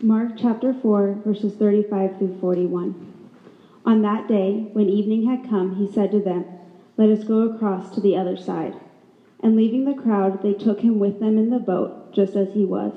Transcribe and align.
Mark 0.00 0.34
chapter 0.36 0.72
4, 0.72 1.22
verses 1.24 1.54
35 1.54 2.18
through 2.18 2.38
41. 2.40 2.94
On 3.84 4.02
that 4.02 4.28
day, 4.28 4.68
when 4.72 4.88
evening 4.88 5.26
had 5.26 5.50
come, 5.50 5.74
he 5.74 5.92
said 5.92 6.12
to 6.12 6.20
them, 6.20 6.44
Let 6.96 7.08
us 7.08 7.24
go 7.24 7.40
across 7.40 7.92
to 7.94 8.00
the 8.00 8.16
other 8.16 8.36
side. 8.36 8.76
And 9.40 9.56
leaving 9.56 9.86
the 9.86 10.00
crowd, 10.00 10.40
they 10.40 10.52
took 10.52 10.82
him 10.82 11.00
with 11.00 11.18
them 11.18 11.36
in 11.36 11.50
the 11.50 11.58
boat, 11.58 12.12
just 12.12 12.36
as 12.36 12.54
he 12.54 12.64
was. 12.64 12.92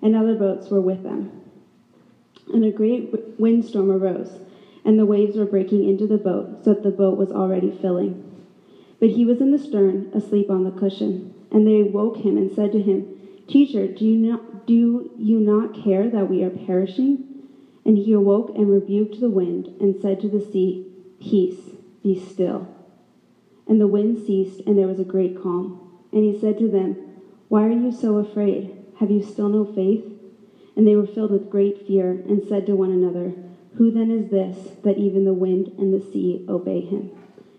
And 0.00 0.16
other 0.16 0.34
boats 0.34 0.70
were 0.70 0.80
with 0.80 1.02
them. 1.02 1.42
And 2.54 2.64
a 2.64 2.70
great 2.70 3.38
windstorm 3.38 3.90
arose, 3.90 4.38
and 4.82 4.98
the 4.98 5.04
waves 5.04 5.36
were 5.36 5.44
breaking 5.44 5.86
into 5.86 6.06
the 6.06 6.16
boat, 6.16 6.64
so 6.64 6.72
that 6.72 6.82
the 6.82 6.90
boat 6.90 7.18
was 7.18 7.32
already 7.32 7.70
filling. 7.70 8.24
But 8.98 9.10
he 9.10 9.26
was 9.26 9.42
in 9.42 9.50
the 9.50 9.58
stern, 9.58 10.10
asleep 10.14 10.48
on 10.48 10.64
the 10.64 10.70
cushion. 10.70 11.34
And 11.50 11.66
they 11.66 11.82
woke 11.82 12.16
him 12.16 12.38
and 12.38 12.50
said 12.50 12.72
to 12.72 12.80
him, 12.80 13.14
Teacher, 13.46 13.86
do 13.86 14.06
you 14.06 14.16
not, 14.16 14.53
do 14.66 15.10
you 15.18 15.40
not 15.40 15.74
care 15.74 16.08
that 16.08 16.28
we 16.28 16.42
are 16.42 16.50
perishing? 16.50 17.24
And 17.84 17.98
he 17.98 18.12
awoke 18.12 18.56
and 18.56 18.70
rebuked 18.70 19.20
the 19.20 19.28
wind 19.28 19.66
and 19.80 20.00
said 20.00 20.20
to 20.20 20.28
the 20.28 20.40
sea, 20.40 20.90
Peace, 21.20 21.60
be 22.02 22.18
still. 22.18 22.68
And 23.66 23.80
the 23.80 23.86
wind 23.86 24.24
ceased, 24.26 24.60
and 24.66 24.78
there 24.78 24.86
was 24.86 25.00
a 25.00 25.04
great 25.04 25.40
calm. 25.40 25.80
And 26.12 26.24
he 26.24 26.38
said 26.38 26.58
to 26.58 26.68
them, 26.68 26.96
Why 27.48 27.66
are 27.66 27.70
you 27.70 27.92
so 27.92 28.16
afraid? 28.18 28.76
Have 29.00 29.10
you 29.10 29.22
still 29.22 29.48
no 29.48 29.64
faith? 29.64 30.04
And 30.76 30.86
they 30.86 30.96
were 30.96 31.06
filled 31.06 31.30
with 31.30 31.50
great 31.50 31.86
fear 31.86 32.10
and 32.10 32.46
said 32.48 32.66
to 32.66 32.74
one 32.74 32.90
another, 32.90 33.32
Who 33.76 33.90
then 33.90 34.10
is 34.10 34.30
this 34.30 34.76
that 34.82 34.98
even 34.98 35.24
the 35.24 35.34
wind 35.34 35.72
and 35.78 35.92
the 35.92 36.04
sea 36.04 36.44
obey 36.48 36.80
him? 36.80 37.10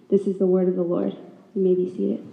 This 0.10 0.28
is 0.28 0.38
the 0.38 0.46
word 0.46 0.68
of 0.68 0.76
the 0.76 0.84
Lord. 0.84 1.16
You 1.54 1.62
may 1.62 1.76
be 1.76 1.90
seated. 1.90 2.24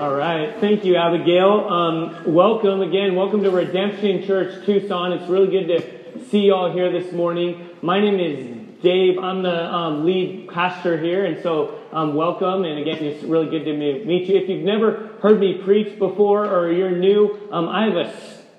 All 0.00 0.14
right. 0.14 0.58
Thank 0.60 0.86
you, 0.86 0.96
Abigail. 0.96 1.68
Um, 1.68 2.32
welcome 2.32 2.80
again. 2.80 3.16
Welcome 3.16 3.42
to 3.42 3.50
Redemption 3.50 4.26
Church 4.26 4.64
Tucson. 4.64 5.12
It's 5.12 5.28
really 5.28 5.48
good 5.48 5.66
to 5.66 6.24
see 6.30 6.38
you 6.38 6.54
all 6.54 6.72
here 6.72 6.90
this 6.90 7.12
morning. 7.12 7.68
My 7.82 8.00
name 8.00 8.18
is 8.18 8.80
Dave. 8.82 9.18
I'm 9.18 9.42
the 9.42 9.62
um, 9.62 10.06
lead 10.06 10.48
pastor 10.48 10.96
here, 10.96 11.26
and 11.26 11.42
so 11.42 11.78
um, 11.92 12.14
welcome. 12.14 12.64
And 12.64 12.78
again, 12.78 13.04
it's 13.04 13.22
really 13.24 13.50
good 13.50 13.64
to 13.64 13.76
meet 13.76 14.26
you. 14.26 14.38
If 14.38 14.48
you've 14.48 14.64
never 14.64 15.10
heard 15.20 15.38
me 15.38 15.60
preach 15.62 15.98
before 15.98 16.46
or 16.46 16.72
you're 16.72 16.96
new, 16.96 17.38
um, 17.52 17.68
I 17.68 17.84
have 17.84 17.96
a 17.96 18.10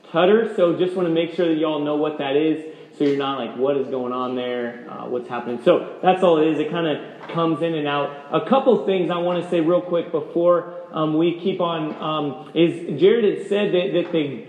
stutter, 0.09 0.53
so 0.55 0.77
just 0.77 0.95
want 0.95 1.07
to 1.07 1.11
make 1.11 1.33
sure 1.33 1.47
that 1.47 1.55
you 1.55 1.65
all 1.65 1.79
know 1.79 1.95
what 1.95 2.19
that 2.19 2.35
is 2.35 2.70
so 2.97 3.03
you're 3.03 3.17
not 3.17 3.39
like, 3.39 3.57
what 3.57 3.77
is 3.77 3.87
going 3.87 4.13
on 4.13 4.35
there? 4.35 4.87
Uh, 4.89 5.07
what's 5.07 5.27
happening? 5.27 5.61
So 5.63 5.99
that's 6.01 6.23
all 6.23 6.37
it 6.37 6.47
is. 6.47 6.59
It 6.59 6.69
kind 6.69 6.87
of 6.87 7.29
comes 7.29 7.61
in 7.61 7.73
and 7.73 7.87
out. 7.87 8.27
A 8.31 8.47
couple 8.47 8.85
things 8.85 9.09
I 9.09 9.17
want 9.17 9.43
to 9.43 9.49
say 9.49 9.61
real 9.61 9.81
quick 9.81 10.11
before 10.11 10.75
um, 10.91 11.17
we 11.17 11.39
keep 11.39 11.61
on 11.61 11.95
um, 12.01 12.51
is 12.53 12.99
Jared 12.99 13.39
had 13.39 13.47
said 13.47 13.73
that, 13.73 13.93
that 13.93 14.11
the 14.11 14.47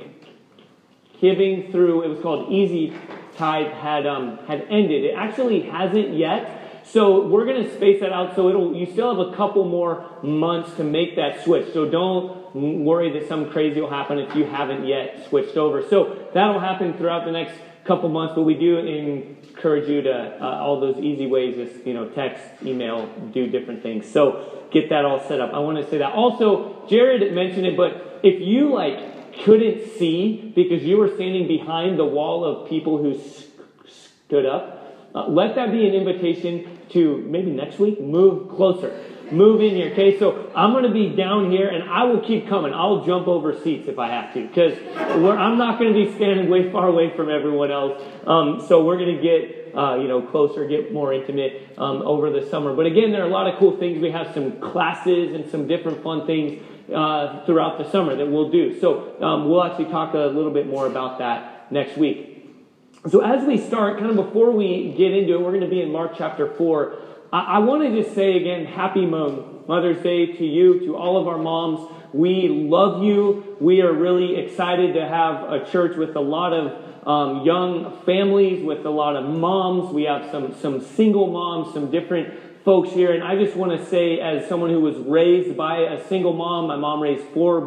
giving 1.21 1.71
through, 1.71 2.03
it 2.03 2.09
was 2.09 2.19
called 2.21 2.53
Easy 2.53 2.93
Tithe, 3.37 3.73
had, 3.73 4.07
um, 4.07 4.39
had 4.47 4.67
ended. 4.69 5.05
It 5.05 5.15
actually 5.17 5.63
hasn't 5.63 6.15
yet. 6.15 6.59
So 6.85 7.27
we're 7.29 7.47
going 7.47 7.65
to 7.65 7.75
space 7.75 8.01
that 8.01 8.13
out 8.13 8.35
so 8.35 8.49
it'll 8.49 8.75
you 8.75 8.87
still 8.87 9.17
have 9.17 9.33
a 9.33 9.37
couple 9.37 9.65
more 9.65 10.11
months 10.23 10.75
to 10.77 10.85
make 10.85 11.15
that 11.17 11.45
switch. 11.45 11.73
So 11.73 11.89
don't 11.89 12.55
worry 12.55 13.19
that 13.19 13.29
something 13.29 13.51
crazy 13.53 13.81
will 13.81 13.89
happen 13.89 14.19
if 14.19 14.35
you 14.35 14.45
haven't 14.45 14.87
yet 14.87 15.27
switched 15.29 15.57
over. 15.57 15.89
So 15.89 16.29
that'll 16.35 16.61
happen 16.61 16.95
throughout 16.99 17.25
the 17.25 17.31
next 17.31 17.55
couple 17.85 18.09
months, 18.09 18.35
but 18.35 18.43
we 18.43 18.55
do 18.55 18.79
encourage 18.79 19.89
you 19.89 20.03
to 20.03 20.13
uh, 20.13 20.61
all 20.61 20.81
those 20.81 20.99
easy 20.99 21.27
ways, 21.27 21.57
just 21.57 21.87
you 21.87 21.95
know, 21.95 22.09
text, 22.11 22.43
email, 22.65 23.07
do 23.33 23.47
different 23.49 23.83
things. 23.83 24.11
So 24.11 24.67
get 24.71 24.89
that 24.91 25.05
all 25.05 25.21
set 25.27 25.41
up. 25.41 25.53
I 25.53 25.59
want 25.59 25.79
to 25.79 25.91
say 25.91 25.99
that. 25.99 26.13
Also, 26.13 26.87
Jared 26.89 27.33
mentioned 27.35 27.67
it, 27.67 27.77
but 27.77 28.21
if 28.23 28.41
you 28.41 28.73
like 28.73 29.43
couldn't 29.45 29.99
see 29.99 30.53
because 30.55 30.83
you 30.83 30.97
were 30.97 31.09
standing 31.09 31.49
behind 31.49 31.99
the 31.99 32.05
wall 32.05 32.45
of 32.45 32.69
people 32.69 32.99
who 32.99 33.21
stood 33.89 34.47
up, 34.47 34.79
uh, 35.15 35.29
let 35.29 35.55
that 35.57 35.73
be 35.73 35.87
an 35.87 35.95
invitation 35.95 36.79
to 36.91 37.19
maybe 37.19 37.51
next 37.51 37.79
week 37.79 38.01
move 38.01 38.49
closer 38.51 39.12
move 39.33 39.61
in 39.61 39.75
here. 39.75 39.93
Okay, 39.93 40.19
so 40.19 40.51
I'm 40.55 40.73
going 40.73 40.85
to 40.85 40.93
be 40.93 41.15
down 41.15 41.51
here 41.51 41.69
and 41.69 41.89
I 41.91 42.05
will 42.05 42.21
keep 42.21 42.49
coming. 42.49 42.73
I'll 42.73 43.05
jump 43.05 43.27
over 43.29 43.59
seats 43.61 43.89
if 43.89 43.99
I 43.99 44.09
have 44.09 44.35
to 44.35 44.47
because 44.47 44.79
I'm 44.97 45.59
not 45.59 45.79
going 45.79 45.93
to 45.93 46.05
be 46.05 46.15
standing 46.15 46.49
way 46.49 46.71
far 46.71 46.89
away 46.89 47.15
from 47.17 47.31
everyone 47.31 47.71
else. 47.71 48.03
Um, 48.27 48.65
so 48.69 48.85
we're 48.85 48.99
going 48.99 49.17
to 49.17 49.23
get, 49.23 49.75
uh, 49.77 49.97
you 49.97 50.09
know, 50.09 50.23
closer, 50.23 50.67
get 50.67 50.93
more 50.93 51.13
intimate 51.13 51.75
um, 51.79 52.03
over 52.03 52.31
the 52.31 52.49
summer. 52.49 52.75
But 52.75 52.87
again, 52.87 53.13
there 53.13 53.23
are 53.23 53.29
a 53.29 53.33
lot 53.33 53.53
of 53.53 53.59
cool 53.59 53.77
things. 53.79 54.01
We 54.01 54.11
have 54.11 54.33
some 54.35 54.61
classes 54.61 55.35
and 55.35 55.51
some 55.51 55.67
different 55.67 56.03
fun 56.03 56.27
things 56.27 56.63
uh, 56.95 57.45
throughout 57.47 57.79
the 57.79 57.91
summer 57.91 58.15
that 58.17 58.27
we'll 58.27 58.51
do. 58.51 58.79
So 58.81 59.17
um, 59.23 59.49
we'll 59.49 59.65
actually 59.65 59.87
talk 59.87 60.15
a 60.15 60.19
little 60.19 60.53
bit 60.53 60.67
more 60.67 60.87
about 60.87 61.19
that 61.19 61.73
next 61.73 61.97
week. 61.97 62.29
So 63.09 63.21
as 63.21 63.45
we 63.45 63.59
start, 63.59 63.99
kind 63.99 64.11
of 64.11 64.17
before 64.17 64.53
we 64.53 64.95
get 64.97 65.13
into 65.13 65.35
it, 65.35 65.41
we're 65.41 65.51
going 65.51 65.63
to 65.63 65.69
be 65.69 65.83
in 65.83 65.91
Mark 65.91 66.13
chapter 66.17 66.55
4. 66.55 66.99
I, 67.33 67.41
I 67.41 67.59
want 67.61 67.83
to 67.83 68.03
just 68.03 68.15
say 68.15 68.37
again, 68.37 68.67
happy 68.67 69.07
Mother's 69.07 70.03
Day 70.03 70.27
to 70.27 70.45
you, 70.45 70.81
to 70.81 70.97
all 70.97 71.21
of 71.21 71.27
our 71.27 71.39
moms. 71.39 71.91
We 72.13 72.49
love 72.49 73.03
you. 73.03 73.57
We 73.59 73.81
are 73.81 73.93
really 73.93 74.37
excited 74.37 74.95
to 74.95 75.09
have 75.09 75.51
a 75.51 75.65
church 75.71 75.97
with 75.97 76.15
a 76.15 76.21
lot 76.21 76.53
of 76.53 77.09
um, 77.09 77.45
young 77.45 78.03
families, 78.05 78.63
with 78.63 78.85
a 78.85 78.91
lot 78.91 79.17
of 79.17 79.25
moms. 79.29 79.93
We 79.95 80.05
have 80.05 80.31
some, 80.31 80.55
some 80.61 80.83
single 80.83 81.29
moms, 81.29 81.73
some 81.73 81.91
different 81.91 82.65
folks 82.65 82.91
here. 82.91 83.13
And 83.15 83.25
I 83.25 83.43
just 83.43 83.57
want 83.57 83.73
to 83.81 83.87
say, 83.87 84.21
as 84.21 84.47
someone 84.47 84.71
who 84.71 84.81
was 84.81 84.97
raised 84.99 85.57
by 85.57 85.79
a 85.79 86.07
single 86.09 86.35
mom, 86.35 86.67
my 86.67 86.77
mom 86.77 87.01
raised 87.01 87.25
four 87.29 87.63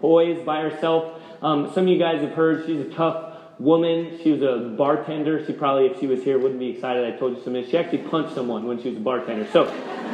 boys 0.00 0.44
by 0.44 0.60
herself. 0.60 1.20
Um, 1.40 1.72
some 1.72 1.84
of 1.84 1.88
you 1.88 1.98
guys 1.98 2.20
have 2.20 2.32
heard 2.32 2.66
she's 2.66 2.80
a 2.80 2.90
tough 2.90 3.33
woman. 3.58 4.18
She 4.22 4.32
was 4.32 4.42
a 4.42 4.74
bartender. 4.76 5.44
She 5.46 5.52
probably, 5.52 5.86
if 5.86 6.00
she 6.00 6.06
was 6.06 6.22
here, 6.22 6.38
wouldn't 6.38 6.60
be 6.60 6.70
excited. 6.70 7.04
I 7.04 7.16
told 7.16 7.36
you 7.36 7.42
some. 7.42 7.54
She 7.64 7.76
actually 7.76 7.98
punched 7.98 8.34
someone 8.34 8.66
when 8.66 8.82
she 8.82 8.88
was 8.88 8.98
a 8.98 9.00
bartender. 9.00 9.46
So, 9.52 9.64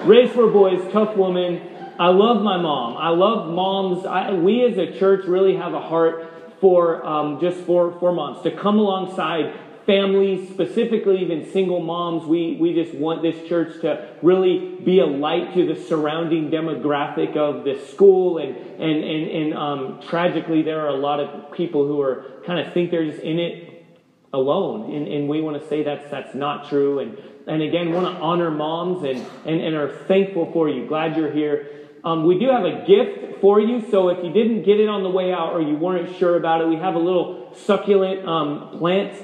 raised 0.04 0.32
four 0.32 0.50
boys, 0.50 0.80
tough 0.92 1.16
woman. 1.16 1.60
I 1.98 2.08
love 2.08 2.42
my 2.42 2.56
mom. 2.56 2.96
I 2.96 3.10
love 3.10 3.52
moms. 3.52 4.06
I, 4.06 4.32
we 4.32 4.64
as 4.64 4.78
a 4.78 4.98
church 4.98 5.26
really 5.26 5.56
have 5.56 5.74
a 5.74 5.80
heart 5.80 6.26
for 6.60 7.04
um, 7.04 7.40
just 7.40 7.58
for 7.60 7.98
for 7.98 8.12
moms 8.12 8.42
to 8.42 8.50
come 8.50 8.78
alongside 8.78 9.54
families, 9.90 10.48
specifically 10.50 11.18
even 11.20 11.50
single 11.50 11.80
moms. 11.80 12.24
We, 12.24 12.56
we 12.60 12.74
just 12.74 12.94
want 12.94 13.22
this 13.22 13.48
church 13.48 13.80
to 13.80 14.08
really 14.22 14.76
be 14.84 15.00
a 15.00 15.06
light 15.06 15.52
to 15.54 15.66
the 15.66 15.80
surrounding 15.80 16.48
demographic 16.50 17.36
of 17.36 17.64
this 17.64 17.90
school. 17.90 18.38
And, 18.38 18.56
and, 18.56 19.04
and, 19.04 19.30
and 19.30 19.54
um, 19.54 20.00
tragically, 20.08 20.62
there 20.62 20.80
are 20.80 20.88
a 20.88 20.96
lot 20.96 21.18
of 21.18 21.52
people 21.52 21.86
who 21.86 22.00
are 22.00 22.24
kind 22.50 22.66
of 22.66 22.74
think 22.74 22.90
they're 22.90 23.08
just 23.08 23.22
in 23.22 23.38
it 23.38 23.86
alone. 24.32 24.92
And, 24.92 25.06
and 25.06 25.28
we 25.28 25.40
want 25.40 25.62
to 25.62 25.68
say 25.68 25.84
that's, 25.84 26.10
that's 26.10 26.34
not 26.34 26.68
true. 26.68 26.98
And, 26.98 27.16
and 27.46 27.62
again, 27.62 27.92
want 27.92 28.06
to 28.06 28.20
honor 28.20 28.50
moms 28.50 29.04
and, 29.04 29.24
and, 29.46 29.60
and 29.60 29.76
are 29.76 30.04
thankful 30.08 30.50
for 30.52 30.68
you. 30.68 30.88
Glad 30.88 31.16
you're 31.16 31.30
here. 31.30 31.68
Um, 32.02 32.24
we 32.24 32.40
do 32.40 32.48
have 32.48 32.64
a 32.64 32.84
gift 32.84 33.40
for 33.40 33.60
you, 33.60 33.88
so 33.88 34.08
if 34.08 34.24
you 34.24 34.32
didn't 34.32 34.64
get 34.64 34.80
it 34.80 34.88
on 34.88 35.04
the 35.04 35.10
way 35.10 35.32
out 35.32 35.52
or 35.52 35.62
you 35.62 35.76
weren't 35.76 36.16
sure 36.16 36.36
about 36.36 36.60
it, 36.60 36.66
we 36.66 36.74
have 36.74 36.96
a 36.96 36.98
little 36.98 37.54
succulent 37.54 38.26
um, 38.26 38.78
plant 38.78 39.14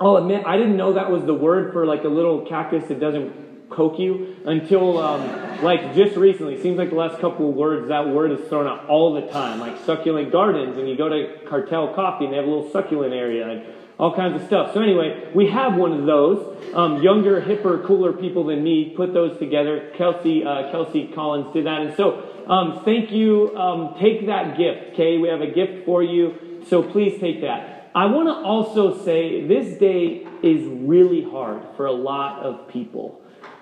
I'll 0.00 0.16
admit, 0.16 0.46
I 0.46 0.56
didn't 0.56 0.78
know 0.78 0.94
that 0.94 1.10
was 1.10 1.26
the 1.26 1.34
word 1.34 1.74
for 1.74 1.84
like 1.84 2.04
a 2.04 2.08
little 2.08 2.46
cactus 2.46 2.88
that 2.88 3.00
doesn't 3.00 3.68
coke 3.68 3.98
you 3.98 4.29
until 4.44 4.98
um, 4.98 5.62
like 5.62 5.94
just 5.94 6.16
recently. 6.16 6.60
Seems 6.60 6.78
like 6.78 6.90
the 6.90 6.96
last 6.96 7.20
couple 7.20 7.48
of 7.48 7.54
words 7.54 7.88
that 7.88 8.08
word 8.08 8.32
is 8.32 8.48
thrown 8.48 8.66
out 8.66 8.86
all 8.86 9.14
the 9.14 9.26
time, 9.28 9.60
like 9.60 9.78
succulent 9.84 10.32
gardens. 10.32 10.78
And 10.78 10.88
you 10.88 10.96
go 10.96 11.08
to 11.08 11.38
Cartel 11.48 11.94
Coffee 11.94 12.24
and 12.24 12.32
they 12.32 12.38
have 12.38 12.46
a 12.46 12.50
little 12.50 12.70
succulent 12.70 13.12
area 13.12 13.48
and 13.48 13.62
all 14.00 14.16
kinds 14.16 14.40
of 14.40 14.46
stuff. 14.46 14.72
So 14.72 14.80
anyway, 14.80 15.30
we 15.34 15.50
have 15.50 15.74
one 15.76 15.92
of 15.92 16.06
those. 16.06 16.56
Um, 16.74 17.02
younger, 17.02 17.42
hipper, 17.42 17.86
cooler 17.86 18.14
people 18.14 18.44
than 18.44 18.62
me 18.64 18.94
put 18.96 19.12
those 19.12 19.38
together. 19.38 19.92
Kelsey, 19.96 20.42
uh, 20.42 20.70
Kelsey 20.70 21.10
Collins 21.14 21.52
did 21.52 21.66
that, 21.66 21.82
and 21.82 21.96
so 21.96 22.26
um, 22.48 22.82
thank 22.84 23.10
you. 23.10 23.54
Um, 23.56 23.94
take 24.00 24.26
that 24.26 24.56
gift, 24.56 24.94
okay? 24.94 25.18
We 25.18 25.28
have 25.28 25.42
a 25.42 25.50
gift 25.50 25.84
for 25.84 26.02
you, 26.02 26.64
so 26.66 26.82
please 26.82 27.20
take 27.20 27.42
that. 27.42 27.90
I 27.94 28.06
want 28.06 28.28
to 28.28 28.34
also 28.34 29.04
say 29.04 29.46
this 29.46 29.78
day 29.78 30.26
is 30.42 30.64
really 30.64 31.22
hard 31.22 31.62
for 31.76 31.86
a 31.86 31.92
lot 31.92 32.40
of 32.42 32.68
people. 32.68 33.20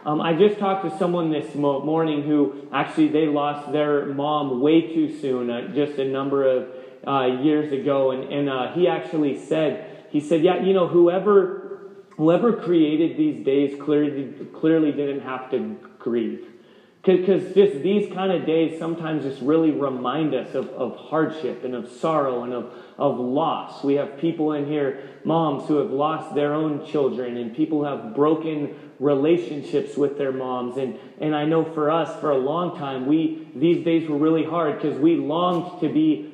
Um, 0.09 0.23
I 0.23 0.33
just 0.33 0.59
talked 0.59 0.91
to 0.91 0.99
someone 0.99 1.31
this 1.31 1.55
morning 1.55 2.23
who 2.23 2.67
actually 2.73 3.09
they 3.09 3.27
lost 3.27 3.73
their 3.73 4.07
mom 4.07 4.63
way 4.63 4.95
too 4.95 5.21
soon, 5.21 5.51
uh, 5.51 5.69
just 5.75 5.99
a 5.99 6.05
number 6.07 6.49
of 6.49 6.69
uh, 7.07 7.43
years 7.43 7.71
ago, 7.73 8.13
and, 8.13 8.33
and 8.33 8.49
uh, 8.49 8.73
he 8.73 8.89
actually 8.89 9.39
said, 9.39 10.07
he 10.09 10.21
said, 10.21 10.43
yeah, 10.43 10.63
you 10.63 10.73
know, 10.73 10.89
whoever 10.89 11.81
whoever 12.17 12.55
created 12.55 13.19
these 13.19 13.45
days 13.45 13.79
clearly 13.83 14.47
clearly 14.55 14.93
didn't 14.93 15.21
have 15.21 15.51
to 15.51 15.77
grieve. 15.99 16.55
Because 17.03 17.55
just 17.55 17.83
these 17.83 18.11
kind 18.13 18.33
of 18.33 18.47
days 18.47 18.79
sometimes 18.79 19.25
just 19.25 19.41
really 19.43 19.71
remind 19.71 20.35
us 20.35 20.55
of, 20.55 20.69
of 20.71 20.97
hardship 20.97 21.65
and 21.65 21.75
of 21.75 21.91
sorrow 21.91 22.45
and 22.45 22.53
of, 22.53 22.73
of 22.99 23.19
loss. 23.19 23.85
We 23.85 23.95
have 23.95 24.19
people 24.19 24.53
in 24.53 24.67
here, 24.67 25.09
moms, 25.25 25.69
who 25.69 25.77
have 25.77 25.91
lost 25.91 26.35
their 26.35 26.55
own 26.55 26.87
children 26.87 27.37
and 27.37 27.55
people 27.55 27.79
who 27.79 27.85
have 27.85 28.15
broken 28.15 28.88
relationships 28.99 29.97
with 29.97 30.19
their 30.19 30.33
moms. 30.33 30.77
And, 30.77 30.99
and 31.21 31.35
I 31.35 31.45
know 31.45 31.65
for 31.65 31.91
us, 31.91 32.21
for 32.21 32.31
a 32.31 32.39
long 32.39 32.77
time, 32.77 33.07
we 33.07 33.49
these 33.55 33.85
days 33.85 34.09
were 34.09 34.19
really 34.19 34.45
hard 34.45 34.81
because 34.81 34.99
we 34.99 35.17
longed 35.17 35.81
to 35.81 35.93
be 35.93 36.33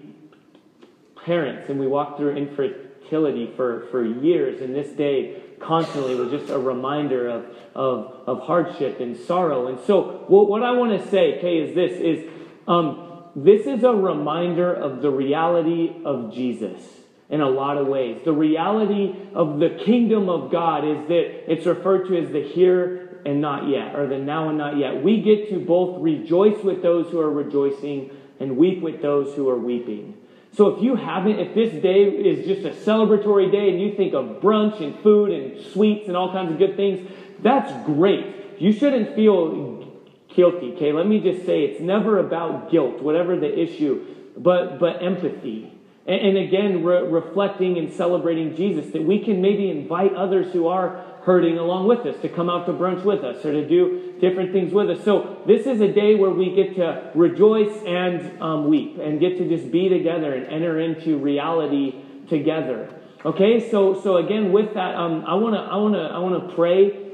parents 1.25 1.69
and 1.69 1.79
we 1.79 1.87
walked 1.87 2.19
through 2.19 2.37
infertility 2.37 3.53
for, 3.57 3.87
for 3.91 4.05
years, 4.05 4.61
and 4.61 4.75
this 4.75 4.89
day 4.91 5.41
constantly 5.61 6.15
was 6.15 6.31
just 6.31 6.51
a 6.51 6.59
reminder 6.59 7.29
of, 7.29 7.47
of, 7.75 8.23
of 8.27 8.41
hardship 8.41 9.01
and 9.01 9.17
sorrow. 9.17 9.69
And 9.69 9.79
so, 9.87 10.27
well, 10.29 10.47
what 10.47 10.63
I 10.63 10.73
want 10.73 11.01
to 11.01 11.11
say, 11.11 11.39
Kay, 11.41 11.59
is 11.59 11.75
this 11.75 11.99
is 11.99 12.31
um, 12.67 13.25
this 13.37 13.67
is 13.67 13.83
a 13.83 13.93
reminder 13.93 14.73
of 14.73 15.03
the 15.03 15.11
reality 15.11 15.93
of 16.05 16.33
Jesus 16.33 16.83
in 17.31 17.41
a 17.41 17.49
lot 17.49 17.77
of 17.79 17.87
ways. 17.87 18.21
The 18.25 18.33
reality 18.33 19.15
of 19.35 19.59
the 19.59 19.81
kingdom 19.85 20.29
of 20.29 20.51
God 20.53 20.85
is 20.85 21.09
that 21.09 21.53
it's 21.53 21.67
referred 21.67 22.07
to 22.09 22.19
as 22.19 22.31
the 22.31 22.43
here 22.43 23.21
and 23.25 23.41
not 23.41 23.69
yet, 23.69 23.97
or 23.97 24.07
the 24.07 24.19
now 24.19 24.51
and 24.51 24.59
not 24.59 24.77
yet. 24.77 25.03
We 25.03 25.23
get 25.23 25.49
to 25.49 25.59
both 25.59 26.03
rejoice 26.03 26.63
with 26.63 26.83
those 26.83 27.11
who 27.11 27.21
are 27.21 27.31
rejoicing 27.31 28.11
and 28.39 28.57
weep 28.57 28.83
with 28.83 29.01
those 29.01 29.35
who 29.35 29.49
are 29.49 29.59
weeping. 29.59 30.15
So 30.53 30.69
if 30.69 30.83
you 30.83 30.95
haven't, 30.95 31.39
if 31.41 31.55
this 31.55 31.83
day 31.83 32.03
is 32.05 32.47
just 32.47 32.65
a 32.65 32.71
celebratory 32.89 33.51
day 33.51 33.71
and 33.71 33.81
you 33.81 33.97
think 33.97 34.15
of 34.15 34.41
brunch 34.41 34.81
and 34.81 34.97
food 35.03 35.31
and 35.31 35.65
sweets 35.73 36.07
and 36.07 36.17
all 36.17 36.31
kinds 36.31 36.53
of 36.53 36.59
good 36.59 36.77
things, 36.77 37.11
that's 37.43 37.73
great. 37.87 38.61
You 38.61 38.73
shouldn't 38.73 39.17
feel 39.17 40.01
guilty, 40.29 40.75
okay? 40.75 40.93
Let 40.93 41.07
me 41.07 41.21
just 41.21 41.45
say 41.45 41.65
it's 41.65 41.81
never 41.81 42.19
about 42.19 42.71
guilt, 42.71 43.03
whatever 43.03 43.37
the 43.37 43.59
issue, 43.59 44.05
but, 44.37 44.79
but 44.79 45.03
empathy. 45.03 45.73
And, 46.07 46.37
again, 46.37 46.85
re- 46.85 47.03
reflecting 47.03 47.79
and 47.79 47.93
celebrating 47.93 48.55
Jesus, 48.55 48.93
that 48.93 49.03
we 49.03 49.25
can 49.25 49.41
maybe 49.41 49.71
invite 49.71 50.15
others 50.15 50.53
who 50.53 50.69
are 50.69 51.03
hurting 51.23 51.57
along 51.57 51.89
with 51.89 52.01
us 52.01 52.21
to 52.21 52.29
come 52.29 52.51
out 52.51 52.67
to 52.67 52.73
brunch 52.73 53.03
with 53.05 53.25
us 53.25 53.43
or 53.45 53.53
to 53.53 53.67
do 53.67 54.15
different 54.21 54.53
things 54.53 54.73
with 54.75 54.91
us. 54.91 55.03
So 55.03 55.43
this 55.47 55.67
is 55.67 55.81
a 55.81 55.91
day 55.91 56.15
where 56.15 56.31
we 56.31 56.55
get 56.55 56.77
to 56.77 57.11
rejoice 57.15 57.75
and 57.87 58.43
um, 58.43 58.69
weep 58.69 58.99
and 58.99 59.19
get 59.19 59.39
to 59.39 59.49
just 59.49 59.73
be 59.73 59.89
together 59.89 60.35
and 60.35 60.47
enter 60.53 60.79
into 60.79 61.17
reality 61.17 61.95
together. 62.29 62.91
Okay, 63.25 63.71
so 63.71 63.99
so 64.03 64.19
again 64.19 64.53
with 64.53 64.75
that, 64.75 64.95
um, 64.97 65.25
I 65.27 65.35
wanna 65.35 65.61
I 65.61 65.77
wanna 65.77 66.03
I 66.09 66.19
wanna 66.19 66.53
pray. 66.55 67.05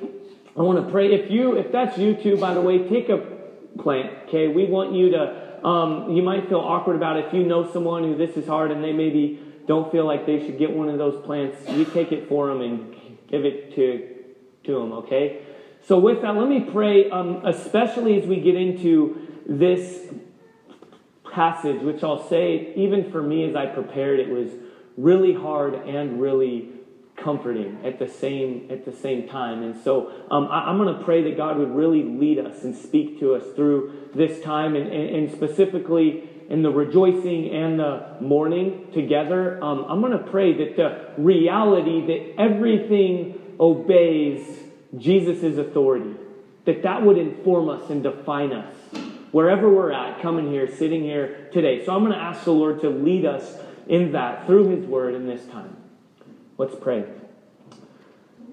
I 0.56 0.62
want 0.62 0.84
to 0.84 0.90
pray. 0.90 1.14
If 1.14 1.30
you 1.30 1.56
if 1.56 1.70
that's 1.70 1.96
you 1.96 2.14
too, 2.14 2.36
by 2.36 2.54
the 2.54 2.60
way, 2.60 2.88
take 2.88 3.08
a 3.08 3.18
plant. 3.78 4.12
Okay, 4.26 4.48
we 4.48 4.66
want 4.66 4.92
you 4.92 5.10
to. 5.10 5.49
Um, 5.64 6.12
you 6.12 6.22
might 6.22 6.48
feel 6.48 6.60
awkward 6.60 6.96
about 6.96 7.16
it 7.16 7.26
if 7.26 7.34
you 7.34 7.44
know 7.44 7.70
someone 7.70 8.04
who 8.04 8.16
this 8.16 8.36
is 8.36 8.46
hard 8.46 8.70
and 8.70 8.82
they 8.82 8.92
maybe 8.92 9.40
don't 9.66 9.90
feel 9.92 10.06
like 10.06 10.26
they 10.26 10.44
should 10.44 10.58
get 10.58 10.74
one 10.74 10.88
of 10.88 10.98
those 10.98 11.24
plants. 11.24 11.56
You 11.68 11.84
take 11.84 12.12
it 12.12 12.28
for 12.28 12.48
them 12.48 12.60
and 12.60 12.94
give 13.28 13.44
it 13.44 13.74
to, 13.76 14.08
to 14.64 14.78
them, 14.78 14.92
okay? 14.92 15.42
So, 15.86 15.98
with 15.98 16.22
that, 16.22 16.34
let 16.34 16.48
me 16.48 16.60
pray, 16.60 17.10
um, 17.10 17.44
especially 17.44 18.20
as 18.20 18.26
we 18.26 18.40
get 18.40 18.54
into 18.54 19.28
this 19.46 20.12
passage, 21.32 21.80
which 21.82 22.02
I'll 22.02 22.28
say, 22.28 22.72
even 22.74 23.10
for 23.10 23.22
me 23.22 23.48
as 23.48 23.54
I 23.54 23.66
prepared, 23.66 24.20
it 24.20 24.28
was 24.28 24.50
really 24.96 25.32
hard 25.32 25.74
and 25.74 26.20
really 26.20 26.68
comforting 27.22 27.78
at 27.84 27.98
the 27.98 28.08
same 28.08 28.68
at 28.70 28.84
the 28.84 28.92
same 28.92 29.28
time. 29.28 29.62
And 29.62 29.82
so 29.82 30.12
um, 30.30 30.48
I, 30.50 30.70
am 30.70 30.78
going 30.78 30.96
to 30.96 31.04
pray 31.04 31.22
that 31.24 31.36
God 31.36 31.58
would 31.58 31.70
really 31.70 32.02
lead 32.02 32.38
us 32.38 32.62
and 32.64 32.74
speak 32.74 33.20
to 33.20 33.34
us 33.34 33.44
through 33.54 34.08
this 34.14 34.42
time, 34.42 34.76
and, 34.76 34.90
and, 34.90 35.16
and 35.16 35.32
specifically 35.32 36.28
in 36.48 36.62
the 36.62 36.70
rejoicing 36.70 37.50
and 37.50 37.78
the 37.78 38.16
mourning 38.20 38.88
together, 38.92 39.62
um, 39.62 39.86
I'm 39.88 40.00
going 40.00 40.12
to 40.12 40.30
pray 40.30 40.52
that 40.64 40.76
the 40.76 41.22
reality 41.22 42.06
that 42.06 42.40
everything 42.40 43.54
obeys 43.60 44.58
Jesus' 44.98 45.58
authority, 45.58 46.16
that 46.64 46.82
that 46.82 47.02
would 47.04 47.18
inform 47.18 47.68
us 47.68 47.88
and 47.88 48.02
define 48.02 48.52
us 48.52 48.74
wherever 49.30 49.70
we're 49.70 49.92
at, 49.92 50.20
coming 50.20 50.50
here, 50.50 50.74
sitting 50.74 51.02
here 51.04 51.48
today. 51.52 51.84
So 51.84 51.94
I'm 51.94 52.00
going 52.00 52.12
to 52.12 52.18
ask 52.18 52.44
the 52.44 52.52
Lord 52.52 52.80
to 52.80 52.90
lead 52.90 53.24
us 53.24 53.56
in 53.86 54.12
that 54.12 54.46
through 54.46 54.76
His 54.76 54.86
Word 54.86 55.14
in 55.14 55.26
this 55.26 55.46
time. 55.46 55.76
Let's 56.60 56.74
pray. 56.74 57.06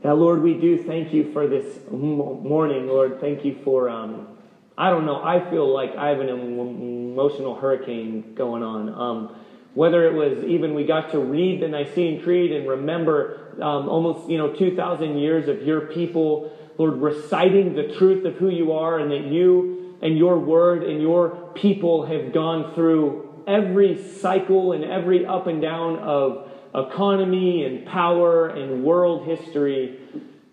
Now, 0.01 0.13
Lord, 0.13 0.41
we 0.41 0.53
do 0.53 0.81
thank 0.81 1.13
you 1.13 1.33
for 1.33 1.45
this 1.45 1.65
morning, 1.91 2.87
Lord. 2.87 3.19
Thank 3.19 3.43
you 3.43 3.57
for. 3.65 3.89
Um, 3.89 4.29
I 4.77 4.91
don't 4.91 5.05
know. 5.05 5.21
I 5.21 5.49
feel 5.49 5.67
like 5.73 5.93
I 5.97 6.07
have 6.07 6.21
an 6.21 6.29
emotional 6.29 7.55
hurricane 7.59 8.33
going 8.33 8.63
on. 8.63 8.87
Um, 8.87 9.35
whether 9.73 10.07
it 10.07 10.13
was 10.13 10.41
even 10.45 10.73
we 10.73 10.85
got 10.85 11.11
to 11.11 11.19
read 11.19 11.61
the 11.61 11.67
Nicene 11.67 12.23
Creed 12.23 12.53
and 12.53 12.69
remember 12.69 13.57
um, 13.61 13.89
almost 13.89 14.29
you 14.29 14.37
know 14.37 14.53
2,000 14.53 15.17
years 15.17 15.49
of 15.49 15.63
your 15.63 15.81
people, 15.81 16.57
Lord, 16.77 17.01
reciting 17.01 17.75
the 17.75 17.93
truth 17.97 18.23
of 18.23 18.35
who 18.35 18.47
you 18.47 18.71
are 18.71 18.99
and 18.99 19.11
that 19.11 19.25
you 19.25 19.97
and 20.01 20.17
your 20.17 20.39
word 20.39 20.83
and 20.83 21.01
your 21.01 21.51
people 21.55 22.05
have 22.05 22.31
gone 22.31 22.73
through 22.73 23.43
every 23.45 24.01
cycle 24.01 24.71
and 24.71 24.85
every 24.85 25.25
up 25.25 25.47
and 25.47 25.61
down 25.61 25.99
of 25.99 26.47
economy 26.77 27.65
and 27.65 27.85
power 27.85 28.47
and 28.47 28.83
world 28.83 29.27
history, 29.27 29.99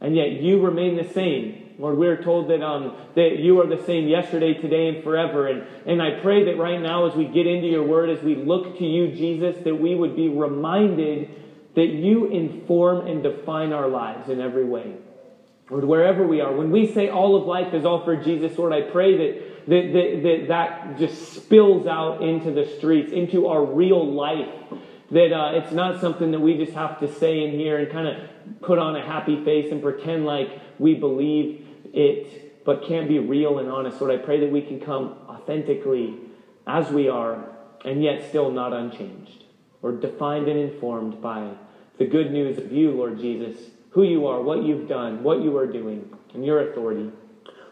and 0.00 0.17
yet 0.17 0.32
you 0.32 0.61
remain 0.61 0.97
the 0.97 1.12
same. 1.12 1.61
Lord, 1.79 1.99
we're 1.99 2.23
told 2.23 2.49
that, 2.50 2.62
um, 2.62 2.97
that 3.17 3.38
you 3.38 3.61
are 3.61 3.67
the 3.67 3.82
same 3.85 4.06
yesterday, 4.06 4.55
today, 4.55 4.88
and 4.88 5.03
forever. 5.03 5.49
And, 5.49 5.67
and 5.87 6.00
I 6.00 6.21
pray 6.21 6.44
that 6.44 6.56
right 6.56 6.81
now, 6.81 7.06
as 7.06 7.17
we 7.17 7.25
get 7.25 7.47
into 7.47 7.67
your 7.67 7.82
word, 7.82 8.11
as 8.11 8.23
we 8.23 8.37
look 8.37 8.79
to 8.79 8.85
you, 8.85 9.09
Jesus, 9.09 9.56
that 9.65 9.75
we 9.75 9.94
would 9.94 10.15
be 10.15 10.29
reminded 10.29 11.31
that 11.75 11.88
you 11.88 12.26
inform 12.26 13.09
and 13.09 13.23
define 13.23 13.73
our 13.73 13.88
lives 13.88 14.29
in 14.29 14.41
every 14.41 14.65
way. 14.65 14.94
Lord, 15.69 15.85
wherever 15.85 16.25
we 16.25 16.41
are, 16.41 16.55
when 16.55 16.71
we 16.71 16.93
say 16.93 17.09
all 17.09 17.35
of 17.35 17.47
life 17.47 17.75
is 17.75 17.85
all 17.85 18.05
for 18.05 18.17
Jesus, 18.17 18.56
Lord, 18.56 18.73
I 18.73 18.82
pray 18.82 19.17
that 19.17 19.55
that, 19.67 19.93
that, 19.93 20.21
that, 20.23 20.49
that 20.49 20.99
just 20.99 21.32
spills 21.32 21.87
out 21.87 22.23
into 22.23 22.50
the 22.50 22.67
streets, 22.76 23.12
into 23.12 23.47
our 23.47 23.65
real 23.65 24.12
life. 24.12 24.49
That 25.10 25.32
uh, 25.32 25.52
it's 25.54 25.72
not 25.72 26.00
something 26.00 26.30
that 26.30 26.40
we 26.40 26.56
just 26.56 26.72
have 26.72 26.98
to 27.00 27.12
say 27.12 27.44
in 27.44 27.52
here 27.52 27.78
and 27.78 27.90
kind 27.92 28.08
of 28.08 28.60
put 28.62 28.78
on 28.78 28.96
a 28.96 29.04
happy 29.04 29.44
face 29.44 29.70
and 29.70 29.82
pretend 29.82 30.24
like 30.24 30.48
we 30.78 30.94
believe 30.94 31.66
it, 31.92 32.64
but 32.64 32.84
can't 32.86 33.08
be 33.08 33.18
real 33.18 33.58
and 33.58 33.68
honest. 33.68 34.00
Lord, 34.00 34.18
I 34.18 34.22
pray 34.22 34.40
that 34.40 34.50
we 34.50 34.62
can 34.62 34.80
come 34.80 35.16
authentically 35.28 36.18
as 36.66 36.90
we 36.90 37.08
are 37.08 37.44
and 37.84 38.02
yet 38.02 38.28
still 38.28 38.50
not 38.50 38.72
unchanged 38.72 39.44
or 39.82 39.92
defined 39.92 40.48
and 40.48 40.58
informed 40.58 41.20
by 41.20 41.50
the 41.98 42.06
good 42.06 42.32
news 42.32 42.58
of 42.58 42.72
you, 42.72 42.90
Lord 42.90 43.18
Jesus, 43.18 43.56
who 43.90 44.02
you 44.02 44.26
are, 44.26 44.40
what 44.40 44.64
you've 44.64 44.88
done, 44.88 45.22
what 45.22 45.42
you 45.42 45.56
are 45.58 45.66
doing, 45.66 46.16
and 46.32 46.44
your 46.44 46.70
authority. 46.70 47.12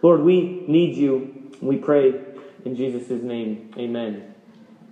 Lord, 0.03 0.21
we 0.21 0.65
need 0.69 0.95
you. 0.95 1.51
We 1.61 1.79
pray 1.79 2.21
in 2.65 2.77
Jesus' 2.77 3.11
name. 3.11 3.73
Amen. 3.79 4.32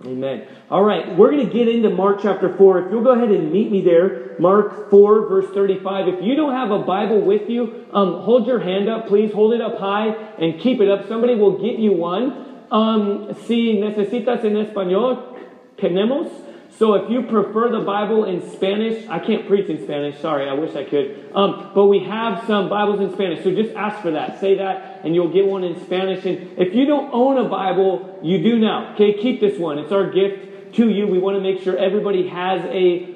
Amen. 0.05 0.47
All 0.69 0.83
right, 0.83 1.15
we're 1.15 1.31
going 1.31 1.47
to 1.47 1.53
get 1.53 1.67
into 1.67 1.89
Mark 1.89 2.19
chapter 2.21 2.55
4. 2.55 2.85
If 2.85 2.91
you'll 2.91 3.03
go 3.03 3.11
ahead 3.11 3.29
and 3.29 3.51
meet 3.51 3.71
me 3.71 3.81
there, 3.81 4.35
Mark 4.39 4.89
4, 4.89 5.27
verse 5.27 5.53
35. 5.53 6.07
If 6.07 6.23
you 6.23 6.35
don't 6.35 6.53
have 6.53 6.71
a 6.71 6.79
Bible 6.79 7.21
with 7.21 7.49
you, 7.49 7.85
um, 7.93 8.21
hold 8.21 8.47
your 8.47 8.59
hand 8.59 8.89
up, 8.89 9.07
please. 9.07 9.31
Hold 9.33 9.53
it 9.53 9.61
up 9.61 9.77
high 9.77 10.07
and 10.39 10.59
keep 10.59 10.81
it 10.81 10.89
up. 10.89 11.07
Somebody 11.07 11.35
will 11.35 11.61
get 11.61 11.77
you 11.77 11.93
one. 11.93 12.63
Um, 12.71 13.35
si 13.45 13.79
necesitas 13.79 14.43
en 14.43 14.55
español, 14.55 15.37
tenemos. 15.77 16.29
So 16.77 16.95
if 16.95 17.11
you 17.11 17.23
prefer 17.23 17.69
the 17.69 17.85
Bible 17.85 18.25
in 18.25 18.49
Spanish, 18.51 19.07
I 19.07 19.19
can't 19.19 19.47
preach 19.47 19.69
in 19.69 19.83
Spanish, 19.83 20.19
sorry, 20.19 20.49
I 20.49 20.53
wish 20.53 20.75
I 20.75 20.83
could. 20.83 21.29
Um, 21.35 21.71
but 21.75 21.85
we 21.87 21.99
have 22.05 22.45
some 22.47 22.69
Bibles 22.69 23.01
in 23.01 23.13
Spanish, 23.13 23.43
so 23.43 23.53
just 23.53 23.75
ask 23.75 24.01
for 24.01 24.11
that. 24.11 24.39
Say 24.39 24.57
that, 24.57 25.01
and 25.03 25.13
you'll 25.13 25.31
get 25.31 25.45
one 25.45 25.63
in 25.63 25.79
Spanish. 25.85 26.25
And 26.25 26.57
if 26.57 26.73
you 26.73 26.85
don't 26.85 27.13
own 27.13 27.37
a 27.37 27.47
Bible, 27.49 28.19
you 28.23 28.41
do 28.41 28.57
now. 28.57 28.93
Okay, 28.95 29.13
keep 29.13 29.41
this 29.41 29.59
one. 29.59 29.79
It's 29.79 29.91
our 29.91 30.09
gift 30.09 30.75
to 30.75 30.89
you. 30.89 31.07
We 31.07 31.19
want 31.19 31.37
to 31.37 31.41
make 31.41 31.61
sure 31.61 31.77
everybody 31.77 32.27
has 32.29 32.63
a 32.65 33.15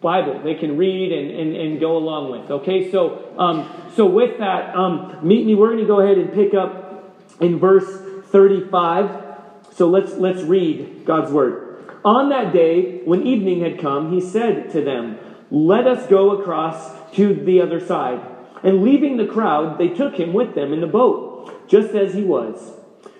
Bible 0.00 0.40
they 0.44 0.54
can 0.54 0.76
read 0.76 1.12
and, 1.12 1.30
and, 1.30 1.56
and 1.56 1.80
go 1.80 1.96
along 1.96 2.30
with. 2.30 2.50
Okay, 2.50 2.90
so 2.92 3.34
um, 3.36 3.68
so 3.96 4.06
with 4.06 4.38
that, 4.38 4.74
um, 4.76 5.18
meet 5.26 5.44
me. 5.44 5.54
We're 5.54 5.68
going 5.68 5.80
to 5.80 5.86
go 5.86 6.00
ahead 6.00 6.18
and 6.18 6.32
pick 6.32 6.54
up 6.54 7.16
in 7.40 7.58
verse 7.58 7.86
35. 8.26 9.24
So 9.72 9.88
let's 9.88 10.12
let's 10.14 10.42
read 10.42 11.04
God's 11.04 11.32
word. 11.32 11.67
On 12.04 12.28
that 12.28 12.52
day, 12.52 13.00
when 13.04 13.26
evening 13.26 13.60
had 13.60 13.80
come, 13.80 14.12
he 14.12 14.20
said 14.20 14.70
to 14.70 14.82
them, 14.82 15.18
Let 15.50 15.86
us 15.86 16.06
go 16.08 16.38
across 16.38 17.12
to 17.14 17.34
the 17.34 17.60
other 17.60 17.80
side. 17.80 18.20
And 18.62 18.82
leaving 18.82 19.16
the 19.16 19.26
crowd, 19.26 19.78
they 19.78 19.88
took 19.88 20.18
him 20.18 20.32
with 20.32 20.54
them 20.54 20.72
in 20.72 20.80
the 20.80 20.86
boat, 20.86 21.68
just 21.68 21.94
as 21.94 22.14
he 22.14 22.22
was. 22.22 22.74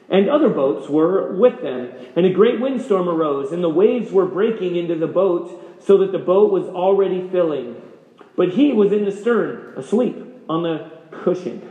And 0.08 0.28
other 0.28 0.48
boats 0.48 0.88
were 0.88 1.36
with 1.36 1.60
them. 1.62 1.92
And 2.16 2.26
a 2.26 2.32
great 2.32 2.60
windstorm 2.60 3.08
arose, 3.08 3.52
and 3.52 3.62
the 3.62 3.68
waves 3.68 4.10
were 4.10 4.26
breaking 4.26 4.76
into 4.76 4.96
the 4.96 5.06
boat, 5.06 5.80
so 5.84 5.98
that 5.98 6.12
the 6.12 6.18
boat 6.18 6.50
was 6.50 6.64
already 6.64 7.28
filling. 7.28 7.80
But 8.36 8.50
he 8.50 8.72
was 8.72 8.92
in 8.92 9.04
the 9.04 9.12
stern, 9.12 9.74
asleep 9.76 10.16
on 10.48 10.62
the 10.62 10.90
cushion. 11.10 11.68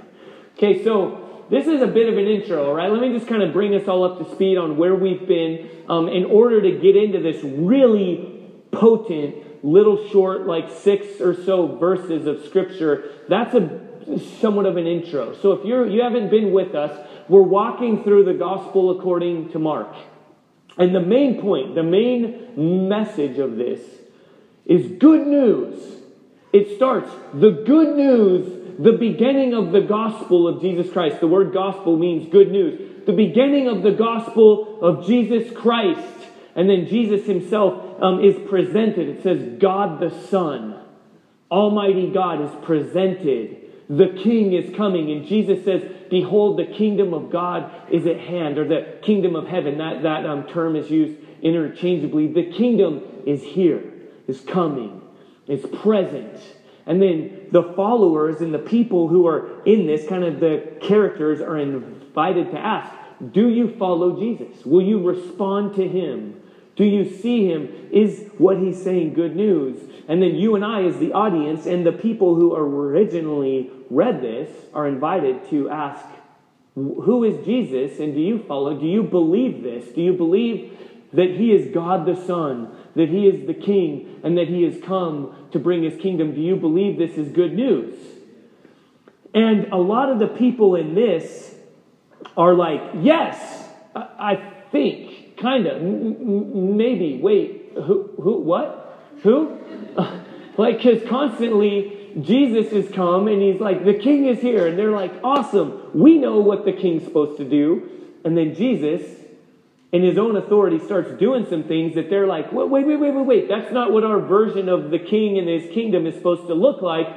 Okay, 0.58 0.84
so 0.84 1.27
this 1.50 1.68
is 1.68 1.82
a 1.82 1.88
bit 1.88 2.10
of 2.10 2.18
an 2.18 2.26
intro, 2.26 2.68
all 2.68 2.74
right? 2.74 2.92
Let 2.92 3.02
me 3.02 3.14
just 3.14 3.28
kind 3.28 3.42
of 3.42 3.54
bring 3.54 3.74
us 3.76 3.88
all 3.88 4.04
up 4.04 4.20
to 4.20 4.36
speed 4.36 4.58
on 4.58 4.78
where 4.78 4.96
we've 4.96 5.28
been 5.28 5.70
um, 5.88 6.10
in 6.10 6.26
order 6.26 6.62
to 6.62 6.72
get 6.72 6.96
into 6.96 7.22
this 7.22 7.44
really 7.44 8.52
potent, 8.72 9.64
little 9.64 10.10
short, 10.10 10.46
like 10.46 10.70
six 10.70 11.22
or 11.22 11.34
so 11.44 11.78
verses 11.78 12.28
of 12.28 12.46
Scripture. 12.46 13.12
That's 13.30 13.54
a 13.54 13.88
somewhat 14.40 14.66
of 14.66 14.78
an 14.78 14.88
intro. 14.88 15.36
So 15.42 15.52
if 15.52 15.66
you're 15.66 15.88
you 15.88 16.02
haven't 16.02 16.30
been 16.30 16.52
with 16.52 16.76
us, 16.76 17.08
we're 17.28 17.42
walking 17.42 18.04
through 18.04 18.26
the 18.26 18.34
Gospel 18.34 18.98
according 18.98 19.52
to 19.52 19.60
Mark. 19.60 19.94
And 20.78 20.94
the 20.94 21.02
main 21.02 21.42
point, 21.42 21.76
the 21.76 21.84
main 21.84 22.88
message 22.88 23.38
of 23.40 23.58
this 23.58 23.82
is 24.66 24.92
good 25.00 25.28
news. 25.28 25.96
It 26.54 26.76
starts 26.76 27.10
the 27.34 27.64
good 27.66 27.98
news, 27.98 28.67
the 28.80 28.94
beginning 28.94 29.54
of 29.54 29.72
the 29.72 29.82
gospel 29.82 30.48
of 30.48 30.62
Jesus 30.62 30.92
Christ. 30.92 31.20
The 31.20 31.28
word 31.28 31.54
gospel 31.54 31.98
means 31.98 32.32
good 32.32 32.52
news. 32.52 33.06
The 33.06 33.14
beginning 33.14 33.68
of 33.68 33.82
the 33.84 33.92
gospel 33.92 34.80
of 34.82 35.08
Jesus 35.08 35.52
Christ. 35.56 36.02
And 36.56 36.70
then 36.70 36.88
Jesus 36.88 37.26
himself 37.26 38.02
um, 38.02 38.24
is 38.24 38.36
presented. 38.50 39.10
It 39.10 39.24
says, 39.24 39.60
God 39.60 40.00
the 40.00 40.10
Son, 40.28 40.80
Almighty 41.50 42.12
God 42.12 42.42
is 42.42 42.66
presented. 42.66 43.64
The 43.90 44.20
King 44.24 44.54
is 44.54 44.76
coming. 44.76 45.12
And 45.12 45.26
Jesus 45.26 45.64
says, 45.64 45.84
Behold, 46.10 46.60
the 46.60 46.66
kingdom 46.66 47.14
of 47.14 47.32
God 47.32 47.72
is 47.92 48.06
at 48.06 48.20
hand, 48.20 48.58
or 48.58 48.68
the 48.68 49.00
kingdom 49.02 49.36
of 49.36 49.48
heaven. 49.48 49.78
That, 49.78 50.04
that 50.04 50.26
um, 50.26 50.48
term 50.48 50.76
is 50.76 50.90
used 50.90 51.20
interchangeably. 51.42 52.28
The 52.34 52.52
kingdom 52.52 53.04
is 53.26 53.44
here, 53.44 53.84
is 54.28 54.42
coming, 54.42 55.02
is 55.48 55.66
present. 55.82 56.40
And 56.88 57.02
then 57.02 57.48
the 57.52 57.74
followers 57.76 58.40
and 58.40 58.54
the 58.54 58.60
people 58.60 59.10
who 59.10 59.28
are 59.28 59.62
in 59.66 59.86
this, 59.86 60.08
kind 60.08 60.24
of 60.24 60.40
the 60.40 60.78
characters, 60.82 61.42
are 61.42 61.58
invited 61.58 62.50
to 62.52 62.58
ask, 62.58 62.92
Do 63.32 63.50
you 63.50 63.76
follow 63.78 64.18
Jesus? 64.18 64.66
Will 64.66 64.82
you 64.82 65.06
respond 65.06 65.76
to 65.76 65.88
him? 65.88 66.42
Do 66.78 66.86
you 66.86 67.04
see 67.10 67.46
him? 67.46 67.90
Is 67.92 68.30
what 68.38 68.58
he's 68.58 68.82
saying 68.82 69.16
good 69.16 69.36
news? 69.36 69.78
And 70.08 70.22
then 70.22 70.36
you 70.36 70.56
and 70.56 70.64
I, 70.64 70.84
as 70.84 70.98
the 70.98 71.12
audience, 71.12 71.66
and 71.66 71.86
the 71.86 71.92
people 71.92 72.36
who 72.36 72.56
originally 72.56 73.70
read 73.90 74.22
this, 74.22 74.50
are 74.74 74.88
invited 74.88 75.50
to 75.50 75.70
ask, 75.70 76.06
Who 76.76 77.26
is 77.26 77.46
Jesus? 77.46 78.00
And 78.00 78.14
do 78.14 78.22
you 78.22 78.44
follow? 78.48 78.80
Do 78.80 78.86
you 78.86 79.04
believe 79.04 79.62
this? 79.62 79.90
Do 79.90 80.02
you 80.02 80.14
believe 80.14 80.72
that 81.14 81.32
he 81.32 81.52
is 81.52 81.74
God 81.74 82.06
the 82.06 82.16
Son, 82.16 82.70
that 82.96 83.10
he 83.10 83.28
is 83.28 83.48
the 83.48 83.54
King, 83.54 84.22
and 84.24 84.38
that 84.38 84.48
he 84.48 84.64
has 84.64 84.80
come 84.82 85.47
to 85.58 85.64
bring 85.64 85.84
his 85.84 86.00
kingdom? 86.00 86.34
Do 86.34 86.42
you 86.42 86.56
believe 86.56 86.98
this 86.98 87.18
is 87.18 87.32
good 87.32 87.54
news? 87.54 87.96
And 89.34 89.72
a 89.72 89.78
lot 89.78 90.12
of 90.12 90.20
the 90.20 90.28
people 90.28 90.76
in 90.76 90.96
this 90.96 91.56
are 92.36 92.54
like, 92.54 92.82
Yes, 93.02 93.66
I 93.96 94.54
think 94.72 95.38
kind 95.38 95.68
of, 95.68 95.82
maybe, 95.82 97.20
wait, 97.22 97.72
who, 97.76 98.10
who, 98.22 98.42
what? 98.42 99.00
Who? 99.24 99.58
like, 100.58 100.78
because 100.78 101.08
constantly 101.08 102.14
Jesus 102.22 102.72
has 102.74 102.90
come 102.94 103.28
and 103.28 103.42
he's 103.42 103.62
like, 103.62 103.86
the 103.86 103.94
king 103.94 104.26
is 104.26 104.40
here. 104.40 104.68
And 104.68 104.78
they're 104.78 104.92
like, 104.92 105.14
awesome. 105.24 105.92
We 105.94 106.18
know 106.18 106.40
what 106.40 106.66
the 106.66 106.74
king's 106.74 107.04
supposed 107.04 107.38
to 107.38 107.46
do. 107.48 107.90
And 108.24 108.36
then 108.36 108.56
Jesus, 108.56 109.04
in 109.92 110.04
his 110.04 110.18
own 110.18 110.36
authority, 110.36 110.80
starts 110.80 111.12
doing 111.20 111.46
some 111.50 111.64
things 111.64 111.96
that 111.96 112.10
they're 112.10 112.28
like, 112.28 112.52
wait, 112.52 112.70
wait, 112.70 112.86
wait, 112.86 112.98
wait, 112.98 113.14
wait, 113.14 113.26
wait. 113.26 113.48
That's 113.48 113.72
not 113.72 113.92
what 113.92 114.04
our 114.04 114.20
version 114.20 114.68
of 114.68 114.92
the 114.92 115.00
king 115.00 115.38
and 115.38 115.48
his 115.48 115.72
kingdom 115.72 116.06
is 116.06 116.16
supposed 116.16 116.48
to 116.48 116.54
look 116.54 116.82
like. 116.82 117.08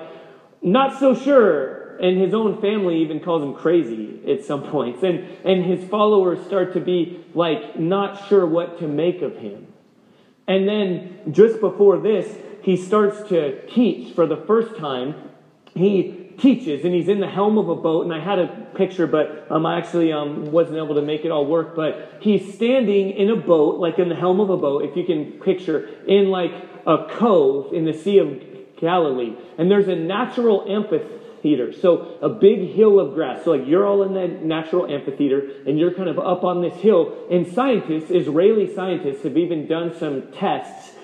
Not 0.63 0.99
so 0.99 1.15
sure 1.15 1.81
and 2.01 2.19
his 2.19 2.33
own 2.33 2.61
family 2.61 3.03
even 3.03 3.21
calls 3.21 3.43
him 3.43 3.55
crazy 3.55 4.21
at 4.29 4.45
some 4.45 4.63
points. 4.65 5.03
And, 5.03 5.21
and 5.45 5.65
his 5.65 5.87
followers 5.89 6.45
start 6.47 6.73
to 6.73 6.81
be 6.81 7.25
like 7.35 7.79
not 7.79 8.29
sure 8.29 8.47
what 8.47 8.79
to 8.79 8.89
make 8.89 9.21
of 9.21 9.37
him. 9.37 9.67
And 10.49 10.67
then 10.67 11.21
just 11.31 11.61
before 11.61 11.99
this, 11.99 12.37
he 12.63 12.77
starts 12.77 13.29
to 13.29 13.67
teach 13.69 14.15
for 14.15 14.27
the 14.27 14.39
first 14.39 14.77
time. 14.79 15.15
He 15.75 16.20
teaches 16.41 16.85
and 16.85 16.95
he's 16.95 17.09
in 17.09 17.21
the 17.21 17.29
helm 17.29 17.59
of 17.59 17.69
a 17.69 17.75
boat 17.75 18.05
and 18.05 18.15
i 18.15 18.19
had 18.19 18.39
a 18.39 18.49
picture 18.75 19.07
but 19.07 19.47
um, 19.51 19.67
i 19.67 19.79
actually 19.79 20.13
um, 20.13 20.51
wasn't 20.51 20.77
able 20.77 20.95
to 20.95 21.03
make 21.03 21.25
it 21.25 21.31
all 21.31 21.47
work 21.47 21.77
but 21.77 22.13
he's 22.21 22.55
standing 22.55 23.11
in 23.11 23.31
a 23.31 23.37
boat 23.37 23.79
like 23.79 23.99
in 23.99 24.09
the 24.09 24.15
helm 24.15 24.41
of 24.41 24.51
a 24.51 24.57
boat 24.57 24.85
if 24.85 24.97
you 24.97 25.05
can 25.05 25.33
picture 25.41 25.89
in 26.07 26.31
like 26.31 26.53
a 26.87 27.07
cove 27.11 27.73
in 27.73 27.85
the 27.85 27.93
sea 27.93 28.19
of 28.19 28.43
galilee 28.81 29.35
and 29.59 29.71
there's 29.71 29.89
a 29.89 29.97
natural 29.97 30.65
amphitheater 30.69 31.21
amphitheater. 31.41 31.73
So 31.73 32.19
a 32.21 32.29
big 32.29 32.75
hill 32.75 33.01
of 33.01 33.15
grass. 33.15 33.45
So 33.45 33.53
like 33.53 33.67
you're 33.67 33.87
all 33.87 34.03
in 34.03 34.15
the 34.15 34.29
natural 34.29 34.87
amphitheater 34.87 35.51
and 35.67 35.79
you're 35.79 35.95
kind 35.95 36.09
of 36.09 36.19
up 36.19 36.45
on 36.45 36.63
this 36.63 36.75
hill. 36.75 37.27
And 37.31 37.47
scientists, 37.47 38.11
Israeli 38.11 38.73
scientists, 38.75 39.23
have 39.25 39.37
even 39.37 39.67
done 39.67 39.97
some 39.99 40.33
tests 40.33 40.95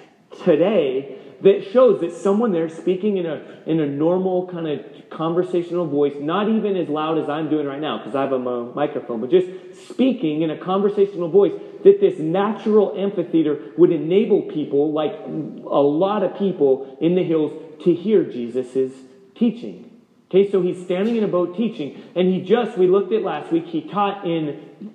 today 0.45 1.19
that 1.43 1.71
shows 1.73 2.01
that 2.01 2.13
someone 2.13 2.53
there 2.53 2.69
speaking 2.69 3.19
in 3.19 3.27
a 3.27 3.63
in 3.67 3.81
a 3.81 3.87
normal 3.87 4.49
kind 4.49 4.67
of 4.67 4.81
conversational 5.11 5.87
voice, 5.87 6.15
not 6.19 6.49
even 6.49 6.77
as 6.77 6.89
loud 6.89 7.19
as 7.19 7.29
I'm 7.29 7.49
doing 7.49 7.67
right 7.67 7.81
now 7.81 7.99
because 7.99 8.15
I 8.15 8.23
have 8.23 8.33
a 8.33 8.39
microphone, 8.39 9.21
but 9.21 9.31
just 9.31 9.89
speaking 9.89 10.43
in 10.43 10.51
a 10.51 10.59
conversational 10.59 11.29
voice, 11.29 11.53
that 11.85 12.01
this 12.01 12.19
natural 12.19 12.95
amphitheater 12.99 13.73
would 13.79 13.93
enable 13.93 14.43
people, 14.43 14.93
like 14.93 15.13
a 15.13 15.81
lot 15.81 16.23
of 16.23 16.37
people 16.37 16.97
in 17.01 17.15
the 17.15 17.23
hills, 17.23 17.53
to 17.85 17.95
hear 17.95 18.25
Jesus' 18.25 18.93
teaching. 19.35 20.03
Okay, 20.29 20.51
so 20.51 20.61
he's 20.61 20.83
standing 20.85 21.17
in 21.17 21.23
a 21.23 21.29
boat 21.29 21.57
teaching, 21.57 22.03
and 22.17 22.27
he 22.27 22.41
just, 22.43 22.77
we 22.77 22.89
looked 22.89 23.13
at 23.13 23.23
last 23.23 23.53
week, 23.53 23.67
he 23.67 23.83
taught 23.83 24.27
in 24.27 24.93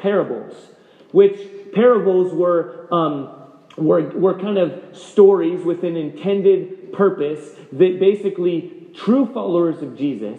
parables, 0.00 0.54
which 1.10 1.40
parables 1.74 2.32
were, 2.32 2.86
um, 2.92 3.43
were, 3.76 4.08
were 4.10 4.38
kind 4.38 4.58
of 4.58 4.96
stories 4.96 5.64
with 5.64 5.84
an 5.84 5.96
intended 5.96 6.92
purpose 6.92 7.50
that 7.72 7.98
basically 7.98 8.88
true 8.94 9.30
followers 9.32 9.82
of 9.82 9.96
Jesus, 9.96 10.38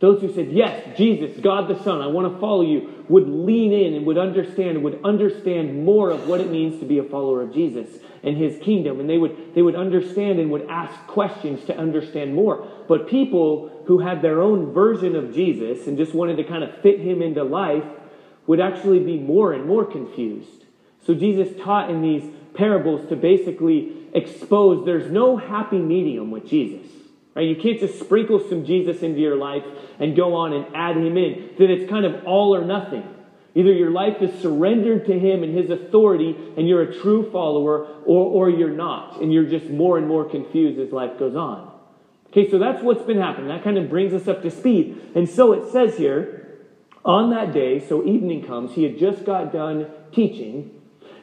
those 0.00 0.20
who 0.20 0.32
said, 0.32 0.52
Yes, 0.52 0.96
Jesus, 0.96 1.40
God 1.40 1.68
the 1.68 1.82
Son, 1.82 2.02
I 2.02 2.08
want 2.08 2.32
to 2.32 2.38
follow 2.38 2.62
you, 2.62 3.04
would 3.08 3.28
lean 3.28 3.72
in 3.72 3.94
and 3.94 4.06
would 4.06 4.18
understand, 4.18 4.82
would 4.82 5.00
understand 5.04 5.84
more 5.84 6.10
of 6.10 6.28
what 6.28 6.40
it 6.40 6.50
means 6.50 6.78
to 6.80 6.86
be 6.86 6.98
a 6.98 7.04
follower 7.04 7.42
of 7.42 7.54
Jesus 7.54 7.88
and 8.22 8.36
his 8.36 8.58
kingdom. 8.62 9.00
And 9.00 9.08
they 9.08 9.18
would, 9.18 9.54
they 9.54 9.62
would 9.62 9.76
understand 9.76 10.38
and 10.38 10.50
would 10.50 10.68
ask 10.68 10.94
questions 11.06 11.64
to 11.66 11.76
understand 11.76 12.34
more. 12.34 12.68
But 12.88 13.08
people 13.08 13.82
who 13.86 13.98
had 13.98 14.20
their 14.20 14.42
own 14.42 14.72
version 14.72 15.16
of 15.16 15.34
Jesus 15.34 15.86
and 15.86 15.96
just 15.96 16.14
wanted 16.14 16.36
to 16.36 16.44
kind 16.44 16.64
of 16.64 16.80
fit 16.82 17.00
him 17.00 17.22
into 17.22 17.44
life 17.44 17.84
would 18.46 18.60
actually 18.60 19.00
be 19.00 19.18
more 19.18 19.52
and 19.52 19.66
more 19.66 19.84
confused. 19.84 20.64
So 21.06 21.14
Jesus 21.14 21.48
taught 21.62 21.90
in 21.90 22.02
these 22.02 22.24
parables 22.54 23.08
to 23.08 23.16
basically 23.16 24.08
expose 24.14 24.84
there's 24.86 25.10
no 25.10 25.36
happy 25.36 25.78
medium 25.78 26.30
with 26.30 26.46
Jesus. 26.46 26.86
Right? 27.34 27.48
You 27.48 27.56
can't 27.56 27.80
just 27.80 27.98
sprinkle 27.98 28.40
some 28.48 28.64
Jesus 28.64 29.02
into 29.02 29.20
your 29.20 29.36
life 29.36 29.64
and 29.98 30.16
go 30.16 30.34
on 30.34 30.52
and 30.52 30.74
add 30.74 30.96
him 30.96 31.16
in. 31.16 31.50
That 31.58 31.70
it's 31.70 31.90
kind 31.90 32.06
of 32.06 32.24
all 32.24 32.54
or 32.54 32.64
nothing. 32.64 33.02
Either 33.54 33.72
your 33.72 33.90
life 33.90 34.20
is 34.20 34.40
surrendered 34.40 35.06
to 35.06 35.18
Him 35.18 35.44
and 35.44 35.56
His 35.56 35.70
authority 35.70 36.36
and 36.56 36.68
you're 36.68 36.82
a 36.82 37.00
true 37.00 37.30
follower, 37.30 37.86
or, 38.04 38.26
or 38.26 38.50
you're 38.50 38.70
not, 38.70 39.20
and 39.20 39.32
you're 39.32 39.44
just 39.44 39.66
more 39.66 39.96
and 39.96 40.08
more 40.08 40.28
confused 40.28 40.78
as 40.80 40.92
life 40.92 41.18
goes 41.18 41.36
on. 41.36 41.72
Okay, 42.28 42.50
so 42.50 42.58
that's 42.58 42.82
what's 42.82 43.02
been 43.02 43.20
happening. 43.20 43.48
That 43.48 43.62
kind 43.62 43.78
of 43.78 43.88
brings 43.88 44.12
us 44.12 44.26
up 44.26 44.42
to 44.42 44.50
speed. 44.50 45.12
And 45.14 45.28
so 45.28 45.52
it 45.52 45.70
says 45.70 45.96
here, 45.96 46.58
on 47.04 47.30
that 47.30 47.52
day, 47.52 47.78
so 47.78 48.04
evening 48.04 48.44
comes, 48.44 48.72
he 48.72 48.82
had 48.82 48.98
just 48.98 49.24
got 49.24 49.52
done 49.52 49.86
teaching. 50.10 50.73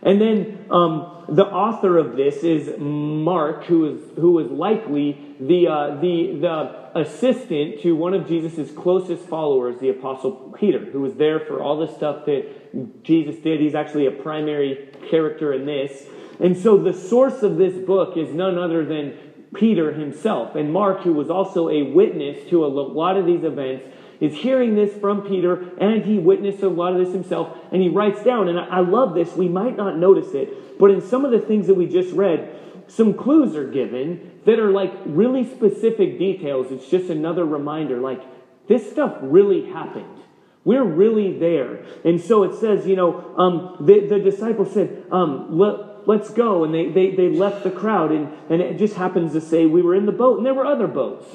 And 0.04 0.20
then 0.20 0.66
um, 0.72 1.26
the 1.30 1.46
author 1.46 1.98
of 1.98 2.16
this 2.16 2.38
is 2.38 2.74
Mark, 2.80 3.66
who 3.66 3.86
is, 3.86 4.02
who 4.16 4.40
is 4.40 4.50
likely 4.50 5.36
the, 5.40 5.68
uh, 5.68 5.96
the, 6.02 6.40
the 6.42 7.00
assistant 7.00 7.82
to 7.82 7.96
one 7.96 8.14
of 8.14 8.28
Jesus' 8.28 8.72
closest 8.72 9.24
followers, 9.26 9.80
the 9.80 9.90
Apostle 9.90 10.54
Peter, 10.58 10.80
who 10.80 11.02
was 11.02 11.16
there 11.16 11.40
for 11.40 11.62
all 11.62 11.78
the 11.78 11.94
stuff 11.96 12.26
that 12.26 13.04
Jesus 13.04 13.36
did. 13.38 13.60
He's 13.60 13.76
actually 13.76 14.08
a 14.08 14.12
primary 14.12 14.90
character 15.10 15.54
in 15.54 15.66
this. 15.66 16.06
And 16.40 16.58
so 16.58 16.78
the 16.78 16.94
source 16.94 17.44
of 17.44 17.58
this 17.58 17.76
book 17.86 18.18
is 18.18 18.34
none 18.34 18.58
other 18.58 18.84
than 18.84 19.14
Peter 19.54 19.94
himself. 19.94 20.56
And 20.56 20.74
Mark, 20.74 21.02
who 21.02 21.14
was 21.14 21.30
also 21.30 21.70
a 21.70 21.84
witness 21.84 22.50
to 22.50 22.66
a 22.66 22.68
lot 22.68 23.18
of 23.18 23.26
these 23.28 23.44
events, 23.44 23.86
is 24.22 24.36
hearing 24.36 24.76
this 24.76 24.94
from 25.00 25.24
Peter, 25.24 25.70
and 25.80 26.06
he 26.06 26.20
witnessed 26.20 26.64
a 26.64 26.70
lot 26.70 26.94
of 26.94 27.04
this 27.04 27.14
himself, 27.14 27.58
and 27.74 27.82
he 27.82 27.90
writes 27.90 28.24
down, 28.24 28.48
and 28.48 28.58
I 28.58 28.80
love 28.80 29.14
this, 29.14 29.36
we 29.36 29.50
might 29.50 29.76
not 29.76 29.98
notice 29.98 30.34
it, 30.34 30.80
but 30.80 30.92
in 30.92 31.02
some 31.02 31.26
of 31.26 31.32
the 31.32 31.40
things 31.40 31.68
that 31.68 31.74
we 31.74 31.88
just 31.88 32.14
read, 32.14 32.58
some 32.88 33.14
clues 33.14 33.56
are 33.56 33.70
given 33.70 34.40
that 34.46 34.60
are 34.60 34.72
like 34.72 34.94
really 35.06 35.44
specific 35.44 36.20
details. 36.20 36.72
It's 36.72 36.90
just 36.90 37.10
another 37.10 37.46
reminder 37.46 38.00
like, 38.00 38.22
this 38.68 38.90
stuff 38.90 39.18
really 39.22 39.70
happened. 39.70 40.20
We're 40.64 40.84
really 40.84 41.40
there. 41.40 41.84
And 42.06 42.22
so 42.22 42.44
it 42.44 42.60
says, 42.60 42.86
you 42.86 42.96
know, 42.96 43.36
um, 43.38 43.86
the, 43.86 44.08
the 44.08 44.20
disciples 44.20 44.74
said, 44.74 45.06
um, 45.12 45.58
let, 45.58 46.08
let's 46.08 46.30
go. 46.30 46.64
And 46.64 46.74
they, 46.74 46.90
they, 46.90 47.16
they 47.16 47.30
left 47.30 47.64
the 47.64 47.72
crowd. 47.72 48.12
And, 48.12 48.32
and 48.50 48.62
it 48.62 48.78
just 48.78 48.96
happens 48.96 49.34
to 49.34 49.42
say 49.42 49.66
we 49.66 49.82
were 49.82 49.96
in 49.96 50.06
the 50.06 50.12
boat 50.12 50.38
and 50.38 50.46
there 50.46 50.54
were 50.54 50.66
other 50.66 50.88
boats. 50.88 51.26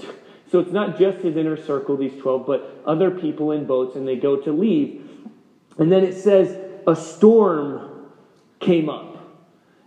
So 0.51 0.61
it's 0.61 0.73
not 0.73 0.99
just 0.99 1.19
his 1.19 1.37
inner 1.37 1.57
circle, 1.57 1.97
these 1.97 2.21
12, 2.21 2.47
but 2.47 2.83
other 2.87 3.11
people 3.11 3.53
in 3.53 3.67
boats 3.67 3.97
and 3.97 4.07
they 4.07 4.17
go 4.17 4.37
to 4.37 4.53
leave. 4.53 5.09
And 5.79 5.91
then 5.91 6.05
it 6.05 6.15
says 6.15 6.57
a 6.87 6.95
storm 6.95 8.11
came 8.61 8.89
up. 8.89 9.17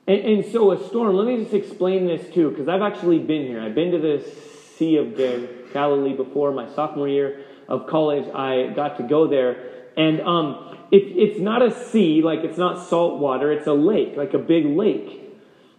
And, 0.06 0.20
and 0.20 0.52
so 0.52 0.72
a 0.72 0.88
storm, 0.88 1.16
let 1.16 1.28
me 1.28 1.42
just 1.44 1.54
explain 1.54 2.06
this 2.06 2.34
too, 2.34 2.50
because 2.50 2.68
I've 2.68 2.82
actually 2.82 3.20
been 3.20 3.44
here. 3.44 3.62
I've 3.62 3.76
been 3.76 3.92
to 3.92 4.00
the 4.00 4.26
Sea 4.78 4.98
of 4.98 5.74
Galilee 5.74 6.14
before 6.14 6.52
my 6.52 6.70
sophomore 6.74 7.08
year 7.08 7.46
of 7.68 7.88
college. 7.88 8.28
I 8.34 8.74
got 8.76 8.98
to 8.98 9.04
go 9.04 9.28
there. 9.28 9.92
And 9.96 10.22
um, 10.22 10.78
it, 10.92 11.04
it's 11.16 11.40
not 11.40 11.62
a 11.62 11.72
sea, 11.90 12.22
like 12.22 12.40
it's 12.40 12.58
not 12.58 12.88
salt 12.88 13.20
water, 13.20 13.52
it's 13.52 13.68
a 13.68 13.74
lake, 13.74 14.16
like 14.18 14.34
a 14.34 14.40
big 14.40 14.66
lake. 14.66 15.22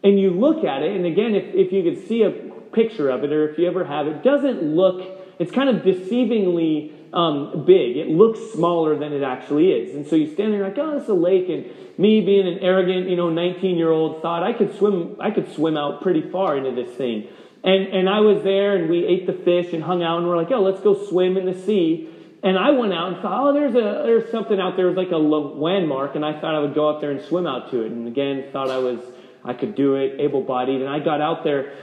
And 0.02 0.18
you 0.18 0.30
look 0.30 0.64
at 0.64 0.82
it, 0.82 0.96
and 0.96 1.04
again, 1.04 1.34
if, 1.34 1.54
if 1.54 1.72
you 1.72 1.82
could 1.82 2.06
see 2.08 2.22
a 2.22 2.49
picture 2.72 3.08
of 3.10 3.24
it, 3.24 3.32
or 3.32 3.48
if 3.48 3.58
you 3.58 3.66
ever 3.66 3.84
have, 3.84 4.06
it 4.06 4.22
doesn't 4.22 4.62
look, 4.62 5.02
it's 5.38 5.52
kind 5.52 5.68
of 5.68 5.82
deceivingly 5.82 6.92
um, 7.12 7.64
big. 7.66 7.96
It 7.96 8.08
looks 8.08 8.38
smaller 8.52 8.96
than 8.96 9.12
it 9.12 9.22
actually 9.22 9.72
is. 9.72 9.94
And 9.94 10.06
so 10.06 10.16
you 10.16 10.32
stand 10.32 10.52
there 10.52 10.62
like, 10.62 10.78
oh, 10.78 10.98
it's 10.98 11.08
a 11.08 11.14
lake. 11.14 11.48
And 11.48 11.66
me 11.98 12.20
being 12.20 12.46
an 12.46 12.58
arrogant, 12.60 13.08
you 13.08 13.16
know, 13.16 13.30
19 13.30 13.76
year 13.76 13.90
old 13.90 14.22
thought 14.22 14.42
I 14.42 14.52
could 14.52 14.76
swim, 14.76 15.16
I 15.20 15.30
could 15.30 15.52
swim 15.52 15.76
out 15.76 16.02
pretty 16.02 16.30
far 16.30 16.56
into 16.56 16.70
this 16.70 16.94
thing. 16.96 17.28
And, 17.62 17.88
and 17.88 18.08
I 18.08 18.20
was 18.20 18.42
there 18.42 18.76
and 18.76 18.88
we 18.88 19.04
ate 19.04 19.26
the 19.26 19.32
fish 19.32 19.72
and 19.72 19.82
hung 19.82 20.02
out 20.02 20.18
and 20.18 20.26
we're 20.26 20.36
like, 20.36 20.50
oh, 20.50 20.62
let's 20.62 20.80
go 20.80 21.06
swim 21.08 21.36
in 21.36 21.46
the 21.46 21.60
sea. 21.60 22.08
And 22.42 22.56
I 22.56 22.70
went 22.70 22.94
out 22.94 23.12
and 23.12 23.22
thought, 23.22 23.50
oh, 23.50 23.52
there's 23.52 23.74
a, 23.74 24.02
there's 24.06 24.30
something 24.30 24.58
out 24.58 24.76
there. 24.76 24.86
It 24.86 24.96
was 24.96 24.96
like 24.96 25.10
a 25.10 25.18
landmark. 25.18 26.14
And 26.14 26.24
I 26.24 26.40
thought 26.40 26.54
I 26.54 26.60
would 26.60 26.74
go 26.74 26.88
out 26.88 27.00
there 27.00 27.10
and 27.10 27.22
swim 27.22 27.46
out 27.46 27.70
to 27.72 27.82
it. 27.82 27.92
And 27.92 28.08
again, 28.08 28.44
thought 28.50 28.70
I 28.70 28.78
was, 28.78 29.00
I 29.44 29.52
could 29.52 29.74
do 29.74 29.96
it, 29.96 30.20
able 30.20 30.42
bodied. 30.42 30.80
And 30.80 30.88
I 30.88 31.00
got 31.00 31.20
out 31.20 31.44
there 31.44 31.74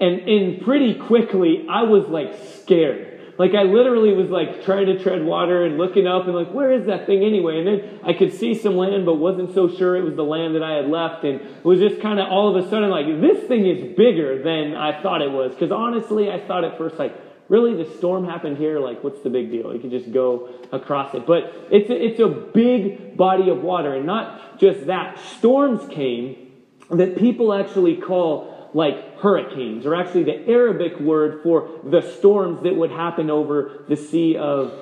and, 0.00 0.20
and 0.20 0.62
pretty 0.62 0.94
quickly 0.94 1.66
I 1.68 1.82
was 1.82 2.06
like 2.08 2.34
scared. 2.62 3.08
Like 3.38 3.54
I 3.54 3.62
literally 3.62 4.12
was 4.14 4.30
like 4.30 4.64
trying 4.64 4.86
to 4.86 5.00
tread 5.00 5.24
water 5.24 5.64
and 5.64 5.78
looking 5.78 6.08
up 6.08 6.26
and 6.26 6.34
like, 6.34 6.52
where 6.52 6.72
is 6.72 6.86
that 6.86 7.06
thing 7.06 7.22
anyway? 7.22 7.58
And 7.58 7.66
then 7.68 8.00
I 8.02 8.12
could 8.12 8.34
see 8.34 8.54
some 8.54 8.76
land, 8.76 9.06
but 9.06 9.14
wasn't 9.14 9.54
so 9.54 9.68
sure 9.68 9.96
it 9.96 10.02
was 10.02 10.16
the 10.16 10.24
land 10.24 10.56
that 10.56 10.62
I 10.62 10.74
had 10.74 10.88
left. 10.88 11.22
And 11.22 11.40
it 11.40 11.64
was 11.64 11.78
just 11.78 12.00
kind 12.00 12.18
of 12.18 12.28
all 12.28 12.54
of 12.54 12.64
a 12.64 12.68
sudden 12.68 12.90
like, 12.90 13.06
this 13.20 13.46
thing 13.46 13.64
is 13.64 13.96
bigger 13.96 14.42
than 14.42 14.74
I 14.74 15.00
thought 15.02 15.22
it 15.22 15.30
was. 15.30 15.54
Cause 15.56 15.70
honestly, 15.70 16.30
I 16.30 16.44
thought 16.46 16.64
at 16.64 16.76
first 16.76 16.98
like, 16.98 17.14
really 17.48 17.80
the 17.80 17.88
storm 17.96 18.24
happened 18.24 18.58
here? 18.58 18.80
Like, 18.80 19.04
what's 19.04 19.20
the 19.22 19.30
big 19.30 19.52
deal? 19.52 19.72
You 19.72 19.78
could 19.80 19.92
just 19.92 20.12
go 20.12 20.50
across 20.72 21.14
it. 21.14 21.24
But 21.24 21.68
it's 21.70 21.90
a, 21.90 22.04
it's 22.04 22.20
a 22.20 22.28
big 22.28 23.16
body 23.16 23.50
of 23.50 23.62
water. 23.62 23.94
And 23.94 24.04
not 24.04 24.58
just 24.58 24.86
that, 24.86 25.18
storms 25.38 25.88
came 25.94 26.52
that 26.90 27.16
people 27.16 27.54
actually 27.54 27.98
call 27.98 28.70
like 28.74 29.07
hurricanes, 29.20 29.86
or 29.86 29.94
actually 29.94 30.24
the 30.24 30.48
Arabic 30.48 30.98
word 31.00 31.42
for 31.42 31.68
the 31.84 32.02
storms 32.18 32.62
that 32.62 32.74
would 32.74 32.90
happen 32.90 33.30
over 33.30 33.84
the 33.88 33.96
Sea 33.96 34.36
of 34.36 34.72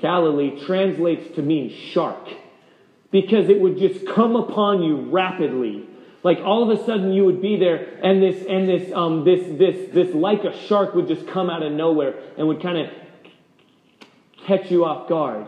Galilee 0.00 0.64
translates 0.64 1.34
to 1.36 1.42
mean 1.42 1.70
shark. 1.70 2.28
Because 3.10 3.48
it 3.48 3.60
would 3.60 3.78
just 3.78 4.06
come 4.06 4.36
upon 4.36 4.82
you 4.82 5.10
rapidly. 5.10 5.86
Like 6.22 6.38
all 6.38 6.70
of 6.70 6.78
a 6.78 6.84
sudden 6.84 7.12
you 7.12 7.24
would 7.24 7.42
be 7.42 7.56
there 7.56 7.98
and 8.02 8.22
this 8.22 8.44
and 8.48 8.68
this 8.68 8.92
um 8.92 9.24
this 9.24 9.40
this 9.58 9.92
this 9.92 10.14
like 10.14 10.44
a 10.44 10.56
shark 10.66 10.94
would 10.94 11.08
just 11.08 11.26
come 11.26 11.50
out 11.50 11.62
of 11.62 11.72
nowhere 11.72 12.14
and 12.38 12.46
would 12.46 12.62
kind 12.62 12.78
of 12.78 12.90
catch 14.46 14.70
you 14.70 14.84
off 14.84 15.08
guard. 15.08 15.46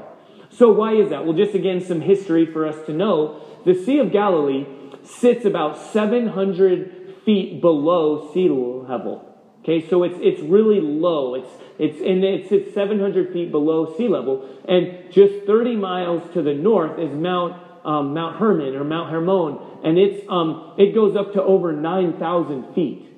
So 0.51 0.73
why 0.73 0.95
is 0.95 1.11
that? 1.11 1.25
Well, 1.25 1.37
just 1.37 1.55
again 1.55 1.81
some 1.81 2.01
history 2.01 2.47
for 2.47 2.67
us 2.67 2.77
to 2.87 2.93
know. 2.93 3.41
The 3.65 3.75
Sea 3.75 3.99
of 3.99 4.13
Galilee 4.13 4.67
sits 5.05 5.45
about 5.45 5.79
700 5.79 7.04
feet 7.25 7.61
below 7.61 8.33
sea 8.33 8.49
level. 8.49 9.31
Okay, 9.63 9.89
so 9.89 10.03
it's 10.03 10.17
it's 10.21 10.41
really 10.43 10.81
low. 10.81 11.35
It's 11.35 11.49
it's 11.79 12.01
and 12.01 12.23
it's 12.23 12.53
it's 12.53 12.75
700 12.75 13.33
feet 13.33 13.51
below 13.51 13.97
sea 13.97 14.09
level, 14.09 14.47
and 14.69 15.11
just 15.11 15.47
30 15.47 15.77
miles 15.77 16.23
to 16.35 16.43
the 16.43 16.55
north 16.55 16.99
is 16.99 17.11
Mount 17.13 17.61
um, 17.85 18.15
Mount 18.15 18.37
Hermon 18.37 18.75
or 18.75 18.85
Mount 18.85 19.11
Hermon, 19.11 19.59
and 19.83 19.99
it's 19.99 20.27
um, 20.29 20.75
it 20.79 20.95
goes 20.95 21.17
up 21.17 21.33
to 21.33 21.43
over 21.43 21.73
9,000 21.73 22.75
feet. 22.75 23.09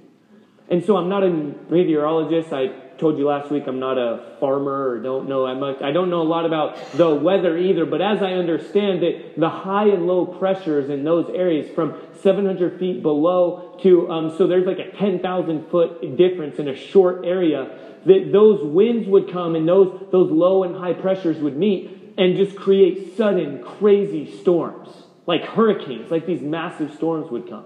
And 0.69 0.85
so 0.85 0.97
I'm 0.97 1.09
not 1.09 1.23
a 1.23 1.31
meteorologist. 1.31 2.53
I 2.53 2.86
told 2.99 3.19
you 3.19 3.27
last 3.27 3.51
week 3.51 3.67
I'm 3.67 3.79
not 3.79 3.99
a 3.99 4.37
farmer 4.41 4.89
or 4.89 4.99
don't 5.01 5.29
know 5.29 5.47
I 5.47 5.55
much. 5.55 5.83
I 5.83 5.93
don't 5.93 6.11
know 6.11 6.23
a 6.23 6.25
lot 6.25 6.47
about 6.47 6.79
the 6.93 7.15
weather 7.15 7.57
either, 7.57 7.87
but 7.87 8.01
as 8.01 8.23
I 8.23 8.33
understand 8.33 9.03
it, 9.03 9.39
the 9.39 9.49
high 9.49 9.89
and 9.89 10.07
low 10.07 10.27
pressures 10.27 10.91
in 10.91 11.05
those 11.05 11.31
areas 11.35 11.73
from 11.75 12.01
700 12.23 12.79
feet 12.79 13.03
below 13.03 13.79
to, 13.83 14.11
um, 14.11 14.37
so 14.37 14.47
there's 14.47 14.67
like 14.67 14.79
a 14.79 14.91
10,000 14.97 15.69
foot 15.69 16.17
difference 16.17 16.59
in 16.59 16.69
a 16.69 16.77
short 16.77 17.25
area, 17.25 17.79
that 18.07 18.31
those 18.33 18.65
winds 18.65 19.09
would 19.09 19.31
come 19.31 19.57
and 19.57 19.69
those, 19.69 20.09
those 20.13 20.31
low 20.31 20.63
and 20.63 20.77
high 20.77 20.95
pressures 20.95 21.39
would 21.39 21.57
meet 21.57 22.15
and 22.17 22.37
just 22.37 22.57
create 22.57 23.17
sudden, 23.17 23.63
crazy 23.63 24.39
storms, 24.41 24.89
like 25.27 25.43
hurricanes, 25.43 26.11
like 26.11 26.27
these 26.27 26.41
massive 26.41 26.95
storms 26.95 27.31
would 27.31 27.49
come. 27.49 27.65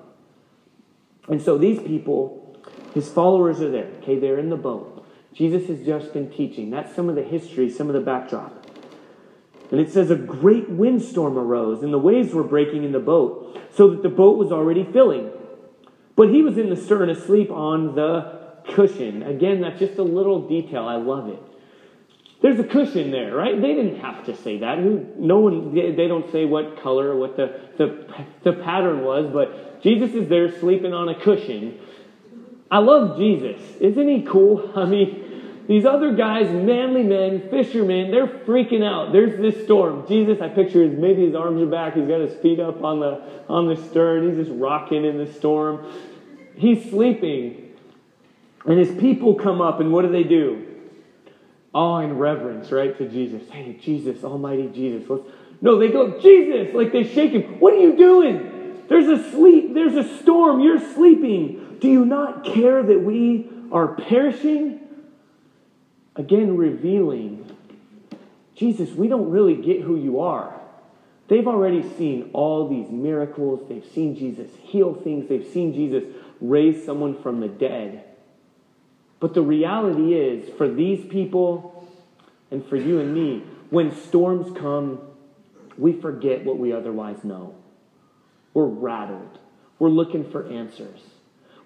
And 1.29 1.41
so 1.41 1.59
these 1.59 1.79
people, 1.79 2.57
his 2.95 3.09
followers 3.09 3.61
are 3.61 3.71
there, 3.71 3.91
okay, 4.03 4.19
they're 4.19 4.39
in 4.39 4.51
the 4.51 4.57
boat. 4.57 4.90
Jesus 5.33 5.69
has 5.69 5.85
just 5.85 6.13
been 6.13 6.31
teaching. 6.31 6.71
That's 6.71 6.95
some 6.95 7.09
of 7.09 7.15
the 7.15 7.23
history, 7.23 7.71
some 7.71 7.89
of 7.89 7.95
the 7.95 8.01
backdrop. 8.01 8.67
And 9.71 9.81
it 9.81 9.93
says 9.93 10.11
a 10.11 10.17
great 10.17 10.69
windstorm 10.69 11.39
arose, 11.39 11.83
and 11.83 11.93
the 11.93 11.99
waves 11.99 12.35
were 12.35 12.43
breaking 12.43 12.83
in 12.85 12.93
the 12.93 12.99
boat, 12.99 13.59
so 13.73 13.91
that 13.91 14.03
the 14.03 14.09
boat 14.09 14.37
was 14.37 14.51
already 14.51 14.85
filling. 14.93 15.31
But 16.17 16.31
he 16.31 16.43
was 16.43 16.59
in 16.59 16.71
the 16.71 16.77
stern 16.77 17.09
asleep 17.09 17.51
on 17.51 17.95
the 17.95 18.63
cushion. 18.75 19.23
Again, 19.23 19.61
that's 19.61 19.79
just 19.79 19.99
a 19.99 20.03
little 20.03 20.49
detail. 20.49 20.87
I 20.87 20.97
love 20.97 21.29
it. 21.29 21.41
There's 22.43 22.59
a 22.59 22.65
cushion 22.65 23.11
there, 23.11 23.35
right? 23.35 23.61
They 23.61 23.75
didn't 23.75 24.01
have 24.01 24.25
to 24.27 24.37
say 24.37 24.59
that. 24.59 24.79
No 24.79 25.39
one. 25.41 25.75
They 25.75 26.09
don't 26.09 26.31
say 26.33 26.47
what 26.47 26.83
color, 26.83 27.15
what 27.15 27.37
the, 27.37 27.61
the 27.77 28.07
the 28.45 28.53
pattern 28.55 29.03
was, 29.05 29.31
but 29.33 29.83
Jesus 29.83 30.15
is 30.15 30.29
there 30.29 30.59
sleeping 30.59 30.95
on 30.95 31.09
a 31.11 31.21
cushion. 31.21 31.79
I 32.71 32.79
love 32.79 33.19
Jesus. 33.19 33.61
Isn't 33.81 34.09
he 34.09 34.23
cool? 34.23 34.73
I 34.77 34.85
mean, 34.85 35.65
these 35.67 35.85
other 35.85 36.15
guys, 36.15 36.51
manly 36.51 37.03
men, 37.03 37.49
fishermen, 37.49 38.11
they're 38.11 38.27
freaking 38.27 38.85
out. 38.85 39.13
There's 39.13 39.41
this 39.41 39.65
storm. 39.65 40.07
Jesus, 40.09 40.41
I 40.41 40.49
picture 40.49 40.83
his 40.83 40.99
maybe 40.99 41.27
his 41.27 41.35
arms 41.35 41.63
are 41.63 41.67
back. 41.67 41.95
He's 41.95 42.09
got 42.09 42.21
his 42.21 42.35
feet 42.41 42.59
up 42.59 42.83
on 42.83 43.01
the 43.01 43.23
on 43.49 43.69
the 43.69 43.77
stern. 43.77 44.29
He's 44.29 44.47
just 44.47 44.59
rocking 44.59 45.05
in 45.05 45.19
the 45.19 45.33
storm. 45.33 45.93
He's 46.57 46.91
sleeping. 46.91 47.69
And 48.67 48.79
his 48.79 48.91
people 49.01 49.35
come 49.35 49.61
up, 49.61 49.81
and 49.81 49.93
what 49.93 50.03
do 50.03 50.13
they 50.13 50.25
do? 50.25 50.67
Awe 51.73 51.99
and 51.99 52.21
reverence, 52.21 52.71
right, 52.73 52.97
to 52.99 53.09
Jesus. 53.09 53.49
Hey, 53.51 53.79
Jesus, 53.81 54.25
Almighty 54.25 54.69
Jesus. 54.75 55.09
Let's, 55.09 55.23
no, 55.61 55.79
they 55.79 55.89
go, 55.89 56.21
Jesus, 56.21 56.75
like 56.75 56.93
they 56.93 57.05
shake 57.05 57.33
him. 57.33 57.61
What 57.61 57.75
are 57.75 57.79
you 57.79 57.97
doing? 57.97 58.85
There's 58.89 59.07
a 59.07 59.31
sleep, 59.31 59.73
there's 59.73 59.95
a 59.95 60.19
storm, 60.19 60.61
you're 60.61 60.81
sleeping. 60.95 61.70
Do 61.81 61.89
you 61.89 62.05
not 62.05 62.45
care 62.45 62.83
that 62.83 63.03
we 63.03 63.49
are 63.73 63.89
perishing? 63.89 64.81
Again, 66.17 66.57
revealing, 66.57 67.57
Jesus, 68.55 68.91
we 68.91 69.09
don't 69.09 69.31
really 69.31 69.55
get 69.55 69.81
who 69.81 69.97
you 69.97 70.21
are. 70.21 70.61
They've 71.29 71.47
already 71.47 71.89
seen 71.97 72.31
all 72.33 72.69
these 72.69 72.91
miracles. 72.91 73.67
They've 73.69 73.87
seen 73.95 74.17
Jesus 74.17 74.51
heal 74.63 74.95
things. 74.95 75.29
They've 75.29 75.47
seen 75.47 75.73
Jesus 75.73 76.05
raise 76.41 76.85
someone 76.85 77.23
from 77.23 77.41
the 77.41 77.49
dead. 77.49 78.05
But 79.21 79.35
the 79.35 79.43
reality 79.43 80.15
is, 80.15 80.51
for 80.59 80.69
these 80.69 81.05
people 81.07 81.89
and 82.51 82.67
for 82.67 82.77
you 82.77 82.99
and 82.99 83.15
me, 83.15 83.45
when 83.71 83.95
storms 83.95 84.57
come, 84.59 85.01
we 85.79 85.93
forget 85.93 86.45
what 86.45 86.59
we 86.59 86.73
otherwise 86.73 87.23
know. 87.23 87.55
We're 88.53 88.67
rattled. 88.67 89.39
We're 89.79 89.91
looking 89.91 90.29
for 90.31 90.51
answers. 90.51 91.01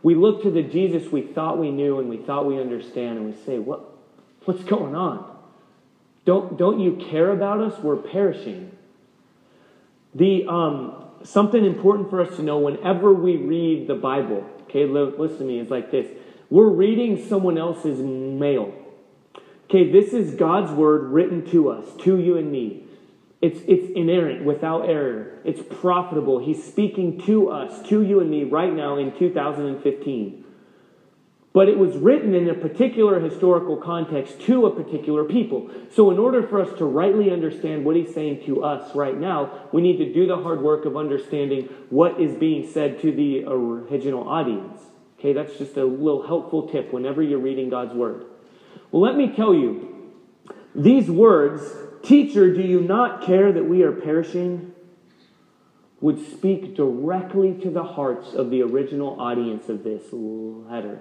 We 0.04 0.14
look 0.14 0.42
to 0.42 0.50
the 0.52 0.62
Jesus 0.62 1.10
we 1.10 1.22
thought 1.22 1.58
we 1.58 1.72
knew 1.72 1.98
and 1.98 2.08
we 2.08 2.18
thought 2.18 2.46
we 2.46 2.60
understand, 2.60 3.18
and 3.18 3.26
we 3.26 3.44
say, 3.44 3.58
what, 3.58 3.94
What's 4.44 4.62
going 4.64 4.94
on? 4.94 5.30
Don't, 6.24 6.56
don't 6.56 6.80
you 6.80 6.96
care 7.10 7.30
about 7.30 7.60
us? 7.60 7.78
We're 7.80 7.96
perishing. 7.96 8.76
The, 10.14 10.46
um, 10.46 11.04
something 11.22 11.64
important 11.64 12.10
for 12.10 12.20
us 12.20 12.36
to 12.36 12.42
know 12.42 12.58
whenever 12.58 13.12
we 13.12 13.36
read 13.36 13.86
the 13.86 13.94
Bible, 13.94 14.48
okay, 14.62 14.84
listen 14.84 15.38
to 15.38 15.44
me, 15.44 15.60
it's 15.60 15.70
like 15.70 15.90
this. 15.90 16.06
We're 16.50 16.68
reading 16.68 17.26
someone 17.26 17.58
else's 17.58 17.98
mail. 17.98 18.74
Okay, 19.64 19.90
this 19.90 20.12
is 20.12 20.34
God's 20.34 20.70
word 20.72 21.04
written 21.04 21.50
to 21.50 21.70
us, 21.70 21.86
to 22.02 22.18
you 22.18 22.36
and 22.36 22.52
me. 22.52 22.83
It's, 23.44 23.60
it's 23.68 23.92
inerrant, 23.94 24.42
without 24.42 24.88
error. 24.88 25.38
It's 25.44 25.60
profitable. 25.60 26.38
He's 26.38 26.64
speaking 26.64 27.20
to 27.26 27.50
us, 27.50 27.86
to 27.90 28.00
you 28.00 28.20
and 28.20 28.30
me, 28.30 28.44
right 28.44 28.72
now 28.72 28.96
in 28.96 29.14
2015. 29.18 30.44
But 31.52 31.68
it 31.68 31.76
was 31.76 31.94
written 31.98 32.34
in 32.34 32.48
a 32.48 32.54
particular 32.54 33.20
historical 33.20 33.76
context 33.76 34.40
to 34.46 34.64
a 34.64 34.74
particular 34.74 35.24
people. 35.24 35.70
So, 35.92 36.10
in 36.10 36.18
order 36.18 36.42
for 36.42 36.58
us 36.58 36.72
to 36.78 36.86
rightly 36.86 37.30
understand 37.30 37.84
what 37.84 37.96
he's 37.96 38.14
saying 38.14 38.46
to 38.46 38.64
us 38.64 38.94
right 38.96 39.20
now, 39.20 39.68
we 39.74 39.82
need 39.82 39.98
to 39.98 40.10
do 40.10 40.26
the 40.26 40.38
hard 40.38 40.62
work 40.62 40.86
of 40.86 40.96
understanding 40.96 41.68
what 41.90 42.18
is 42.18 42.34
being 42.36 42.66
said 42.66 42.98
to 43.02 43.12
the 43.12 43.44
original 43.46 44.26
audience. 44.26 44.80
Okay, 45.18 45.34
that's 45.34 45.58
just 45.58 45.76
a 45.76 45.84
little 45.84 46.26
helpful 46.26 46.66
tip 46.68 46.94
whenever 46.94 47.22
you're 47.22 47.38
reading 47.38 47.68
God's 47.68 47.92
Word. 47.92 48.24
Well, 48.90 49.02
let 49.02 49.16
me 49.16 49.36
tell 49.36 49.52
you, 49.52 50.12
these 50.74 51.10
words 51.10 51.83
Teacher, 52.04 52.54
do 52.54 52.62
you 52.62 52.80
not 52.80 53.22
care 53.22 53.52
that 53.52 53.64
we 53.64 53.82
are 53.82 53.92
perishing? 53.92 54.74
would 56.04 56.20
speak 56.32 56.76
directly 56.76 57.54
to 57.54 57.70
the 57.70 57.82
hearts 57.82 58.34
of 58.34 58.50
the 58.50 58.60
original 58.60 59.18
audience 59.18 59.70
of 59.70 59.82
this 59.82 60.02
letter. 60.12 61.00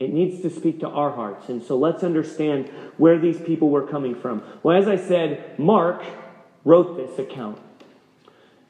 It 0.00 0.12
needs 0.12 0.42
to 0.42 0.50
speak 0.50 0.80
to 0.80 0.88
our 0.88 1.12
hearts. 1.12 1.48
And 1.48 1.62
so 1.62 1.78
let's 1.78 2.02
understand 2.02 2.68
where 2.96 3.16
these 3.16 3.38
people 3.38 3.70
were 3.70 3.86
coming 3.86 4.16
from. 4.16 4.42
Well, 4.64 4.76
as 4.76 4.88
I 4.88 4.96
said, 4.96 5.56
Mark 5.56 6.02
wrote 6.64 6.96
this 6.96 7.16
account. 7.16 7.60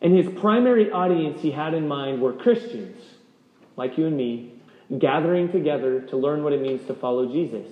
And 0.02 0.14
his 0.14 0.38
primary 0.38 0.90
audience 0.90 1.40
he 1.40 1.52
had 1.52 1.72
in 1.72 1.88
mind 1.88 2.20
were 2.20 2.34
Christians, 2.34 3.00
like 3.74 3.96
you 3.96 4.04
and 4.04 4.16
me, 4.18 4.52
gathering 4.98 5.50
together 5.50 6.02
to 6.02 6.16
learn 6.18 6.44
what 6.44 6.52
it 6.52 6.60
means 6.60 6.86
to 6.88 6.92
follow 6.94 7.32
Jesus. 7.32 7.68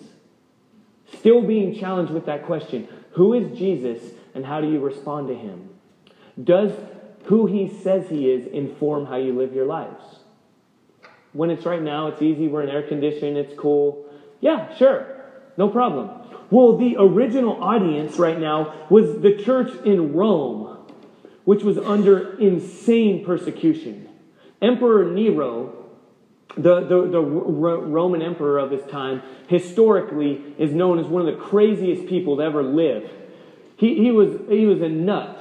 Still 1.19 1.43
being 1.43 1.79
challenged 1.79 2.13
with 2.15 2.25
that 2.25 2.47
question 2.47 2.89
who 3.13 3.35
is 3.35 3.59
Jesus 3.59 4.03
and 4.35 4.45
how 4.45 4.61
do 4.61 4.71
you 4.71 4.81
respond 4.81 5.29
to 5.29 5.35
him? 5.35 5.69
Does 6.43 6.73
who 7.25 7.47
he 7.47 7.69
says 7.69 8.09
he 8.09 8.31
is 8.31 8.47
inform 8.47 9.07
how 9.07 9.17
you 9.17 9.33
live 9.33 9.55
your 9.55 9.67
lives? 9.67 10.03
When 11.33 11.51
it's 11.51 11.65
right 11.65 11.83
now, 11.83 12.09
it's 12.09 12.23
easy, 12.23 12.49
we're 12.49 12.63
in 12.63 12.71
air 12.71 12.83
conditioning, 12.83 13.37
it's 13.37 13.55
cool. 13.59 14.05
Yeah, 14.41 14.75
sure, 14.77 15.07
no 15.57 15.69
problem. 15.69 16.11
Well, 16.51 16.77
the 16.77 16.97
original 16.99 17.63
audience 17.63 18.17
right 18.19 18.39
now 18.39 18.87
was 18.91 19.21
the 19.21 19.37
church 19.37 19.73
in 19.85 20.13
Rome, 20.13 20.79
which 21.45 21.63
was 21.63 21.79
under 21.79 22.39
insane 22.39 23.25
persecution. 23.25 24.09
Emperor 24.61 25.05
Nero, 25.05 25.80
the, 26.57 26.81
the, 26.81 27.09
the 27.11 27.21
Roman 27.21 28.23
emperor 28.23 28.59
of 28.59 28.71
his 28.71 28.83
time, 28.91 29.23
historically 29.49 30.55
is 30.59 30.73
known 30.73 30.99
as 30.99 31.07
one 31.07 31.27
of 31.27 31.35
the 31.35 31.41
craziest 31.41 32.07
people 32.07 32.37
to 32.37 32.43
ever 32.43 32.63
live. 32.63 33.11
He, 33.77 33.95
he, 33.97 34.11
was, 34.11 34.39
he 34.49 34.67
was 34.67 34.81
a 34.81 34.89
nut. 34.89 35.37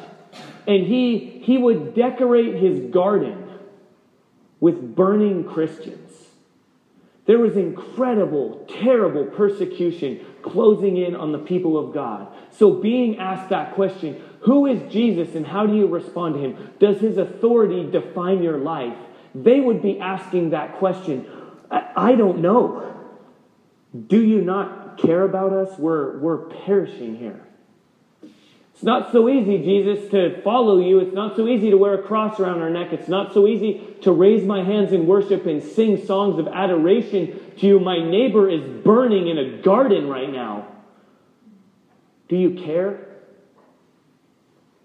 And 0.68 0.86
he, 0.86 1.42
he 1.44 1.58
would 1.58 1.96
decorate 1.96 2.56
his 2.56 2.92
garden 2.92 3.50
with 4.60 4.96
burning 4.96 5.46
Christians. 5.46 6.12
There 7.26 7.40
was 7.40 7.58
incredible, 7.58 8.66
terrible 8.82 9.26
persecution 9.26 10.26
closing 10.42 10.98
in 10.98 11.16
on 11.16 11.32
the 11.32 11.38
people 11.38 11.78
of 11.78 11.94
God. 11.94 12.28
So, 12.52 12.72
being 12.72 13.20
asked 13.20 13.50
that 13.50 13.76
question, 13.76 14.22
who 14.42 14.66
is 14.66 14.92
Jesus 14.92 15.36
and 15.36 15.46
how 15.46 15.66
do 15.66 15.76
you 15.76 15.88
respond 15.88 16.36
to 16.36 16.42
him? 16.42 16.72
Does 16.80 17.00
his 17.00 17.18
authority 17.18 17.90
define 17.90 18.42
your 18.42 18.58
life? 18.58 18.98
They 19.36 19.60
would 19.60 19.82
be 19.82 20.00
asking 20.00 20.52
that 20.52 20.78
question. 20.78 21.28
I, 21.72 22.16
don't 22.16 22.40
know. 22.40 22.96
Do 24.08 24.22
you 24.22 24.42
not 24.42 24.98
care 24.98 25.24
about 25.24 25.54
us? 25.54 25.78
We're, 25.78 26.18
we're 26.18 26.38
perishing 26.38 27.16
here. 27.18 27.46
It's 28.74 28.84
not 28.84 29.12
so 29.12 29.30
easy, 29.30 29.58
Jesus, 29.58 30.10
to 30.12 30.42
follow 30.42 30.80
you. 30.80 31.00
It's 31.00 31.14
not 31.14 31.36
so 31.36 31.48
easy 31.48 31.70
to 31.70 31.78
wear 31.78 31.96
a 31.96 32.02
cross 32.02 32.40
around 32.40 32.62
our 32.62 32.70
neck. 32.70 32.94
It's 32.94 33.10
not 33.10 33.34
so 33.34 33.46
easy 33.46 33.96
to 34.04 34.12
raise 34.12 34.46
my 34.46 34.64
hands 34.64 34.94
in 34.94 35.06
worship 35.06 35.46
and 35.46 35.62
sing 35.62 36.06
songs 36.06 36.40
of 36.40 36.48
adoration 36.48 37.40
to 37.58 37.68
you. 37.68 37.80
My 37.80 38.00
neighbor 38.00 38.50
is 38.50 38.64
burning 38.84 39.28
in 39.28 39.38
a 39.38 39.62
garden 39.62 40.08
right 40.08 40.32
now. 40.32 40.68
Do 42.30 42.38
you 42.38 42.52
care? 42.52 43.06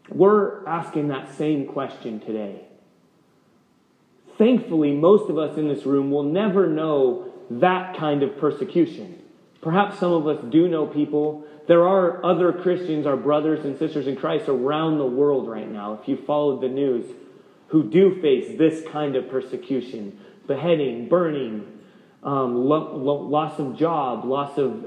We're 0.09 0.67
asking 0.67 1.09
that 1.09 1.35
same 1.37 1.67
question 1.67 2.21
today. 2.21 2.65
Thankfully, 4.39 4.93
most 4.93 5.31
of 5.31 5.39
us 5.39 5.57
in 5.57 5.69
this 5.69 5.87
room 5.87 6.11
will 6.11 6.25
never 6.25 6.67
know 6.67 7.33
that 7.51 7.97
kind 7.97 8.23
of 8.23 8.39
persecution. 8.39 9.23
Perhaps 9.61 9.99
some 9.99 10.13
of 10.13 10.27
us 10.27 10.45
do 10.51 10.69
know 10.69 10.87
people 10.87 11.47
there 11.67 11.87
are 11.87 12.25
other 12.25 12.53
Christians, 12.53 13.07
our 13.07 13.17
brothers 13.17 13.65
and 13.65 13.79
sisters 13.79 14.07
in 14.07 14.17
Christ 14.17 14.49
around 14.49 14.99
the 14.99 15.07
world 15.07 15.49
right 15.49 15.71
now, 15.71 15.95
if 15.95 16.07
you 16.09 16.17
followed 16.17 16.61
the 16.61 16.69
news, 16.69 17.07
who 17.69 17.83
do 17.83 18.21
face 18.21 18.59
this 18.59 18.87
kind 18.91 19.17
of 19.17 19.31
persecution 19.31 20.21
beheading, 20.47 21.09
burning, 21.09 21.67
um, 22.23 22.55
lo- 22.55 22.97
lo- 22.97 23.23
loss 23.23 23.59
of 23.59 23.79
job, 23.79 24.27
loss 24.27 24.59
of 24.59 24.87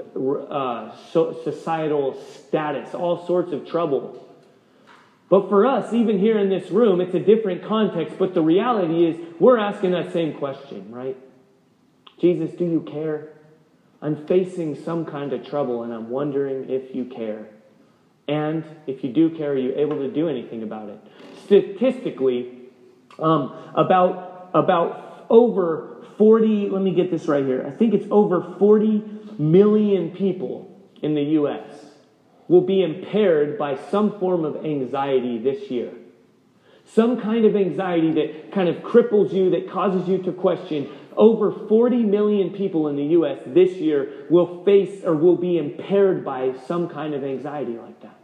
uh, 0.50 0.96
so- 1.10 1.40
societal 1.42 2.14
status, 2.14 2.94
all 2.94 3.26
sorts 3.26 3.52
of 3.52 3.66
trouble. 3.66 4.24
But 5.28 5.48
for 5.48 5.66
us, 5.66 5.92
even 5.92 6.18
here 6.18 6.38
in 6.38 6.48
this 6.48 6.70
room, 6.70 7.00
it's 7.00 7.14
a 7.14 7.20
different 7.20 7.64
context. 7.64 8.16
But 8.18 8.34
the 8.34 8.40
reality 8.40 9.04
is, 9.04 9.16
we're 9.38 9.58
asking 9.58 9.90
that 9.92 10.12
same 10.12 10.34
question, 10.34 10.90
right? 10.90 11.16
Jesus, 12.18 12.52
do 12.52 12.64
you 12.64 12.80
care? 12.80 13.28
I'm 14.00 14.26
facing 14.26 14.74
some 14.74 15.04
kind 15.04 15.32
of 15.32 15.46
trouble 15.46 15.82
and 15.82 15.92
I'm 15.92 16.08
wondering 16.08 16.70
if 16.70 16.94
you 16.94 17.04
care. 17.04 17.48
And 18.26 18.64
if 18.86 19.02
you 19.02 19.12
do 19.12 19.30
care, 19.30 19.52
are 19.52 19.56
you 19.56 19.74
able 19.76 19.96
to 19.96 20.10
do 20.10 20.28
anything 20.28 20.62
about 20.62 20.88
it? 20.88 21.00
Statistically, 21.44 22.68
um, 23.18 23.54
about, 23.74 24.50
about 24.54 25.26
over 25.30 26.04
40, 26.16 26.68
let 26.70 26.82
me 26.82 26.94
get 26.94 27.10
this 27.10 27.26
right 27.26 27.44
here. 27.44 27.64
I 27.66 27.70
think 27.70 27.94
it's 27.94 28.06
over 28.10 28.54
40 28.58 29.02
million 29.38 30.10
people 30.10 30.78
in 31.02 31.14
the 31.14 31.22
U.S. 31.22 31.87
will 32.48 32.62
be 32.62 32.82
impaired 32.82 33.58
by 33.58 33.78
some 33.90 34.18
form 34.18 34.44
of 34.44 34.64
anxiety 34.64 35.38
this 35.38 35.70
year. 35.70 35.92
Some 36.86 37.20
kind 37.20 37.44
of 37.44 37.54
anxiety 37.54 38.12
that 38.12 38.52
kind 38.52 38.68
of 38.68 38.76
cripples 38.76 39.32
you, 39.32 39.50
that 39.50 39.70
causes 39.70 40.08
you 40.08 40.22
to 40.22 40.32
question 40.32 40.88
over 41.16 41.52
40 41.68 42.04
million 42.04 42.50
people 42.50 42.88
in 42.88 42.96
the 42.96 43.04
U.S. 43.04 43.38
this 43.46 43.72
year 43.72 44.26
will 44.30 44.64
face 44.64 45.04
or 45.04 45.14
will 45.14 45.36
be 45.36 45.58
impaired 45.58 46.24
by 46.24 46.54
some 46.66 46.88
kind 46.88 47.12
of 47.12 47.24
anxiety 47.24 47.76
like 47.76 48.00
that. 48.00 48.18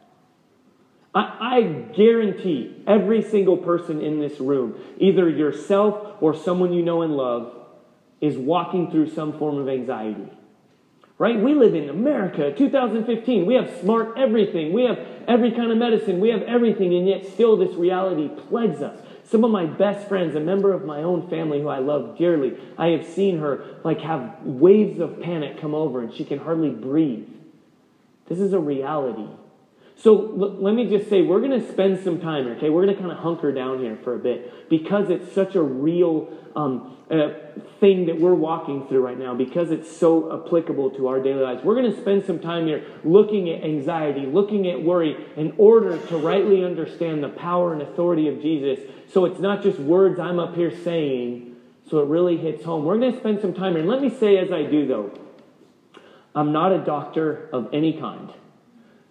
I, 1.15 1.37
I, 1.41 1.63
guarantee 1.95 2.83
every 2.87 3.23
single 3.23 3.57
person 3.57 4.01
in 4.01 4.19
this 4.19 4.41
room, 4.41 4.81
either 4.99 5.29
yourself 5.29 6.17
or 6.21 6.35
someone 6.35 6.73
you 6.73 6.83
know 6.83 7.03
and 7.03 7.17
love, 7.17 7.55
is 8.21 8.37
walking 8.37 8.91
through 8.91 9.11
some 9.11 9.39
form 9.39 9.59
of 9.59 9.69
anxiety. 9.69 10.29
Right? 11.17 11.41
We 11.41 11.55
live 11.55 11.75
in 11.77 11.89
America, 11.89 12.53
2015. 12.53 13.47
We 13.47 13.55
have 13.55 13.71
smart 13.81 14.19
everything. 14.19 14.73
We 14.73 14.85
have 14.85 14.99
every 15.29 15.53
kind 15.53 15.71
of 15.71 15.79
medicine. 15.79 16.19
We 16.19 16.31
have 16.31 16.43
everything, 16.43 16.93
and 16.95 17.07
yet 17.07 17.25
still 17.33 17.57
this 17.57 17.75
reality 17.77 18.29
plagues 18.49 18.83
us. 18.83 19.01
Some 19.25 19.45
of 19.45 19.51
my 19.51 19.65
best 19.65 20.09
friends, 20.09 20.35
a 20.35 20.41
member 20.41 20.73
of 20.73 20.85
my 20.85 21.03
own 21.03 21.31
family 21.31 21.61
who 21.61 21.69
I 21.69 21.79
love 21.79 22.19
dearly, 22.19 22.59
I 22.77 22.89
have 22.89 23.07
seen 23.07 23.39
her 23.39 23.65
like 23.85 24.01
have 24.01 24.43
waves 24.43 25.01
of 25.01 25.21
panic 25.23 25.61
come 25.61 25.75
over 25.75 26.01
and 26.01 26.13
she 26.13 26.25
can 26.25 26.41
hardly 26.41 26.71
breathe. 26.71 27.29
This 28.29 28.39
is 28.39 28.53
a 28.53 28.59
reality. 28.59 29.29
So 29.97 30.33
l- 30.33 30.57
let 30.61 30.75
me 30.75 30.89
just 30.89 31.09
say, 31.09 31.23
we're 31.23 31.41
going 31.41 31.59
to 31.61 31.73
spend 31.73 32.03
some 32.03 32.21
time, 32.21 32.47
okay? 32.49 32.69
We're 32.69 32.85
going 32.85 32.97
to 32.97 33.01
kind 33.01 33.13
of 33.13 33.19
hunker 33.19 33.53
down 33.53 33.81
here 33.81 33.97
for 34.03 34.15
a 34.15 34.19
bit 34.19 34.69
because 34.69 35.09
it's 35.11 35.33
such 35.33 35.55
a 35.55 35.63
real 35.63 36.37
um, 36.57 36.97
uh, 37.11 37.31
thing 37.81 38.07
that 38.07 38.21
we're 38.21 38.35
walking 38.35 38.87
through 38.87 39.05
right 39.05 39.19
now, 39.19 39.35
because 39.35 39.71
it's 39.71 39.95
so 39.95 40.41
applicable 40.41 40.91
to 40.93 41.09
our 41.09 41.23
daily 41.23 41.43
lives. 41.43 41.65
We're 41.65 41.75
going 41.75 41.93
to 41.93 42.01
spend 42.01 42.25
some 42.25 42.39
time 42.39 42.67
here 42.67 42.85
looking 43.05 43.51
at 43.51 43.63
anxiety, 43.63 44.27
looking 44.27 44.69
at 44.69 44.83
worry, 44.83 45.17
in 45.37 45.55
order 45.59 45.99
to 46.09 46.17
rightly 46.19 46.65
understand 46.65 47.23
the 47.23 47.29
power 47.29 47.73
and 47.73 47.83
authority 47.83 48.29
of 48.29 48.41
Jesus. 48.41 48.81
So 49.13 49.25
it's 49.27 49.41
not 49.41 49.63
just 49.63 49.79
words 49.79 50.19
I'm 50.19 50.39
up 50.39 50.55
here 50.55 50.75
saying, 50.83 51.57
so 51.91 52.01
it 52.01 52.09
really 52.09 52.37
hits 52.37 52.65
home. 52.65 52.85
We're 52.85 52.99
going 52.99 53.13
to 53.13 53.19
spend 53.19 53.41
some 53.41 53.55
time 53.55 53.73
here. 53.73 53.81
And 53.81 53.89
let 53.89 54.01
me 54.01 54.11
say, 54.11 54.39
as 54.39 54.51
I 54.51 54.63
do, 54.63 54.87
though, 54.87 55.13
I'm 56.35 56.53
not 56.53 56.73
a 56.73 56.79
doctor 56.79 57.49
of 57.53 57.69
any 57.73 57.99
kind. 57.99 58.33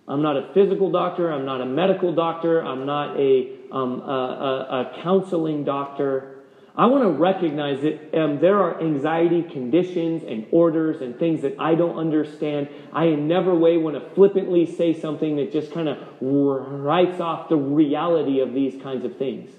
I'm 0.07 0.21
not 0.21 0.35
a 0.35 0.53
physical 0.53 0.91
doctor. 0.91 1.31
I'm 1.31 1.45
not 1.45 1.61
a 1.61 1.65
medical 1.65 2.13
doctor. 2.13 2.61
I'm 2.63 2.85
not 2.85 3.17
a, 3.17 3.51
um, 3.71 4.01
a, 4.01 4.03
a, 4.03 4.97
a 4.97 5.01
counseling 5.01 5.63
doctor. 5.63 6.33
I 6.75 6.87
want 6.87 7.03
to 7.03 7.09
recognize 7.09 7.81
that 7.81 8.19
um, 8.19 8.39
there 8.39 8.57
are 8.57 8.81
anxiety 8.81 9.43
conditions 9.43 10.23
and 10.23 10.47
orders 10.51 11.01
and 11.01 11.17
things 11.17 11.43
that 11.43 11.55
I 11.59 11.75
don't 11.75 11.97
understand. 11.97 12.67
I 12.91 13.05
in 13.05 13.27
never 13.27 13.53
way 13.53 13.77
want 13.77 13.95
to 13.95 14.09
flippantly 14.15 14.65
say 14.65 14.99
something 14.99 15.35
that 15.35 15.51
just 15.51 15.71
kind 15.71 15.87
of 15.87 15.99
writes 16.19 17.21
off 17.21 17.47
the 17.47 17.57
reality 17.57 18.39
of 18.39 18.53
these 18.53 18.81
kinds 18.81 19.05
of 19.05 19.17
things. 19.17 19.51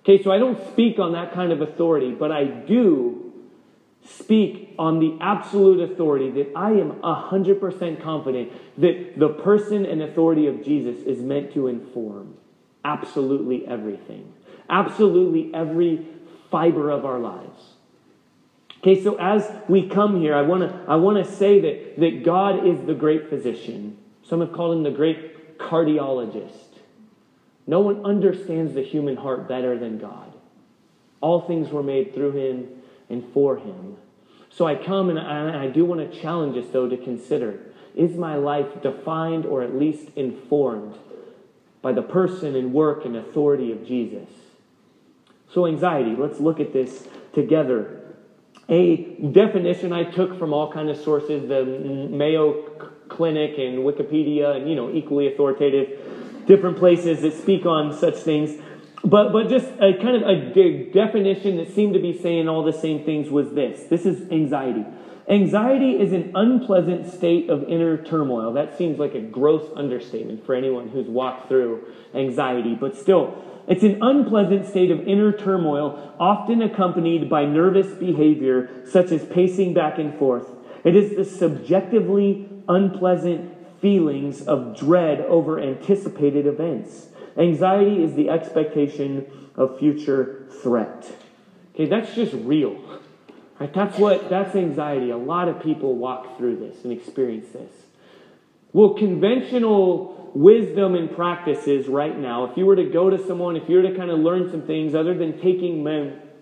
Okay, 0.00 0.22
so 0.22 0.32
I 0.32 0.38
don't 0.38 0.58
speak 0.72 0.98
on 0.98 1.12
that 1.12 1.34
kind 1.34 1.52
of 1.52 1.60
authority, 1.60 2.12
but 2.12 2.32
I 2.32 2.44
do 2.44 3.27
speak 4.16 4.74
on 4.78 5.00
the 5.00 5.16
absolute 5.20 5.90
authority 5.90 6.30
that 6.30 6.52
I 6.56 6.70
am 6.72 6.92
100% 7.00 8.02
confident 8.02 8.52
that 8.78 9.18
the 9.18 9.28
person 9.28 9.84
and 9.84 10.02
authority 10.02 10.46
of 10.46 10.64
Jesus 10.64 10.98
is 11.04 11.20
meant 11.20 11.52
to 11.54 11.66
inform 11.66 12.36
absolutely 12.84 13.66
everything, 13.66 14.32
absolutely 14.70 15.52
every 15.54 16.06
fiber 16.50 16.90
of 16.90 17.04
our 17.04 17.18
lives. 17.18 17.74
Okay, 18.78 19.02
so 19.02 19.16
as 19.16 19.50
we 19.68 19.88
come 19.88 20.20
here, 20.20 20.34
I 20.34 20.42
want 20.42 20.62
to 20.62 20.84
I 20.86 20.96
want 20.96 21.24
to 21.24 21.30
say 21.30 21.60
that, 21.60 22.00
that 22.00 22.22
God 22.24 22.66
is 22.66 22.80
the 22.86 22.94
great 22.94 23.28
physician. 23.28 23.98
Some 24.22 24.40
have 24.40 24.52
called 24.52 24.76
him 24.76 24.82
the 24.84 24.90
great 24.90 25.58
cardiologist. 25.58 26.52
No 27.66 27.80
one 27.80 28.04
understands 28.04 28.74
the 28.74 28.82
human 28.82 29.16
heart 29.16 29.48
better 29.48 29.76
than 29.76 29.98
God. 29.98 30.32
All 31.20 31.40
things 31.40 31.70
were 31.70 31.82
made 31.82 32.14
through 32.14 32.32
him 32.32 32.68
and 33.08 33.24
for 33.32 33.56
him. 33.56 33.96
So 34.50 34.66
I 34.66 34.74
come 34.74 35.10
and 35.10 35.18
I, 35.18 35.68
do 35.68 35.84
want 35.84 36.00
to 36.00 36.20
challenge 36.20 36.56
us, 36.56 36.70
though, 36.72 36.88
to 36.88 36.96
consider 36.96 37.60
is 37.94 38.16
my 38.16 38.36
life 38.36 38.80
defined 38.82 39.44
or 39.44 39.62
at 39.62 39.74
least 39.74 40.08
informed 40.14 40.94
by 41.82 41.92
the 41.92 42.02
person 42.02 42.54
and 42.54 42.72
work 42.72 43.04
and 43.04 43.16
authority 43.16 43.72
of 43.72 43.86
Jesus? 43.86 44.28
So, 45.52 45.66
anxiety, 45.66 46.14
let's 46.16 46.38
look 46.38 46.60
at 46.60 46.72
this 46.72 47.08
together. 47.32 48.00
A 48.68 48.96
definition 49.32 49.92
I 49.92 50.04
took 50.04 50.38
from 50.38 50.52
all 50.52 50.72
kind 50.72 50.90
of 50.90 50.96
sources, 50.98 51.48
the 51.48 51.64
Mayo 51.64 52.52
Clinic 53.08 53.58
and 53.58 53.78
Wikipedia, 53.78 54.56
and 54.56 54.68
you 54.68 54.76
know, 54.76 54.92
equally 54.92 55.32
authoritative. 55.32 56.46
different 56.46 56.78
places 56.78 57.20
that 57.22 57.34
speak 57.34 57.66
on 57.66 57.96
such 57.96 58.16
things. 58.16 58.60
But, 59.04 59.32
but 59.32 59.48
just 59.48 59.68
a 59.80 59.94
kind 59.94 60.16
of 60.16 60.22
a 60.22 60.52
de- 60.52 60.90
definition 60.90 61.56
that 61.58 61.72
seemed 61.72 61.94
to 61.94 62.00
be 62.00 62.18
saying 62.18 62.48
all 62.48 62.64
the 62.64 62.72
same 62.72 63.04
things 63.04 63.30
was 63.30 63.52
this 63.52 63.84
this 63.84 64.04
is 64.04 64.30
anxiety. 64.30 64.84
Anxiety 65.28 66.00
is 66.00 66.12
an 66.12 66.32
unpleasant 66.34 67.06
state 67.06 67.50
of 67.50 67.62
inner 67.64 68.02
turmoil. 68.02 68.54
That 68.54 68.78
seems 68.78 68.98
like 68.98 69.14
a 69.14 69.20
gross 69.20 69.70
understatement 69.76 70.44
for 70.46 70.54
anyone 70.54 70.88
who's 70.88 71.06
walked 71.06 71.48
through 71.48 71.84
anxiety, 72.14 72.74
but 72.74 72.96
still, 72.96 73.44
it's 73.68 73.82
an 73.82 74.02
unpleasant 74.02 74.66
state 74.66 74.90
of 74.90 75.06
inner 75.06 75.30
turmoil, 75.30 76.14
often 76.18 76.62
accompanied 76.62 77.28
by 77.28 77.44
nervous 77.44 77.88
behavior, 77.88 78.82
such 78.86 79.12
as 79.12 79.26
pacing 79.26 79.74
back 79.74 79.98
and 79.98 80.18
forth. 80.18 80.46
It 80.84 80.96
is 80.96 81.14
the 81.14 81.24
subjectively 81.26 82.48
unpleasant 82.66 83.54
feelings 83.82 84.40
of 84.46 84.78
dread 84.78 85.20
over 85.20 85.60
anticipated 85.60 86.46
events. 86.46 87.07
Anxiety 87.38 88.02
is 88.02 88.14
the 88.14 88.30
expectation 88.30 89.26
of 89.54 89.78
future 89.78 90.46
threat. 90.62 91.10
Okay, 91.74 91.86
that's 91.86 92.14
just 92.14 92.32
real. 92.34 92.82
Right? 93.60 93.72
That's 93.72 93.98
what 93.98 94.28
that's 94.28 94.54
anxiety. 94.56 95.10
A 95.10 95.16
lot 95.16 95.48
of 95.48 95.62
people 95.62 95.94
walk 95.96 96.36
through 96.36 96.56
this 96.56 96.84
and 96.84 96.92
experience 96.92 97.48
this. 97.52 97.70
Well, 98.72 98.94
conventional 98.94 100.30
wisdom 100.34 100.94
and 100.94 101.14
practices 101.14 101.88
right 101.88 102.16
now, 102.16 102.44
if 102.44 102.56
you 102.56 102.66
were 102.66 102.76
to 102.76 102.84
go 102.84 103.10
to 103.10 103.24
someone, 103.26 103.56
if 103.56 103.68
you 103.68 103.76
were 103.76 103.90
to 103.90 103.96
kind 103.96 104.10
of 104.10 104.18
learn 104.18 104.50
some 104.50 104.62
things 104.62 104.94
other 104.94 105.14
than 105.14 105.40
taking 105.40 105.82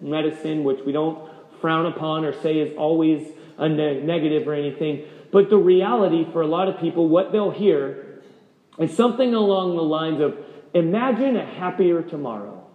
medicine, 0.00 0.64
which 0.64 0.80
we 0.84 0.92
don't 0.92 1.30
frown 1.60 1.86
upon 1.86 2.24
or 2.24 2.32
say 2.42 2.58
is 2.58 2.76
always 2.76 3.26
a 3.58 3.68
ne- 3.68 4.02
negative 4.02 4.46
or 4.48 4.54
anything, 4.54 5.04
but 5.32 5.50
the 5.50 5.56
reality 5.56 6.26
for 6.32 6.42
a 6.42 6.46
lot 6.46 6.68
of 6.68 6.80
people, 6.80 7.08
what 7.08 7.32
they'll 7.32 7.50
hear 7.50 8.20
is 8.78 8.94
something 8.94 9.34
along 9.34 9.76
the 9.76 9.82
lines 9.82 10.20
of 10.20 10.36
imagine 10.76 11.36
a 11.36 11.44
happier 11.44 12.02
tomorrow. 12.02 12.66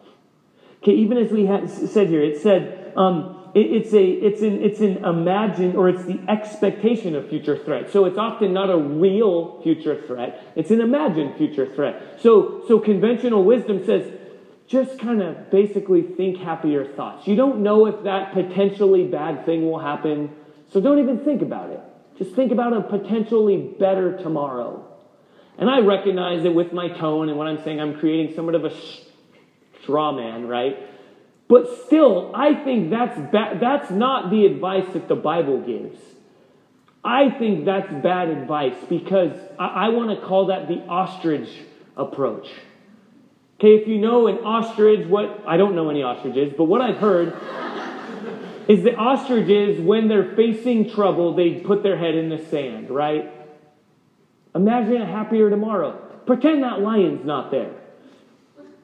Okay, 0.81 0.93
even 0.93 1.17
as 1.17 1.31
we 1.31 1.47
said 1.87 2.07
here, 2.07 2.23
it 2.23 2.41
said, 2.41 2.93
um, 2.97 3.37
it's 3.53 3.93
a 3.93 4.03
it's 4.03 4.41
an 4.41 4.63
it's 4.63 4.79
an 4.79 5.03
imagined 5.03 5.75
or 5.75 5.89
it's 5.89 6.05
the 6.05 6.19
expectation 6.29 7.15
of 7.15 7.27
future 7.27 7.57
threat. 7.57 7.91
So 7.91 8.05
it's 8.05 8.17
often 8.17 8.53
not 8.53 8.69
a 8.69 8.77
real 8.77 9.61
future 9.61 10.01
threat. 10.07 10.41
It's 10.55 10.71
an 10.71 10.79
imagined 10.79 11.35
future 11.37 11.67
threat. 11.75 12.19
So 12.21 12.63
so 12.67 12.79
conventional 12.79 13.43
wisdom 13.43 13.85
says 13.85 14.09
just 14.67 14.97
kind 14.99 15.21
of 15.21 15.51
basically 15.51 16.01
think 16.01 16.37
happier 16.37 16.93
thoughts. 16.95 17.27
You 17.27 17.35
don't 17.35 17.61
know 17.61 17.87
if 17.87 18.03
that 18.05 18.31
potentially 18.33 19.05
bad 19.05 19.45
thing 19.45 19.69
will 19.69 19.79
happen, 19.79 20.33
so 20.71 20.79
don't 20.79 20.99
even 20.99 21.19
think 21.25 21.41
about 21.41 21.71
it. 21.71 21.81
Just 22.17 22.35
think 22.35 22.53
about 22.53 22.71
a 22.71 22.81
potentially 22.81 23.57
better 23.57 24.17
tomorrow. 24.17 24.87
And 25.57 25.69
I 25.69 25.79
recognize 25.79 26.43
that 26.43 26.51
with 26.51 26.73
my 26.73 26.87
tone 26.87 27.29
and 27.29 27.37
what 27.37 27.47
I'm 27.47 27.63
saying, 27.63 27.79
I'm 27.79 27.99
creating 27.99 28.35
somewhat 28.35 28.55
of 28.55 28.65
a 28.65 28.73
straw 29.81 30.11
man, 30.11 30.47
right? 30.47 30.77
But 31.47 31.85
still, 31.85 32.31
I 32.33 32.53
think 32.53 32.89
that's, 32.89 33.17
ba- 33.31 33.57
that's 33.59 33.91
not 33.91 34.31
the 34.31 34.45
advice 34.45 34.85
that 34.93 35.07
the 35.07 35.15
Bible 35.15 35.59
gives. 35.59 35.99
I 37.03 37.29
think 37.29 37.65
that's 37.65 37.91
bad 38.03 38.29
advice 38.29 38.75
because 38.87 39.37
I, 39.59 39.65
I 39.65 39.89
want 39.89 40.17
to 40.17 40.25
call 40.25 40.47
that 40.47 40.67
the 40.67 40.79
ostrich 40.85 41.49
approach. 41.97 42.47
Okay, 43.59 43.75
if 43.75 43.87
you 43.87 43.99
know 43.99 44.27
an 44.27 44.37
ostrich, 44.37 45.07
what 45.07 45.43
I 45.45 45.57
don't 45.57 45.75
know 45.75 45.89
any 45.89 46.03
ostriches, 46.03 46.53
but 46.57 46.63
what 46.65 46.81
I've 46.81 46.97
heard 46.97 47.29
is 48.67 48.83
that 48.83 48.95
ostriches, 48.97 49.79
when 49.81 50.07
they're 50.07 50.35
facing 50.35 50.89
trouble, 50.89 51.35
they 51.35 51.55
put 51.55 51.83
their 51.83 51.97
head 51.97 52.15
in 52.15 52.29
the 52.29 52.43
sand, 52.45 52.89
right? 52.89 53.31
Imagine 54.53 55.01
a 55.01 55.05
happier 55.05 55.49
tomorrow. 55.49 55.93
Pretend 56.25 56.63
that 56.63 56.81
lion's 56.81 57.25
not 57.25 57.51
there. 57.51 57.73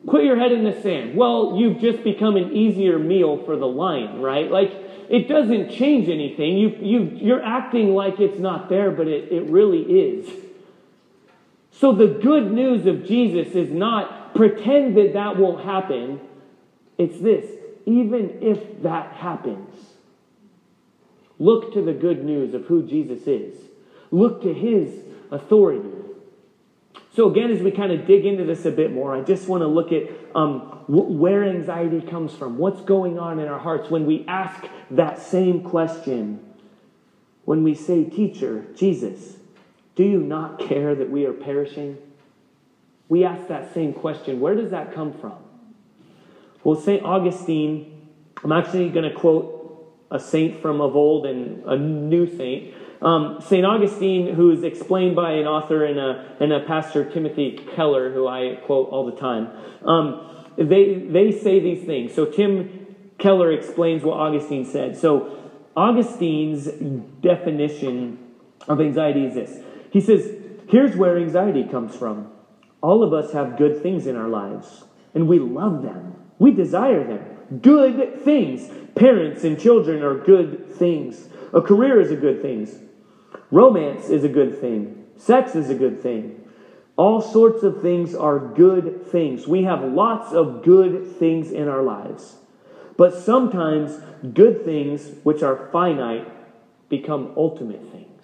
Put 0.05 0.23
your 0.23 0.37
head 0.37 0.51
in 0.51 0.63
the 0.63 0.81
sand. 0.81 1.17
Well, 1.17 1.55
you've 1.57 1.79
just 1.79 2.03
become 2.03 2.37
an 2.37 2.53
easier 2.53 2.97
meal 2.97 3.43
for 3.43 3.57
the 3.57 3.67
lion, 3.67 4.21
right? 4.21 4.49
Like, 4.49 4.71
it 5.09 5.27
doesn't 5.27 5.71
change 5.71 6.09
anything. 6.09 6.57
You, 6.57 6.69
you, 6.79 7.11
you're 7.15 7.43
acting 7.43 7.93
like 7.93 8.19
it's 8.19 8.39
not 8.39 8.69
there, 8.69 8.91
but 8.91 9.07
it, 9.07 9.31
it 9.31 9.49
really 9.49 9.81
is. 9.81 10.29
So, 11.71 11.93
the 11.93 12.07
good 12.07 12.51
news 12.51 12.85
of 12.85 13.05
Jesus 13.05 13.53
is 13.53 13.69
not 13.71 14.35
pretend 14.35 14.97
that 14.97 15.13
that 15.13 15.37
won't 15.37 15.63
happen. 15.65 16.21
It's 16.97 17.19
this 17.19 17.45
even 17.87 18.39
if 18.41 18.83
that 18.83 19.13
happens, 19.13 19.73
look 21.39 21.73
to 21.73 21.81
the 21.81 21.93
good 21.93 22.23
news 22.23 22.53
of 22.53 22.65
who 22.65 22.85
Jesus 22.85 23.25
is, 23.27 23.55
look 24.11 24.41
to 24.43 24.53
his 24.53 24.91
authority. 25.31 25.89
So, 27.15 27.29
again, 27.31 27.49
as 27.49 27.61
we 27.61 27.71
kind 27.71 27.91
of 27.91 28.05
dig 28.05 28.25
into 28.25 28.45
this 28.45 28.65
a 28.65 28.71
bit 28.71 28.93
more, 28.93 29.15
I 29.15 29.21
just 29.21 29.47
want 29.47 29.61
to 29.61 29.67
look 29.67 29.91
at 29.91 30.03
um, 30.35 30.83
where 30.87 31.43
anxiety 31.43 32.01
comes 32.01 32.33
from, 32.33 32.57
what's 32.57 32.81
going 32.81 33.17
on 33.17 33.39
in 33.39 33.47
our 33.47 33.59
hearts 33.59 33.89
when 33.89 34.05
we 34.05 34.23
ask 34.27 34.65
that 34.91 35.19
same 35.19 35.63
question. 35.63 36.43
When 37.45 37.63
we 37.63 37.73
say, 37.73 38.03
Teacher, 38.03 38.65
Jesus, 38.75 39.37
do 39.95 40.03
you 40.03 40.19
not 40.19 40.59
care 40.59 40.93
that 40.93 41.09
we 41.09 41.25
are 41.25 41.33
perishing? 41.33 41.97
We 43.09 43.23
ask 43.23 43.47
that 43.47 43.73
same 43.73 43.93
question. 43.93 44.39
Where 44.39 44.53
does 44.53 44.71
that 44.71 44.93
come 44.93 45.13
from? 45.13 45.37
Well, 46.63 46.79
St. 46.79 47.03
Augustine, 47.03 48.09
I'm 48.43 48.51
actually 48.51 48.89
going 48.89 49.09
to 49.09 49.15
quote 49.15 49.55
a 50.11 50.19
saint 50.19 50.61
from 50.61 50.81
of 50.81 50.95
old 50.95 51.25
and 51.25 51.63
a 51.65 51.77
new 51.77 52.27
saint. 52.37 52.73
Um, 53.01 53.39
St. 53.41 53.65
Augustine, 53.65 54.33
who 54.33 54.51
is 54.51 54.63
explained 54.63 55.15
by 55.15 55.33
an 55.33 55.45
author 55.45 55.85
and 55.85 55.99
a, 55.99 56.35
and 56.39 56.51
a 56.51 56.61
pastor, 56.61 57.05
Timothy 57.05 57.59
Keller, 57.75 58.11
who 58.11 58.27
I 58.27 58.55
quote 58.65 58.89
all 58.89 59.05
the 59.05 59.15
time, 59.15 59.49
um, 59.85 60.45
they, 60.57 60.95
they 60.95 61.31
say 61.31 61.59
these 61.59 61.85
things. 61.85 62.13
So 62.13 62.25
Tim 62.25 62.95
Keller 63.19 63.51
explains 63.51 64.03
what 64.03 64.17
Augustine 64.17 64.65
said. 64.65 64.97
So 64.97 65.37
Augustine's 65.75 66.65
definition 67.21 68.17
of 68.67 68.81
anxiety 68.81 69.25
is 69.25 69.35
this. 69.35 69.59
He 69.91 70.01
says, 70.01 70.31
Here's 70.67 70.95
where 70.97 71.17
anxiety 71.17 71.63
comes 71.63 71.95
from. 71.95 72.29
All 72.81 73.03
of 73.03 73.13
us 73.13 73.31
have 73.33 73.57
good 73.57 73.81
things 73.81 74.05
in 74.05 74.15
our 74.15 74.27
lives, 74.27 74.83
and 75.13 75.27
we 75.27 75.39
love 75.39 75.81
them. 75.81 76.15
We 76.39 76.51
desire 76.51 77.03
them. 77.03 77.59
Good 77.61 78.21
things. 78.23 78.69
Parents 78.95 79.43
and 79.43 79.59
children 79.59 80.03
are 80.03 80.15
good 80.15 80.73
things. 80.75 81.29
A 81.53 81.61
career 81.61 82.01
is 82.01 82.11
a 82.11 82.15
good 82.15 82.41
thing. 82.41 82.67
Romance 83.51 84.09
is 84.09 84.23
a 84.23 84.29
good 84.29 84.59
thing. 84.59 85.05
Sex 85.17 85.55
is 85.55 85.69
a 85.69 85.75
good 85.75 86.01
thing. 86.01 86.43
All 86.95 87.21
sorts 87.21 87.63
of 87.63 87.81
things 87.81 88.15
are 88.15 88.39
good 88.39 89.05
things. 89.07 89.47
We 89.47 89.63
have 89.63 89.83
lots 89.83 90.33
of 90.33 90.63
good 90.63 91.15
things 91.17 91.51
in 91.51 91.67
our 91.67 91.83
lives. 91.83 92.35
But 92.97 93.13
sometimes 93.13 94.01
good 94.33 94.65
things, 94.65 95.11
which 95.23 95.43
are 95.43 95.69
finite, 95.71 96.27
become 96.89 97.33
ultimate 97.37 97.91
things. 97.91 98.23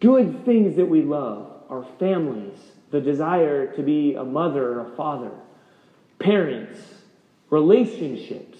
Good 0.00 0.44
things 0.44 0.76
that 0.76 0.86
we 0.86 1.02
love, 1.02 1.50
our 1.70 1.84
families, 1.98 2.58
the 2.90 3.00
desire 3.00 3.74
to 3.74 3.82
be 3.82 4.14
a 4.14 4.24
mother 4.24 4.74
or 4.74 4.92
a 4.92 4.96
father, 4.96 5.32
parents, 6.18 6.78
relationships, 7.50 8.58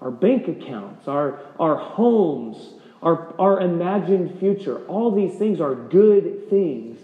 our 0.00 0.10
bank 0.10 0.48
accounts, 0.48 1.06
our, 1.06 1.40
our 1.58 1.76
homes, 1.76 2.74
our, 3.04 3.34
our 3.38 3.60
imagined 3.60 4.40
future. 4.40 4.84
All 4.86 5.14
these 5.14 5.38
things 5.38 5.60
are 5.60 5.74
good 5.74 6.48
things. 6.48 6.98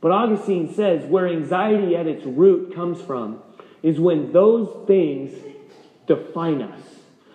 But 0.00 0.12
Augustine 0.12 0.72
says 0.72 1.04
where 1.04 1.26
anxiety 1.26 1.96
at 1.96 2.06
its 2.06 2.24
root 2.24 2.74
comes 2.74 3.02
from 3.02 3.42
is 3.82 3.98
when 3.98 4.32
those 4.32 4.86
things 4.86 5.36
define 6.06 6.62
us. 6.62 6.80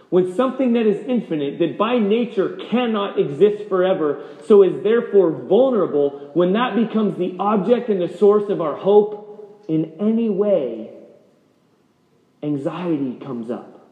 When 0.10 0.34
something 0.36 0.74
that 0.74 0.86
is 0.86 1.06
infinite, 1.08 1.60
that 1.60 1.78
by 1.78 1.98
nature 1.98 2.58
cannot 2.70 3.20
exist 3.20 3.68
forever, 3.68 4.24
so 4.46 4.62
is 4.64 4.84
therefore 4.84 5.32
vulnerable, 5.32 6.32
when 6.34 6.54
that 6.54 6.76
becomes 6.76 7.18
the 7.18 7.36
object 7.40 7.90
and 7.90 8.00
the 8.00 8.16
source 8.18 8.50
of 8.50 8.62
our 8.62 8.76
hope 8.76 9.66
in 9.68 9.94
any 10.00 10.30
way, 10.30 10.92
anxiety 12.44 13.20
comes 13.26 13.50
up. 13.50 13.90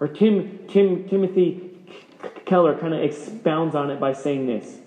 Or 0.00 0.08
Tim, 0.08 0.66
Tim, 0.68 1.08
Timothy 1.08 1.65
Keller 2.46 2.78
kind 2.78 2.94
of 2.94 3.02
expounds 3.02 3.74
on 3.74 3.90
it 3.90 4.00
by 4.00 4.14
saying 4.14 4.46
this 4.46 4.78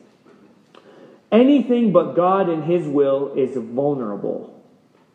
Anything 1.32 1.91
but 1.91 2.15
God 2.15 2.50
and 2.50 2.63
His 2.63 2.88
will 2.88 3.34
is 3.36 3.56
vulnerable, 3.56 4.63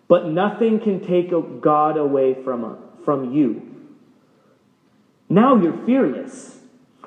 but 0.07 0.29
nothing 0.29 0.79
can 0.79 1.05
take 1.05 1.33
God 1.61 1.97
away 1.97 2.35
from, 2.45 2.79
from 3.05 3.33
you. 3.33 3.71
Now 5.29 5.57
you're 5.57 5.85
fearless. 5.85 6.53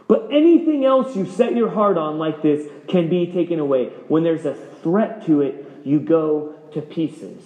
But 0.08 0.30
anything 0.32 0.86
else 0.86 1.16
you 1.16 1.26
set 1.26 1.54
your 1.54 1.70
heart 1.70 1.98
on 1.98 2.18
like 2.18 2.42
this 2.42 2.70
can 2.88 3.10
be 3.10 3.32
taken 3.32 3.60
away. 3.60 3.88
When 4.08 4.24
there's 4.24 4.46
a 4.46 4.54
threat 4.82 5.26
to 5.26 5.42
it, 5.42 5.70
you 5.84 6.00
go 6.00 6.56
to 6.74 6.82
pieces. 6.82 7.44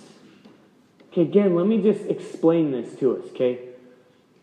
Okay, 1.11 1.23
again, 1.23 1.55
let 1.55 1.65
me 1.65 1.81
just 1.81 2.05
explain 2.05 2.71
this 2.71 2.95
to 2.99 3.17
us, 3.17 3.25
okay? 3.31 3.59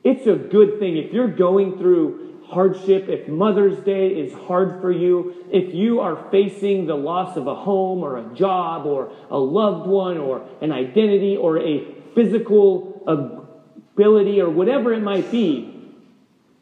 It's 0.04 0.26
a 0.26 0.34
good 0.34 0.78
thing. 0.78 0.96
If 0.96 1.12
you're 1.12 1.28
going 1.28 1.78
through 1.78 2.27
hardship, 2.48 3.08
if 3.08 3.28
Mother's 3.28 3.78
Day 3.84 4.08
is 4.08 4.32
hard 4.32 4.80
for 4.80 4.90
you, 4.90 5.44
if 5.52 5.74
you 5.74 6.00
are 6.00 6.30
facing 6.30 6.86
the 6.86 6.94
loss 6.94 7.36
of 7.36 7.46
a 7.46 7.54
home 7.54 8.02
or 8.02 8.16
a 8.16 8.34
job 8.34 8.86
or 8.86 9.12
a 9.30 9.38
loved 9.38 9.86
one 9.86 10.16
or 10.18 10.46
an 10.60 10.72
identity 10.72 11.36
or 11.36 11.58
a 11.58 11.94
physical 12.14 13.02
ability 13.06 14.40
or 14.40 14.48
whatever 14.48 14.94
it 14.94 15.02
might 15.02 15.30
be, 15.30 15.74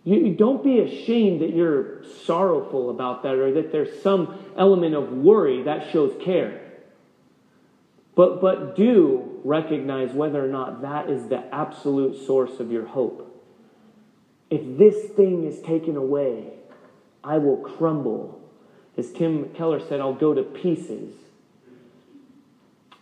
you, 0.02 0.34
don't 0.34 0.62
be 0.62 0.80
ashamed 0.80 1.40
that 1.40 1.54
you're 1.54 2.04
sorrowful 2.24 2.90
about 2.90 3.22
that 3.22 3.34
or 3.34 3.52
that 3.54 3.72
there's 3.72 4.02
some 4.02 4.38
element 4.56 4.94
of 4.94 5.12
worry 5.12 5.64
that 5.64 5.90
shows 5.90 6.14
care. 6.22 6.62
But, 8.14 8.40
but 8.40 8.76
do 8.76 9.40
recognize 9.44 10.12
whether 10.12 10.44
or 10.44 10.48
not 10.48 10.82
that 10.82 11.10
is 11.10 11.28
the 11.28 11.42
absolute 11.54 12.24
source 12.26 12.58
of 12.60 12.72
your 12.72 12.86
hope. 12.86 13.25
If 14.50 14.78
this 14.78 15.10
thing 15.12 15.44
is 15.44 15.60
taken 15.60 15.96
away, 15.96 16.52
I 17.24 17.38
will 17.38 17.56
crumble. 17.56 18.40
As 18.96 19.10
Tim 19.12 19.50
Keller 19.54 19.80
said, 19.80 20.00
I'll 20.00 20.14
go 20.14 20.32
to 20.34 20.42
pieces. 20.42 21.14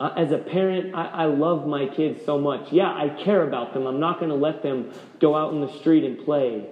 Uh, 0.00 0.12
as 0.16 0.33
a 0.33 0.38
parent, 0.38 0.94
I, 0.94 1.04
I 1.04 1.24
love 1.26 1.66
my 1.66 1.87
kids 1.87 2.24
so 2.24 2.38
much. 2.38 2.72
Yeah, 2.72 2.92
I 2.92 3.11
care 3.22 3.42
about 3.42 3.74
them. 3.74 3.87
I'm 3.87 4.00
not 4.00 4.18
going 4.18 4.30
to 4.30 4.37
let 4.37 4.62
them 4.62 4.92
go 5.20 5.37
out 5.37 5.52
in 5.52 5.61
the 5.61 5.72
street 5.78 6.04
and 6.04 6.24
play. 6.24 6.66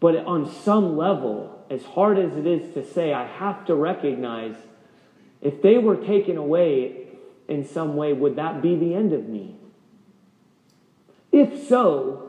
But 0.00 0.16
on 0.26 0.50
some 0.50 0.96
level, 0.96 1.64
as 1.70 1.84
hard 1.84 2.18
as 2.18 2.36
it 2.36 2.46
is 2.46 2.74
to 2.74 2.84
say, 2.84 3.12
I 3.12 3.26
have 3.26 3.66
to 3.66 3.74
recognize 3.74 4.56
if 5.40 5.62
they 5.62 5.78
were 5.78 5.96
taken 5.96 6.36
away 6.36 7.06
in 7.48 7.66
some 7.66 7.96
way, 7.96 8.12
would 8.12 8.36
that 8.36 8.62
be 8.62 8.74
the 8.76 8.94
end 8.94 9.12
of 9.12 9.28
me? 9.28 9.54
If 11.30 11.68
so, 11.68 12.23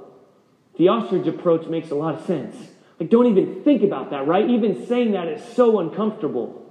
the 0.78 0.90
ostrich 0.90 1.28
approach 1.28 1.68
makes 1.68 1.92
a 1.92 1.96
lot 1.96 2.16
of 2.16 2.26
sense. 2.26 2.56
Like, 3.00 3.10
don't 3.10 3.28
even 3.28 3.64
think 3.64 3.84
about 3.84 4.12
that, 4.12 4.28
right? 4.28 4.50
Even 4.50 4.86
saying 4.88 5.12
that 5.12 5.28
is 5.28 5.44
so 5.56 5.80
uncomfortable. 5.80 6.62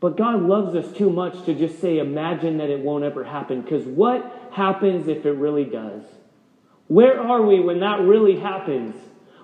But 0.00 0.16
God 0.16 0.42
loves 0.42 0.74
us 0.74 0.90
too 0.96 1.10
much 1.10 1.44
to 1.44 1.54
just 1.54 1.80
say, 1.80 1.98
imagine 1.98 2.58
that 2.58 2.70
it 2.70 2.80
won't 2.80 3.04
ever 3.04 3.22
happen. 3.22 3.62
Because 3.62 3.84
what 3.84 4.48
happens 4.50 5.08
if 5.08 5.24
it 5.24 5.32
really 5.32 5.64
does? 5.64 6.02
Where 6.88 7.20
are 7.20 7.42
we 7.42 7.60
when 7.60 7.80
that 7.80 8.00
really 8.00 8.38
happens? 8.38 8.96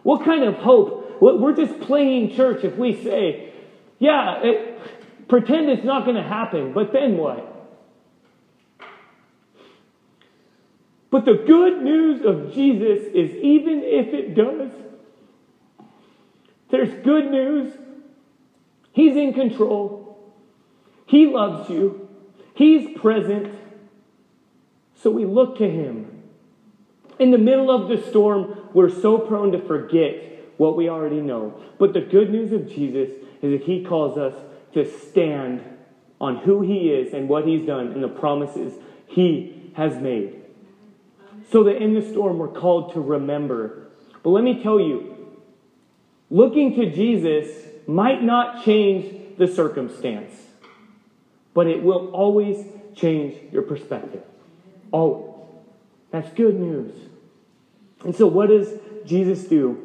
What 0.03 0.25
kind 0.25 0.44
of 0.44 0.55
hope? 0.57 1.21
We're 1.21 1.55
just 1.55 1.81
playing 1.81 2.35
church 2.35 2.64
if 2.64 2.77
we 2.77 3.03
say, 3.03 3.53
yeah, 3.99 4.40
it, 4.42 5.29
pretend 5.29 5.68
it's 5.68 5.85
not 5.85 6.05
going 6.05 6.16
to 6.16 6.23
happen, 6.23 6.73
but 6.73 6.92
then 6.92 7.16
what? 7.16 7.58
But 11.11 11.25
the 11.25 11.35
good 11.35 11.83
news 11.83 12.25
of 12.25 12.53
Jesus 12.53 13.05
is 13.14 13.35
even 13.37 13.83
if 13.83 14.12
it 14.12 14.35
does, 14.35 14.71
there's 16.71 16.92
good 17.03 17.31
news. 17.31 17.73
He's 18.92 19.16
in 19.16 19.33
control. 19.33 20.35
He 21.07 21.27
loves 21.27 21.71
you. 21.71 22.09
He's 22.55 22.99
present. 22.99 23.55
So 24.97 25.11
we 25.11 25.25
look 25.25 25.59
to 25.59 25.71
Him. 25.71 26.23
In 27.18 27.31
the 27.31 27.38
middle 27.38 27.71
of 27.71 27.88
the 27.88 28.07
storm, 28.11 28.68
we're 28.75 28.90
so 28.90 29.18
prone 29.18 29.53
to 29.53 29.59
forget 29.59 30.25
what 30.59 30.77
we 30.77 30.88
already 30.90 31.21
know. 31.21 31.59
But 31.79 31.94
the 31.94 32.01
good 32.01 32.31
news 32.31 32.53
of 32.53 32.68
Jesus 32.68 33.11
is 33.40 33.59
that 33.59 33.62
He 33.62 33.83
calls 33.83 34.18
us 34.18 34.35
to 34.75 34.85
stand 34.85 35.62
on 36.21 36.37
who 36.37 36.61
He 36.61 36.90
is 36.90 37.14
and 37.14 37.29
what 37.29 37.47
He's 37.47 37.64
done 37.64 37.92
and 37.92 38.03
the 38.03 38.09
promises 38.09 38.75
He 39.07 39.73
has 39.75 39.97
made 39.97 40.38
so 41.51 41.65
that 41.65 41.83
in 41.83 41.95
the 41.95 42.03
storm 42.03 42.39
we're 42.39 42.49
called 42.49 42.93
to 42.95 43.01
remember. 43.01 43.89
But 44.23 44.31
let 44.31 44.45
me 44.45 44.63
tell 44.63 44.81
you, 44.81 45.17
looking 46.31 46.75
to 46.77 46.91
Jesus 46.91 47.49
might 47.87 48.23
not 48.23 48.65
change 48.65 49.37
the 49.39 49.47
circumstance, 49.47 50.35
but 51.55 51.67
it 51.67 51.83
will 51.83 52.11
always 52.11 52.67
change 52.95 53.37
your 53.53 53.63
perspective. 53.63 54.23
Always. 54.91 55.35
That's 56.11 56.31
good 56.35 56.59
news. 56.59 56.95
And 58.05 58.15
so, 58.15 58.27
what 58.27 58.49
does 58.49 58.69
Jesus 59.05 59.45
do? 59.45 59.85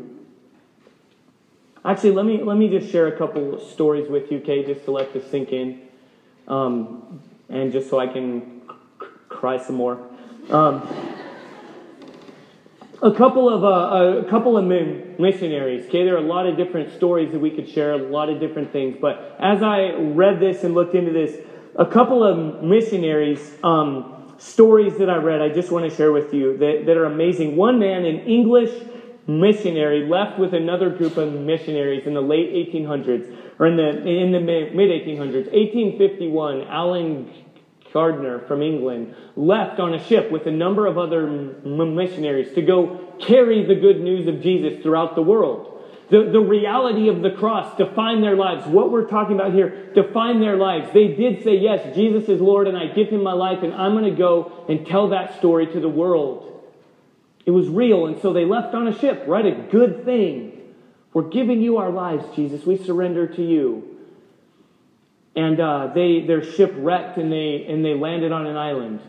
Actually, 1.85 2.11
let 2.11 2.25
me 2.25 2.41
let 2.41 2.57
me 2.57 2.69
just 2.69 2.91
share 2.91 3.07
a 3.07 3.17
couple 3.17 3.59
stories 3.59 4.09
with 4.09 4.31
you, 4.31 4.37
okay, 4.39 4.63
just 4.65 4.85
to 4.85 4.91
let 4.91 5.11
this 5.13 5.29
sink 5.29 5.49
in, 5.49 5.81
um, 6.47 7.21
and 7.49 7.71
just 7.71 7.89
so 7.89 7.99
I 7.99 8.07
can 8.07 8.61
cry 9.27 9.57
some 9.57 9.75
more. 9.75 9.99
Um, 10.49 10.87
a 13.03 13.13
couple 13.13 13.49
of 13.49 13.63
uh, 13.65 14.25
a 14.25 14.29
couple 14.29 14.57
of 14.57 14.63
missionaries. 15.19 15.85
Okay, 15.87 16.05
there 16.05 16.15
are 16.15 16.23
a 16.23 16.27
lot 16.27 16.47
of 16.47 16.55
different 16.55 16.93
stories 16.93 17.33
that 17.33 17.39
we 17.39 17.51
could 17.51 17.69
share, 17.69 17.91
a 17.91 17.97
lot 17.97 18.29
of 18.29 18.39
different 18.39 18.71
things. 18.71 18.97
But 18.99 19.35
as 19.39 19.61
I 19.61 19.91
read 19.91 20.39
this 20.39 20.63
and 20.63 20.73
looked 20.73 20.95
into 20.95 21.11
this, 21.11 21.37
a 21.75 21.85
couple 21.85 22.23
of 22.23 22.63
missionaries 22.63 23.57
um, 23.61 24.33
stories 24.37 24.97
that 24.99 25.09
I 25.09 25.17
read, 25.17 25.41
I 25.41 25.49
just 25.49 25.69
want 25.69 25.89
to 25.89 25.95
share 25.95 26.13
with 26.13 26.33
you 26.33 26.57
that, 26.57 26.83
that 26.85 26.95
are 26.95 27.05
amazing. 27.05 27.57
One 27.57 27.77
man, 27.77 28.05
an 28.05 28.19
English 28.19 28.71
missionary, 29.27 30.07
left 30.07 30.39
with 30.39 30.53
another 30.53 30.89
group 30.89 31.17
of 31.17 31.33
missionaries 31.33 32.07
in 32.07 32.13
the 32.13 32.21
late 32.21 32.51
1800s 32.73 33.37
or 33.59 33.67
in 33.67 33.75
the 33.75 33.89
in 34.07 34.31
the 34.31 34.39
mid 34.39 34.73
1800s. 34.73 35.51
1851, 35.51 36.61
Allen 36.69 37.29
Gardiner 37.93 38.39
from 38.47 38.61
England, 38.61 39.15
left 39.35 39.79
on 39.79 39.93
a 39.93 40.03
ship 40.03 40.31
with 40.31 40.47
a 40.47 40.51
number 40.51 40.87
of 40.87 40.97
other 40.97 41.27
missionaries 41.27 42.53
to 42.55 42.61
go 42.61 43.13
carry 43.19 43.65
the 43.65 43.75
good 43.75 44.01
news 44.01 44.27
of 44.27 44.41
Jesus 44.41 44.81
throughout 44.81 45.15
the 45.15 45.21
world. 45.21 45.69
The, 46.09 46.29
the 46.31 46.39
reality 46.39 47.07
of 47.07 47.21
the 47.21 47.31
cross 47.31 47.77
define 47.77 48.21
their 48.21 48.35
lives. 48.35 48.67
What 48.67 48.91
we're 48.91 49.07
talking 49.07 49.35
about 49.35 49.53
here 49.53 49.91
define 49.93 50.41
their 50.41 50.57
lives. 50.57 50.93
They 50.93 51.07
did 51.07 51.43
say, 51.43 51.55
Yes, 51.55 51.95
Jesus 51.95 52.27
is 52.27 52.41
Lord, 52.41 52.67
and 52.67 52.77
I 52.77 52.87
give 52.87 53.07
him 53.07 53.23
my 53.23 53.33
life, 53.33 53.63
and 53.63 53.73
I'm 53.73 53.93
going 53.93 54.11
to 54.11 54.17
go 54.17 54.65
and 54.67 54.85
tell 54.85 55.09
that 55.09 55.37
story 55.37 55.65
to 55.67 55.79
the 55.79 55.89
world. 55.89 56.49
It 57.45 57.51
was 57.51 57.67
real, 57.67 58.05
and 58.05 58.21
so 58.21 58.33
they 58.33 58.45
left 58.45 58.73
on 58.73 58.87
a 58.87 58.99
ship, 58.99 59.23
right? 59.27 59.45
A 59.45 59.67
good 59.71 60.05
thing. 60.05 60.61
We're 61.13 61.29
giving 61.29 61.61
you 61.61 61.77
our 61.77 61.89
lives, 61.89 62.25
Jesus. 62.35 62.65
We 62.65 62.77
surrender 62.77 63.27
to 63.27 63.43
you 63.43 63.92
and 65.35 65.59
uh, 65.59 65.91
they 65.93 66.25
their 66.25 66.43
ship 66.43 66.73
wrecked 66.77 67.17
and 67.17 67.31
they 67.31 67.65
and 67.67 67.83
they 67.83 67.93
landed 67.93 68.31
on 68.31 68.45
an 68.45 68.57
island, 68.57 69.01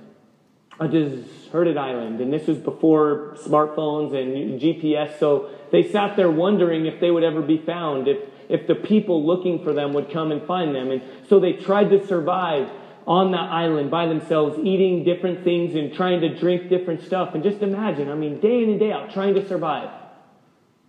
a 0.81 0.89
deserted 0.89 1.77
island, 1.77 2.21
and 2.21 2.33
this 2.33 2.47
was 2.47 2.59
before 2.59 3.37
smartphones 3.39 4.15
and 4.15 4.61
GPS. 4.61 5.19
So 5.19 5.51
they 5.71 5.91
sat 5.91 6.17
there 6.17 6.31
wondering 6.31 6.87
if 6.87 7.01
they 7.01 7.11
would 7.11 7.25
ever 7.25 7.43
be 7.43 7.59
found, 7.59 8.09
if 8.09 8.19
if 8.49 8.67
the 8.67 8.75
people 8.75 9.25
looking 9.25 9.63
for 9.63 9.73
them 9.73 9.93
would 9.95 10.11
come 10.11 10.33
and 10.33 10.43
find 10.47 10.75
them, 10.75 10.91
and 10.91 11.03
so 11.29 11.41
they 11.41 11.55
tried 11.55 11.91
to 11.91 12.07
survive 12.07 12.71
on 13.07 13.33
that 13.33 13.51
island 13.51 13.91
by 13.91 14.07
themselves, 14.07 14.59
eating 14.59 15.05
different 15.05 15.45
things 15.45 15.75
and 15.75 15.93
trying 15.93 16.21
to 16.23 16.35
drink 16.39 16.69
different 16.69 17.03
stuff. 17.03 17.35
And 17.35 17.43
just 17.43 17.61
imagine, 17.61 18.11
I 18.11 18.15
mean, 18.15 18.41
day 18.41 18.63
in 18.63 18.71
and 18.71 18.81
day 18.81 18.93
out, 18.93 19.13
trying 19.13 19.35
to 19.35 19.47
survive. 19.47 19.91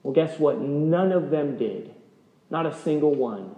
Well, 0.01 0.13
guess 0.13 0.39
what? 0.39 0.61
None 0.61 1.11
of 1.11 1.29
them 1.29 1.57
did. 1.57 1.93
Not 2.49 2.65
a 2.65 2.73
single 2.83 3.13
one. 3.13 3.55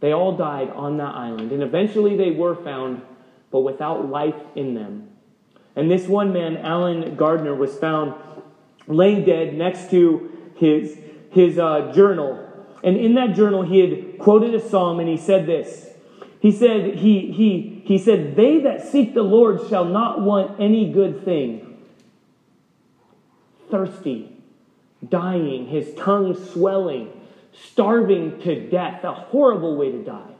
They 0.00 0.12
all 0.12 0.36
died 0.36 0.70
on 0.70 0.98
that 0.98 1.14
island, 1.14 1.52
and 1.52 1.62
eventually 1.62 2.16
they 2.16 2.30
were 2.30 2.54
found, 2.54 3.02
but 3.50 3.60
without 3.60 4.08
life 4.08 4.34
in 4.54 4.74
them. 4.74 5.08
And 5.74 5.90
this 5.90 6.06
one 6.06 6.32
man, 6.32 6.58
Allen 6.58 7.16
Gardiner, 7.16 7.54
was 7.54 7.76
found 7.78 8.14
laying 8.86 9.24
dead 9.24 9.54
next 9.54 9.90
to 9.90 10.30
his, 10.56 10.98
his 11.30 11.58
uh, 11.58 11.92
journal. 11.94 12.42
And 12.82 12.96
in 12.96 13.14
that 13.14 13.34
journal, 13.34 13.62
he 13.62 13.80
had 13.80 14.18
quoted 14.18 14.54
a 14.54 14.60
psalm, 14.60 15.00
and 15.00 15.08
he 15.08 15.16
said 15.16 15.46
this. 15.46 15.90
He 16.40 16.52
said, 16.52 16.96
he, 16.96 17.32
he, 17.32 17.82
he 17.84 17.98
said, 17.98 18.36
They 18.36 18.60
that 18.60 18.86
seek 18.86 19.14
the 19.14 19.22
Lord 19.22 19.68
shall 19.68 19.84
not 19.84 20.20
want 20.20 20.60
any 20.60 20.92
good 20.92 21.24
thing. 21.24 21.78
Thirsty, 23.70 24.32
dying, 25.06 25.66
his 25.66 25.92
tongue 25.94 26.36
swelling, 26.52 27.15
starving 27.64 28.40
to 28.40 28.68
death, 28.68 29.04
a 29.04 29.12
horrible 29.12 29.76
way 29.76 29.92
to 29.92 30.02
die. 30.02 30.32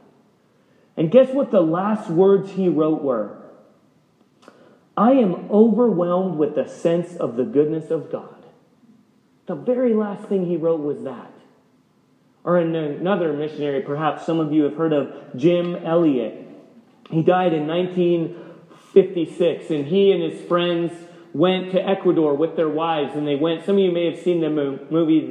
And 0.95 1.11
guess 1.11 1.31
what 1.31 1.51
the 1.51 1.61
last 1.61 2.09
words 2.09 2.51
he 2.51 2.69
wrote 2.69 3.03
were? 3.03 3.37
I 4.95 5.11
am 5.11 5.51
overwhelmed 5.51 6.37
with 6.37 6.55
the 6.55 6.67
sense 6.67 7.15
of 7.15 7.35
the 7.35 7.43
goodness 7.43 7.91
of 7.91 8.11
God. 8.11 8.45
The 9.45 9.55
very 9.55 9.93
last 9.93 10.27
thing 10.27 10.45
he 10.45 10.57
wrote 10.57 10.81
was 10.81 11.03
that. 11.03 11.31
Or 12.43 12.57
another 12.57 13.33
missionary, 13.33 13.81
perhaps 13.81 14.25
some 14.25 14.39
of 14.39 14.51
you 14.51 14.63
have 14.63 14.75
heard 14.75 14.93
of 14.93 15.13
Jim 15.35 15.75
Elliot. 15.75 16.47
He 17.11 17.21
died 17.21 17.53
in 17.53 17.67
1956, 17.67 19.69
and 19.69 19.85
he 19.85 20.11
and 20.11 20.23
his 20.23 20.41
friends 20.47 20.91
went 21.33 21.71
to 21.71 21.87
Ecuador 21.87 22.33
with 22.33 22.55
their 22.55 22.69
wives, 22.69 23.15
and 23.15 23.27
they 23.27 23.35
went. 23.35 23.65
Some 23.65 23.75
of 23.75 23.81
you 23.81 23.91
may 23.91 24.11
have 24.11 24.23
seen 24.23 24.41
the 24.41 24.49
movie 24.49 25.21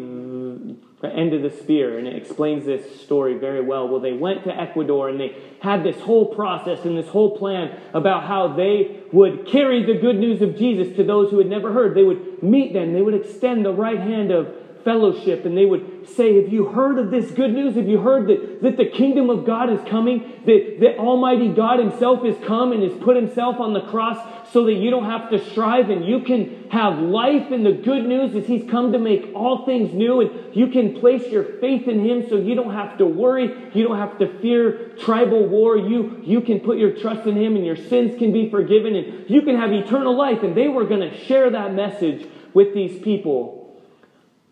the 1.02 1.08
end 1.08 1.34
of 1.34 1.42
the 1.42 1.50
spear, 1.50 1.98
and 1.98 2.08
it 2.08 2.16
explains 2.16 2.64
this 2.64 3.00
story 3.02 3.36
very 3.36 3.60
well. 3.60 3.86
Well, 3.86 4.00
they 4.00 4.14
went 4.14 4.44
to 4.44 4.60
Ecuador 4.60 5.10
and 5.10 5.20
they 5.20 5.36
had 5.60 5.84
this 5.84 6.00
whole 6.00 6.34
process 6.34 6.84
and 6.86 6.96
this 6.96 7.08
whole 7.08 7.36
plan 7.36 7.78
about 7.92 8.24
how 8.24 8.56
they 8.56 9.02
would 9.12 9.46
carry 9.46 9.84
the 9.84 10.00
good 10.00 10.16
news 10.16 10.40
of 10.40 10.56
Jesus 10.56 10.96
to 10.96 11.04
those 11.04 11.30
who 11.30 11.38
had 11.38 11.48
never 11.48 11.72
heard. 11.72 11.94
They 11.94 12.02
would 12.02 12.42
meet 12.42 12.72
them, 12.72 12.94
they 12.94 13.02
would 13.02 13.14
extend 13.14 13.64
the 13.64 13.74
right 13.74 13.98
hand 13.98 14.30
of 14.30 14.54
fellowship 14.84 15.44
and 15.44 15.58
they 15.58 15.66
would 15.66 16.08
say, 16.08 16.40
Have 16.40 16.52
you 16.52 16.66
heard 16.66 16.98
of 16.98 17.10
this 17.10 17.30
good 17.32 17.52
news? 17.52 17.74
Have 17.74 17.88
you 17.88 17.98
heard 17.98 18.28
that, 18.28 18.62
that 18.62 18.76
the 18.76 18.86
kingdom 18.86 19.28
of 19.28 19.44
God 19.44 19.68
is 19.68 19.80
coming? 19.90 20.32
That, 20.46 20.78
that 20.80 20.98
Almighty 20.98 21.48
God 21.48 21.80
Himself 21.80 22.24
has 22.24 22.36
come 22.46 22.72
and 22.72 22.82
has 22.82 22.96
put 23.02 23.16
Himself 23.16 23.56
on 23.58 23.74
the 23.74 23.82
cross 23.82 24.16
so 24.52 24.64
that 24.66 24.74
you 24.74 24.90
don't 24.90 25.04
have 25.04 25.30
to 25.30 25.50
strive 25.50 25.90
and 25.90 26.04
you 26.04 26.20
can 26.20 26.68
have 26.70 26.98
life. 26.98 27.50
And 27.50 27.64
the 27.64 27.72
good 27.72 28.04
news 28.04 28.34
is 28.34 28.46
He's 28.46 28.68
come 28.70 28.92
to 28.92 28.98
make 28.98 29.32
all 29.34 29.64
things 29.66 29.92
new 29.92 30.20
and 30.20 30.54
you 30.54 30.68
can 30.68 30.98
place 31.00 31.26
your 31.28 31.44
faith 31.44 31.88
in 31.88 32.04
Him 32.04 32.28
so 32.28 32.36
you 32.36 32.54
don't 32.54 32.74
have 32.74 32.98
to 32.98 33.06
worry. 33.06 33.70
You 33.74 33.86
don't 33.86 33.98
have 33.98 34.18
to 34.18 34.38
fear 34.40 34.94
tribal 34.98 35.46
war. 35.46 35.76
You, 35.76 36.20
you 36.24 36.40
can 36.40 36.60
put 36.60 36.78
your 36.78 36.92
trust 36.92 37.26
in 37.26 37.36
Him 37.36 37.56
and 37.56 37.64
your 37.64 37.76
sins 37.76 38.18
can 38.18 38.32
be 38.32 38.50
forgiven 38.50 38.94
and 38.94 39.28
you 39.28 39.42
can 39.42 39.56
have 39.56 39.72
eternal 39.72 40.16
life. 40.16 40.42
And 40.42 40.56
they 40.56 40.68
were 40.68 40.84
going 40.84 41.08
to 41.08 41.24
share 41.24 41.50
that 41.50 41.74
message 41.74 42.26
with 42.54 42.74
these 42.74 43.02
people 43.02 43.56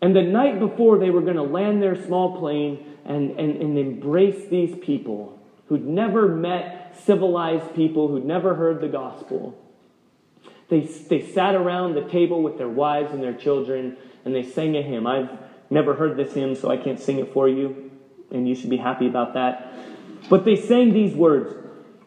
and 0.05 0.15
the 0.15 0.21
night 0.21 0.59
before, 0.59 0.99
they 0.99 1.09
were 1.09 1.21
going 1.21 1.37
to 1.37 1.41
land 1.41 1.81
their 1.81 1.99
small 2.05 2.37
plane 2.37 2.95
and, 3.05 3.31
and, 3.39 3.59
and 3.59 3.75
embrace 3.75 4.47
these 4.49 4.75
people 4.83 5.39
who'd 5.67 5.83
never 5.83 6.27
met 6.27 6.95
civilized 7.05 7.73
people, 7.73 8.07
who'd 8.07 8.23
never 8.23 8.53
heard 8.53 8.81
the 8.81 8.87
gospel. 8.87 9.57
They, 10.69 10.81
they 10.81 11.21
sat 11.21 11.55
around 11.55 11.93
the 11.95 12.07
table 12.09 12.41
with 12.41 12.57
their 12.57 12.69
wives 12.69 13.13
and 13.13 13.21
their 13.21 13.33
children, 13.33 13.97
and 14.23 14.33
they 14.33 14.43
sang 14.43 14.75
a 14.75 14.81
hymn. 14.81 15.05
I've 15.05 15.29
never 15.69 15.93
heard 15.93 16.17
this 16.17 16.33
hymn, 16.33 16.55
so 16.55 16.69
I 16.69 16.77
can't 16.77 16.99
sing 16.99 17.19
it 17.19 17.33
for 17.33 17.47
you, 17.47 17.91
and 18.31 18.47
you 18.47 18.55
should 18.55 18.69
be 18.69 18.77
happy 18.77 19.07
about 19.07 19.33
that. 19.35 19.73
But 20.29 20.45
they 20.45 20.55
sang 20.55 20.93
these 20.93 21.13
words 21.13 21.53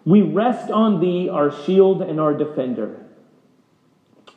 We 0.04 0.22
rest 0.22 0.70
on 0.70 1.00
thee, 1.00 1.28
our 1.28 1.52
shield 1.64 2.02
and 2.02 2.18
our 2.18 2.34
defender 2.34 3.08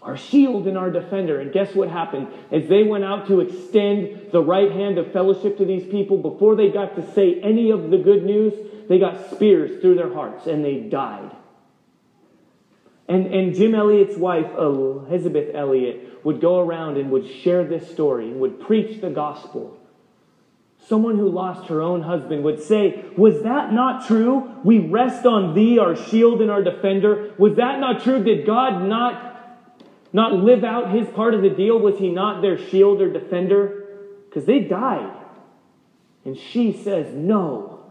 our 0.02 0.18
shield 0.18 0.68
and 0.68 0.78
our 0.78 0.90
defender. 0.90 1.40
And 1.40 1.52
guess 1.52 1.76
what 1.76 1.90
happened? 1.90 2.28
As 2.52 2.68
they 2.68 2.84
went 2.84 3.04
out 3.04 3.28
to 3.28 3.40
extend 3.40 4.32
the 4.32 4.42
right 4.42 4.72
hand 4.72 4.98
of 4.98 5.12
fellowship 5.12 5.58
to 5.58 5.66
these 5.66 5.86
people, 5.86 6.18
before 6.18 6.56
they 6.56 6.70
got 6.70 6.96
to 6.96 7.14
say 7.14 7.40
any 7.42 7.70
of 7.70 7.92
the 7.92 7.98
good 7.98 8.26
news, 8.26 8.54
they 8.90 8.98
got 8.98 9.30
spears 9.32 9.80
through 9.82 9.96
their 9.96 10.14
hearts 10.14 10.48
and 10.48 10.66
they 10.66 10.80
died. 10.80 11.32
And, 13.12 13.28
and 13.28 13.54
Jim 13.54 13.76
Elliot's 13.76 14.16
wife, 14.16 14.50
Elisabeth 14.58 15.54
Elliot, 15.54 16.24
would 16.24 16.40
go 16.40 16.60
around 16.60 16.96
and 16.96 17.12
would 17.12 17.28
share 17.30 17.66
this 17.66 17.92
story 17.92 18.32
and 18.32 18.40
would 18.40 18.62
preach 18.62 19.02
the 19.02 19.10
gospel. 19.10 19.78
Someone 20.88 21.18
who 21.18 21.28
lost 21.28 21.68
her 21.68 21.82
own 21.82 22.04
husband 22.04 22.46
would 22.46 22.64
say, 22.64 23.04
Was 23.18 23.44
that 23.44 23.74
not 23.74 24.08
true? 24.08 24.50
We 24.64 24.80
rest 24.80 25.26
on 25.26 25.54
thee, 25.54 25.78
our 25.78 25.98
shield 25.98 26.42
and 26.42 26.50
our 26.50 26.64
defender. 26.64 27.34
Was 27.38 27.58
that 27.58 27.82
not 27.82 28.02
true? 28.02 28.24
Did 28.24 28.46
God 28.46 28.88
not 28.88 29.28
not 30.14 30.32
live 30.32 30.64
out 30.64 30.92
his 30.92 31.10
part 31.10 31.34
of 31.34 31.42
the 31.42 31.50
deal? 31.50 31.78
Was 31.80 31.98
he 31.98 32.10
not 32.10 32.42
their 32.42 32.58
shield 32.58 33.02
or 33.02 33.12
defender? 33.12 33.88
Because 34.30 34.46
they 34.46 34.60
died. 34.60 35.12
And 36.24 36.38
she 36.38 36.72
says, 36.72 37.14
No, 37.14 37.84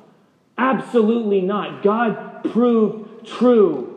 absolutely 0.56 1.42
not. 1.42 1.82
God 1.82 2.50
proved 2.52 3.26
true. 3.26 3.89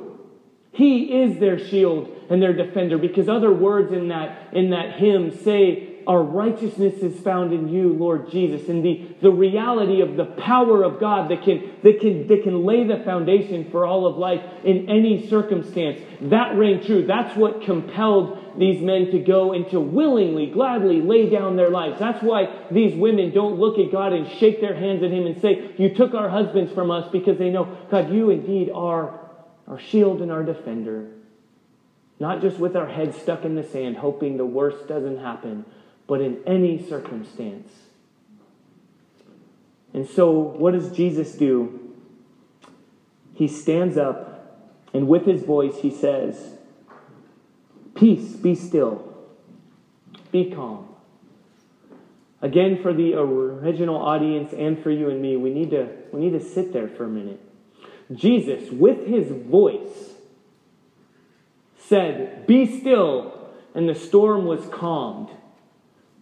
He 0.74 1.22
is 1.22 1.40
their 1.40 1.60
shield 1.60 2.10
and 2.30 2.42
their 2.42 2.54
defender 2.54 2.98
because 2.98 3.30
other 3.30 3.54
words 3.54 3.94
in 3.94 4.08
that, 4.10 4.54
in 4.54 4.72
that 4.72 5.00
hymn 5.00 5.32
say 5.44 5.94
our 6.08 6.22
righteousness 6.22 6.96
is 6.96 7.20
found 7.22 7.54
in 7.54 7.70
you, 7.70 7.94
Lord 7.94 8.30
Jesus, 8.30 8.68
and 8.68 8.84
the, 8.84 9.08
the 9.22 9.32
reality 9.32 10.02
of 10.02 10.16
the 10.18 10.26
power 10.26 10.84
of 10.84 11.00
God 11.00 11.30
that 11.30 11.44
can, 11.44 11.72
that, 11.84 12.00
can, 12.02 12.28
that 12.28 12.44
can 12.44 12.66
lay 12.66 12.86
the 12.86 12.98
foundation 13.04 13.70
for 13.72 13.86
all 13.86 14.06
of 14.06 14.18
life 14.18 14.42
in 14.64 14.90
any 14.90 15.28
circumstance. 15.30 16.02
That 16.22 16.58
rang 16.58 16.84
true. 16.84 17.06
That's 17.06 17.38
what 17.38 17.62
compelled 17.62 18.40
these 18.58 18.82
men 18.82 19.12
to 19.12 19.20
go 19.20 19.54
and 19.54 19.70
to 19.70 19.80
willingly, 19.80 20.48
gladly 20.48 21.02
lay 21.02 21.30
down 21.30 21.56
their 21.56 21.70
lives. 21.70 22.00
That's 22.00 22.22
why 22.22 22.66
these 22.72 22.96
women 22.96 23.32
don't 23.32 23.60
look 23.60 23.80
at 23.80 23.92
God 23.92 24.14
and 24.14 24.28
shake 24.40 24.62
their 24.62 24.76
hands 24.76 25.04
at 25.04 25.12
Him 25.12 25.26
and 25.26 25.42
say, 25.42 25.72
You 25.78 25.94
took 25.96 26.14
our 26.14 26.30
husbands 26.30 26.72
from 26.74 26.92
us, 26.92 27.10
because 27.12 27.38
they 27.38 27.50
know, 27.50 27.78
God, 27.90 28.12
you 28.12 28.30
indeed 28.30 28.70
are 28.74 29.23
our 29.68 29.80
shield 29.80 30.22
and 30.22 30.32
our 30.32 30.44
defender. 30.44 31.08
Not 32.20 32.42
just 32.42 32.58
with 32.58 32.76
our 32.76 32.88
heads 32.88 33.22
stuck 33.22 33.44
in 33.44 33.56
the 33.56 33.64
sand, 33.64 33.98
hoping 33.98 34.38
the 34.38 34.46
worst 34.46 34.88
doesn't 34.88 35.20
happen, 35.20 35.66
but 36.08 36.22
in 36.22 36.42
any 36.46 36.82
circumstance. 36.88 37.72
And 39.94 40.08
so, 40.08 40.32
what 40.32 40.74
does 40.74 40.92
Jesus 40.92 41.34
do? 41.34 41.94
He 43.34 43.48
stands 43.48 43.98
up, 43.98 44.60
and 44.94 45.08
with 45.08 45.26
his 45.26 45.44
voice, 45.44 45.80
he 45.82 45.92
says, 45.92 46.58
Peace, 47.96 48.34
be 48.34 48.56
still, 48.56 49.16
be 50.32 50.52
calm. 50.52 50.88
Again, 52.42 52.82
for 52.82 52.94
the 52.94 53.14
original 53.14 53.96
audience 53.96 54.52
and 54.54 54.82
for 54.84 54.92
you 54.92 55.10
and 55.10 55.22
me, 55.22 55.38
we 55.38 55.54
need 55.54 55.72
to, 55.72 55.88
we 56.12 56.20
need 56.22 56.38
to 56.38 56.44
sit 56.44 56.74
there 56.74 56.88
for 56.88 57.06
a 57.06 57.10
minute. 57.10 57.40
Jesus, 58.14 58.70
with 58.72 59.06
his 59.08 59.30
voice, 59.30 60.14
said, 61.78 62.48
Be 62.48 62.80
still, 62.80 63.50
and 63.74 63.88
the 63.88 63.96
storm 63.96 64.46
was 64.46 64.66
calmed. 64.68 65.30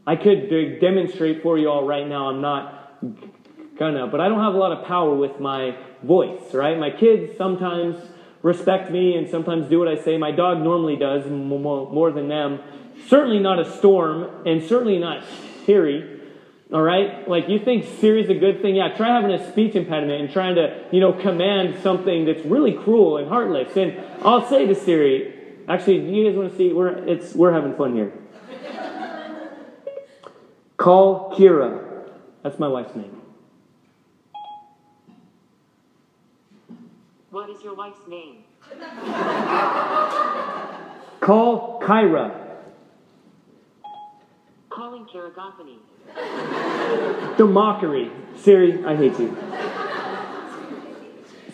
I 0.06 0.16
could 0.16 0.50
demonstrate 0.80 1.44
for 1.44 1.58
you 1.58 1.70
all 1.70 1.86
right 1.86 2.08
now. 2.08 2.30
I'm 2.30 2.42
not 2.42 2.98
gonna, 3.78 4.08
but 4.08 4.20
I 4.20 4.28
don't 4.28 4.40
have 4.40 4.54
a 4.54 4.58
lot 4.58 4.72
of 4.72 4.86
power 4.86 5.16
with 5.16 5.40
my 5.40 5.78
voice, 6.04 6.54
right? 6.54 6.78
My 6.78 6.90
kids 6.90 7.38
sometimes 7.38 7.98
respect 8.42 8.92
me 8.92 9.16
and 9.16 9.30
sometimes 9.30 9.68
do 9.68 9.80
what 9.80 9.88
I 9.88 9.96
say. 10.04 10.18
My 10.18 10.32
dog 10.32 10.60
normally 10.60 10.96
does 10.96 11.30
more 11.30 12.12
than 12.12 12.28
them. 12.28 12.60
Certainly 13.08 13.40
not 13.40 13.60
a 13.60 13.78
storm, 13.78 14.46
and 14.46 14.64
certainly 14.64 14.98
not 14.98 15.24
Siri. 15.66 16.11
All 16.72 16.82
right? 16.82 17.28
Like, 17.28 17.50
you 17.50 17.60
think 17.60 17.86
Siri's 18.00 18.30
a 18.30 18.34
good 18.34 18.62
thing? 18.62 18.76
Yeah, 18.76 18.96
try 18.96 19.10
having 19.10 19.32
a 19.32 19.52
speech 19.52 19.76
impediment 19.76 20.22
and 20.22 20.32
trying 20.32 20.56
to, 20.56 20.86
you 20.92 21.02
know, 21.02 21.12
command 21.12 21.82
something 21.84 22.26
that's 22.26 22.46
really 22.46 22.74
cruel 22.74 23.18
and 23.18 23.28
heartless. 23.28 23.76
And 23.76 24.00
I'll 24.24 24.48
say 24.48 24.66
to 24.66 24.76
Siri, 24.76 25.34
actually, 25.68 26.00
do 26.00 26.08
you 26.08 26.30
guys 26.30 26.38
want 26.38 26.52
to 26.52 26.58
see? 26.58 26.72
We're, 26.72 26.90
it's, 27.08 27.36
we're 27.36 27.52
having 27.52 27.76
fun 27.76 27.94
here. 27.94 28.14
Call 30.78 31.36
Kira. 31.38 32.08
That's 32.42 32.58
my 32.58 32.68
wife's 32.68 32.96
name. 32.96 33.18
What 37.32 37.50
is 37.50 37.62
your 37.64 37.76
wife's 37.76 38.08
name? 38.08 38.44
Call 41.20 41.82
Kyra. 41.82 42.32
Calling 44.70 45.06
Kira. 45.06 45.32
The 47.38 47.46
mockery. 47.48 48.12
Siri, 48.38 48.84
I 48.86 48.96
hate 48.96 49.18
you. 49.18 49.36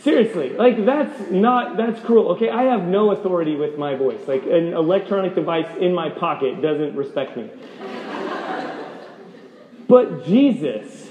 Seriously, 0.02 0.50
like 0.50 0.86
that's 0.86 1.32
not 1.32 1.78
that's 1.78 2.00
cruel. 2.02 2.30
Okay, 2.30 2.50
I 2.50 2.64
have 2.64 2.84
no 2.84 3.12
authority 3.12 3.56
with 3.56 3.78
my 3.78 3.96
voice. 3.96 4.20
Like 4.28 4.44
an 4.44 4.74
electronic 4.74 5.36
device 5.36 5.68
in 5.80 5.94
my 5.94 6.10
pocket 6.10 6.62
doesn't 6.62 6.96
respect 6.96 7.38
me. 7.38 7.50
But 9.88 10.26
Jesus, 10.26 11.10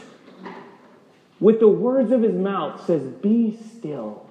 with 1.41 1.61
the 1.61 1.69
words 1.69 2.13
of 2.13 2.23
his 2.23 2.35
mouth, 2.35 2.85
says, 2.87 3.03
Be 3.03 3.59
still. 3.77 4.27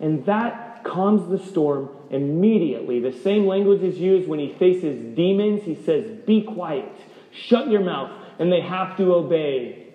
And 0.00 0.24
that 0.26 0.84
calms 0.84 1.28
the 1.28 1.44
storm 1.44 1.88
immediately. 2.10 3.00
The 3.00 3.12
same 3.12 3.46
language 3.46 3.82
is 3.82 3.98
used 3.98 4.28
when 4.28 4.38
he 4.38 4.54
faces 4.54 5.14
demons. 5.16 5.64
He 5.64 5.74
says, 5.74 6.06
Be 6.26 6.42
quiet, 6.42 6.92
shut 7.32 7.68
your 7.68 7.82
mouth, 7.82 8.10
and 8.38 8.52
they 8.52 8.60
have 8.60 8.96
to 8.96 9.14
obey. 9.14 9.86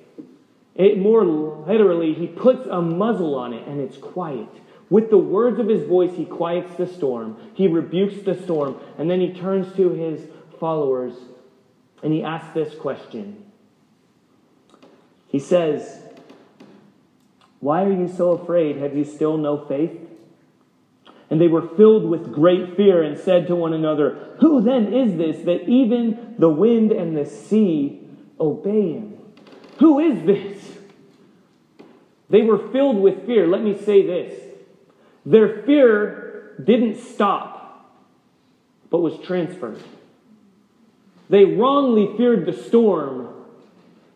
It 0.75 0.97
more 0.97 1.25
literally, 1.25 2.13
he 2.13 2.27
puts 2.27 2.65
a 2.67 2.81
muzzle 2.81 3.35
on 3.35 3.53
it 3.53 3.67
and 3.67 3.79
it's 3.79 3.97
quiet. 3.97 4.49
With 4.89 5.09
the 5.09 5.17
words 5.17 5.59
of 5.59 5.67
his 5.67 5.87
voice, 5.87 6.15
he 6.15 6.25
quiets 6.25 6.75
the 6.75 6.87
storm. 6.87 7.37
He 7.53 7.67
rebukes 7.67 8.23
the 8.23 8.35
storm. 8.43 8.79
And 8.97 9.09
then 9.09 9.21
he 9.21 9.33
turns 9.33 9.73
to 9.75 9.89
his 9.89 10.21
followers 10.59 11.13
and 12.01 12.11
he 12.11 12.23
asks 12.23 12.53
this 12.53 12.75
question 12.75 13.43
he 15.33 15.39
says, 15.39 15.99
Why 17.59 17.83
are 17.83 17.91
you 17.91 18.07
so 18.07 18.33
afraid? 18.33 18.77
Have 18.77 18.95
you 18.95 19.03
still 19.03 19.35
no 19.35 19.65
faith? 19.65 19.99
And 21.31 21.41
they 21.41 21.47
were 21.47 21.67
filled 21.75 22.07
with 22.07 22.31
great 22.31 22.77
fear 22.77 23.01
and 23.01 23.17
said 23.17 23.47
to 23.47 23.55
one 23.55 23.73
another, 23.73 24.35
Who 24.41 24.61
then 24.61 24.93
is 24.93 25.17
this 25.17 25.43
that 25.45 25.67
even 25.67 26.35
the 26.37 26.49
wind 26.49 26.91
and 26.91 27.17
the 27.17 27.25
sea 27.25 28.02
obey 28.39 28.93
him? 28.93 29.17
Who 29.79 29.99
is 29.99 30.25
this? 30.25 30.77
They 32.29 32.41
were 32.41 32.69
filled 32.71 33.01
with 33.01 33.25
fear. 33.25 33.47
Let 33.47 33.61
me 33.61 33.77
say 33.77 34.05
this 34.05 34.39
their 35.25 35.63
fear 35.63 36.55
didn't 36.63 36.97
stop, 36.99 37.95
but 38.89 38.99
was 38.99 39.17
transferred. 39.19 39.81
They 41.29 41.45
wrongly 41.45 42.15
feared 42.17 42.45
the 42.45 42.53
storm 42.53 43.33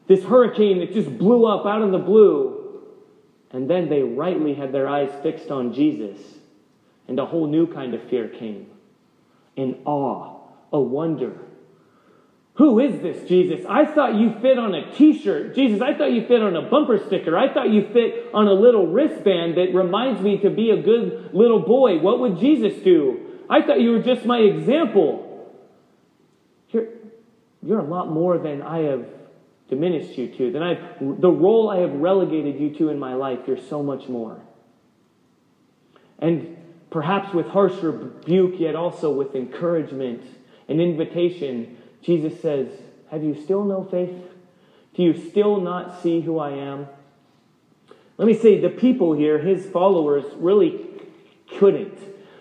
this 0.07 0.23
hurricane 0.23 0.79
that 0.79 0.93
just 0.93 1.17
blew 1.17 1.45
up 1.45 1.65
out 1.65 1.81
of 1.81 1.91
the 1.91 1.97
blue. 1.97 2.55
And 3.51 3.69
then 3.69 3.89
they 3.89 4.01
rightly 4.01 4.53
had 4.53 4.71
their 4.71 4.87
eyes 4.87 5.11
fixed 5.21 5.51
on 5.51 5.73
Jesus. 5.73 6.17
And 7.07 7.19
a 7.19 7.25
whole 7.25 7.47
new 7.47 7.71
kind 7.71 7.93
of 7.93 8.03
fear 8.09 8.27
came 8.27 8.67
an 9.55 9.81
awe, 9.85 10.39
a 10.71 10.79
wonder. 10.79 11.35
Who 12.57 12.79
is 12.79 13.01
this 13.01 13.27
Jesus? 13.27 13.63
I 13.69 13.85
thought 13.85 14.15
you 14.15 14.33
fit 14.41 14.57
on 14.57 14.73
a 14.73 14.91
t 14.91 15.21
shirt. 15.21 15.53
Jesus, 15.53 15.79
I 15.79 15.93
thought 15.93 16.11
you 16.11 16.25
fit 16.25 16.41
on 16.41 16.55
a 16.55 16.63
bumper 16.63 16.97
sticker. 17.05 17.37
I 17.37 17.53
thought 17.53 17.69
you 17.69 17.87
fit 17.93 18.33
on 18.33 18.47
a 18.47 18.53
little 18.53 18.87
wristband 18.87 19.57
that 19.57 19.75
reminds 19.75 20.21
me 20.21 20.39
to 20.39 20.49
be 20.49 20.71
a 20.71 20.81
good 20.81 21.29
little 21.33 21.59
boy. 21.59 21.99
What 21.99 22.19
would 22.19 22.39
Jesus 22.39 22.81
do? 22.83 23.19
I 23.47 23.61
thought 23.61 23.79
you 23.79 23.91
were 23.91 24.01
just 24.01 24.25
my 24.25 24.39
example. 24.39 25.53
You're, 26.71 26.87
you're 27.61 27.79
a 27.79 27.85
lot 27.85 28.09
more 28.09 28.39
than 28.39 28.63
I 28.63 28.79
have 28.79 29.05
diminished 29.69 30.17
you 30.17 30.29
to, 30.37 30.51
than 30.51 30.63
I've, 30.63 31.21
the 31.21 31.29
role 31.29 31.69
I 31.69 31.81
have 31.81 31.91
relegated 31.91 32.59
you 32.59 32.73
to 32.77 32.89
in 32.89 32.97
my 32.97 33.13
life. 33.13 33.39
You're 33.45 33.61
so 33.69 33.83
much 33.83 34.07
more. 34.07 34.41
And 36.17 36.57
perhaps 36.89 37.35
with 37.35 37.45
harsh 37.47 37.75
rebuke, 37.83 38.59
yet 38.59 38.75
also 38.75 39.11
with 39.11 39.35
encouragement 39.35 40.23
and 40.67 40.81
invitation, 40.81 41.77
Jesus 42.01 42.41
says, 42.41 42.67
Have 43.11 43.23
you 43.23 43.39
still 43.43 43.63
no 43.63 43.83
faith? 43.83 44.15
Do 44.95 45.03
you 45.03 45.29
still 45.29 45.61
not 45.61 46.01
see 46.01 46.21
who 46.21 46.39
I 46.39 46.51
am? 46.51 46.87
Let 48.17 48.27
me 48.27 48.33
say, 48.33 48.59
the 48.59 48.69
people 48.69 49.13
here, 49.13 49.37
his 49.37 49.65
followers, 49.67 50.25
really 50.37 50.85
couldn't, 51.59 51.97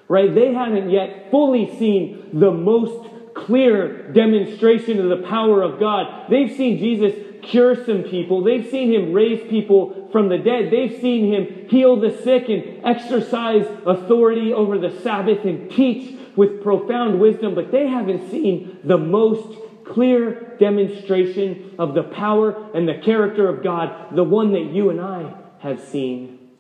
right? 0.09 0.35
They 0.35 0.55
hadn't 0.55 0.91
yet 0.91 1.31
fully 1.31 1.77
seen 1.79 2.31
the 2.33 2.51
most 2.51 3.11
clear 3.35 4.11
demonstration 4.13 4.99
of 4.99 5.11
the 5.11 5.27
power 5.29 5.63
of 5.63 5.79
God. 5.79 6.31
They've 6.31 6.57
seen 6.57 6.79
Jesus 6.79 7.15
cure 7.43 7.85
some 7.85 8.03
people. 8.03 8.43
They've 8.43 8.69
seen 8.69 8.93
him 8.93 9.13
raise 9.13 9.47
people 9.49 10.09
from 10.11 10.29
the 10.29 10.39
dead. 10.39 10.73
They've 10.73 10.99
seen 11.01 11.33
him 11.33 11.69
heal 11.69 12.01
the 12.01 12.17
sick 12.23 12.49
and 12.49 12.85
exercise 12.85 13.67
authority 13.85 14.53
over 14.53 14.79
the 14.79 14.99
Sabbath 15.03 15.45
and 15.45 15.71
teach 15.71 16.19
with 16.37 16.63
profound 16.63 17.19
wisdom, 17.19 17.55
but 17.55 17.73
they 17.73 17.89
haven't 17.89 18.31
seen 18.31 18.79
the 18.85 18.99
most 18.99 19.59
clear 19.85 20.57
demonstration 20.59 21.75
of 21.79 21.95
the 21.95 22.03
power 22.03 22.71
and 22.75 22.89
the 22.89 22.99
character 22.99 23.49
of 23.49 23.63
God, 23.63 24.15
the 24.15 24.25
one 24.25 24.53
that 24.53 24.73
you 24.73 24.91
and 24.91 25.01
I 25.01 25.35
have 25.61 25.81
seen, 25.81 26.51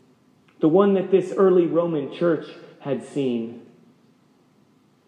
the 0.60 0.68
one 0.68 0.94
that 0.94 1.10
this 1.10 1.32
early 1.36 1.66
Roman 1.66 2.14
church 2.14 2.46
had 2.80 3.04
seen, 3.04 3.66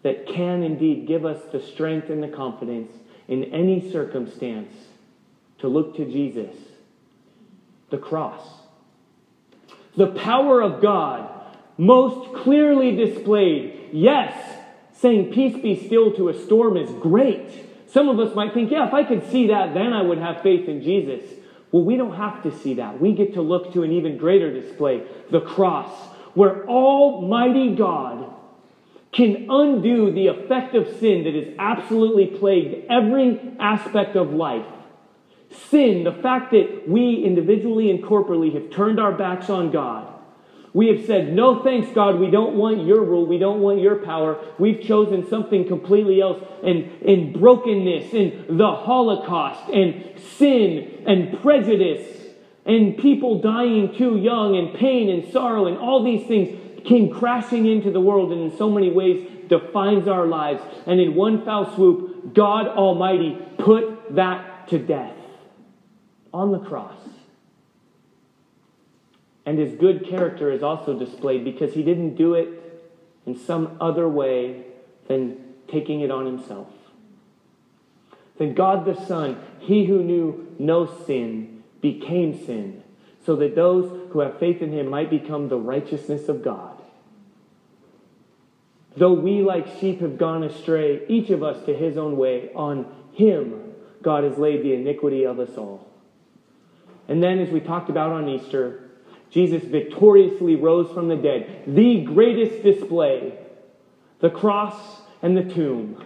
that 0.03 0.27
can 0.27 0.63
indeed 0.63 1.07
give 1.07 1.25
us 1.25 1.41
the 1.51 1.61
strength 1.61 2.09
and 2.09 2.21
the 2.21 2.27
confidence 2.27 2.91
in 3.27 3.45
any 3.45 3.91
circumstance 3.91 4.73
to 5.59 5.67
look 5.67 5.95
to 5.97 6.05
Jesus, 6.05 6.55
the 7.89 7.97
cross. 7.97 8.41
The 9.97 10.07
power 10.07 10.61
of 10.61 10.81
God 10.81 11.29
most 11.77 12.33
clearly 12.43 12.95
displayed. 12.95 13.89
Yes, 13.91 14.58
saying 15.01 15.33
peace 15.33 15.61
be 15.61 15.85
still 15.85 16.13
to 16.13 16.29
a 16.29 16.33
storm 16.45 16.77
is 16.77 16.89
great. 17.01 17.65
Some 17.87 18.09
of 18.09 18.19
us 18.19 18.35
might 18.35 18.53
think, 18.53 18.71
yeah, 18.71 18.87
if 18.87 18.93
I 18.93 19.03
could 19.03 19.29
see 19.31 19.47
that, 19.47 19.73
then 19.73 19.93
I 19.93 20.01
would 20.01 20.17
have 20.17 20.41
faith 20.41 20.67
in 20.67 20.81
Jesus. 20.81 21.23
Well, 21.71 21.83
we 21.83 21.97
don't 21.97 22.15
have 22.15 22.43
to 22.43 22.57
see 22.59 22.75
that. 22.75 22.99
We 22.99 23.13
get 23.13 23.33
to 23.33 23.41
look 23.41 23.73
to 23.73 23.83
an 23.83 23.91
even 23.91 24.17
greater 24.17 24.51
display 24.53 25.03
the 25.31 25.41
cross, 25.41 25.91
where 26.33 26.67
Almighty 26.67 27.75
God 27.75 28.33
can 29.11 29.47
undo 29.49 30.11
the 30.11 30.27
effect 30.27 30.75
of 30.75 30.87
sin 30.99 31.23
that 31.23 31.33
has 31.33 31.55
absolutely 31.57 32.27
plagued 32.27 32.85
every 32.89 33.39
aspect 33.59 34.15
of 34.15 34.31
life 34.31 34.65
Sin, 35.51 36.03
the 36.03 36.11
fact 36.11 36.51
that 36.51 36.87
we 36.87 37.23
individually 37.25 37.89
and 37.89 38.03
corporately 38.03 38.53
have 38.53 38.69
turned 38.69 38.99
our 38.99 39.11
backs 39.11 39.49
on 39.49 39.71
God. 39.71 40.07
We 40.73 40.87
have 40.87 41.05
said, 41.05 41.33
no 41.33 41.63
thanks, 41.63 41.91
God, 41.93 42.19
we 42.19 42.29
don't 42.29 42.55
want 42.55 42.85
your 42.85 43.03
rule, 43.03 43.25
we 43.25 43.39
don't 43.39 43.59
want 43.59 43.79
your 43.79 43.95
power. 44.05 44.39
We've 44.59 44.81
chosen 44.81 45.27
something 45.27 45.67
completely 45.67 46.21
else. 46.21 46.43
And 46.63 46.91
in 47.01 47.33
brokenness, 47.33 48.13
in 48.13 48.57
the 48.57 48.71
Holocaust, 48.71 49.69
and 49.69 50.19
sin, 50.37 51.03
and 51.07 51.41
prejudice, 51.41 52.07
and 52.65 52.97
people 52.97 53.41
dying 53.41 53.95
too 53.95 54.17
young, 54.17 54.55
and 54.55 54.75
pain 54.75 55.09
and 55.09 55.31
sorrow, 55.33 55.65
and 55.65 55.77
all 55.77 56.03
these 56.03 56.27
things 56.27 56.85
came 56.85 57.09
crashing 57.09 57.65
into 57.65 57.91
the 57.91 57.99
world, 57.99 58.31
and 58.31 58.51
in 58.51 58.57
so 58.57 58.69
many 58.69 58.91
ways 58.91 59.27
defines 59.47 60.07
our 60.07 60.27
lives. 60.27 60.61
And 60.85 60.99
in 60.99 61.15
one 61.15 61.43
foul 61.43 61.73
swoop, 61.75 62.35
God 62.35 62.67
Almighty 62.67 63.37
put 63.57 64.15
that 64.15 64.67
to 64.67 64.77
death 64.77 65.15
on 66.31 66.51
the 66.51 66.59
cross. 66.59 67.08
And 69.49 69.57
his 69.57 69.73
good 69.73 70.07
character 70.07 70.51
is 70.51 70.61
also 70.61 70.93
displayed 70.93 71.43
because 71.43 71.73
he 71.73 71.81
didn't 71.81 72.13
do 72.13 72.35
it 72.35 72.83
in 73.25 73.35
some 73.35 73.77
other 73.81 74.07
way 74.07 74.63
than 75.07 75.43
taking 75.67 76.01
it 76.01 76.11
on 76.11 76.27
himself. 76.27 76.67
Then 78.37 78.53
God 78.53 78.85
the 78.85 78.93
Son, 79.07 79.41
he 79.57 79.85
who 79.85 80.03
knew 80.03 80.55
no 80.59 80.85
sin, 80.85 81.63
became 81.81 82.45
sin, 82.45 82.83
so 83.25 83.35
that 83.37 83.55
those 83.55 84.11
who 84.11 84.19
have 84.19 84.37
faith 84.37 84.61
in 84.61 84.71
him 84.71 84.87
might 84.87 85.09
become 85.09 85.49
the 85.49 85.57
righteousness 85.57 86.29
of 86.29 86.43
God. 86.43 86.79
Though 88.97 89.13
we 89.13 89.41
like 89.41 89.79
sheep 89.79 90.01
have 90.01 90.19
gone 90.19 90.43
astray, 90.43 91.07
each 91.07 91.31
of 91.31 91.41
us 91.41 91.65
to 91.65 91.73
his 91.73 91.97
own 91.97 92.17
way, 92.17 92.51
on 92.53 92.85
him 93.13 93.73
God 94.03 94.25
has 94.25 94.37
laid 94.37 94.61
the 94.61 94.75
iniquity 94.75 95.23
of 95.23 95.39
us 95.39 95.57
all. 95.57 95.87
And 97.07 97.23
then, 97.23 97.39
as 97.39 97.49
we 97.49 97.59
talked 97.61 97.89
about 97.89 98.11
on 98.11 98.29
Easter, 98.29 98.88
Jesus 99.29 99.63
victoriously 99.63 100.55
rose 100.55 100.91
from 100.91 101.07
the 101.07 101.15
dead. 101.15 101.63
The 101.67 102.01
greatest 102.01 102.63
display, 102.63 103.37
the 104.19 104.29
cross 104.29 105.01
and 105.21 105.37
the 105.37 105.43
tomb, 105.43 106.03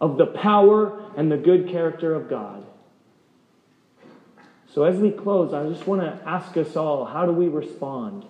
of 0.00 0.16
the 0.16 0.26
power 0.26 1.10
and 1.16 1.30
the 1.30 1.36
good 1.36 1.68
character 1.68 2.14
of 2.14 2.28
God. 2.28 2.64
So, 4.74 4.84
as 4.84 4.96
we 4.96 5.10
close, 5.10 5.54
I 5.54 5.68
just 5.68 5.86
want 5.86 6.00
to 6.00 6.28
ask 6.28 6.56
us 6.56 6.74
all 6.76 7.04
how 7.04 7.26
do 7.26 7.32
we 7.32 7.48
respond? 7.48 8.26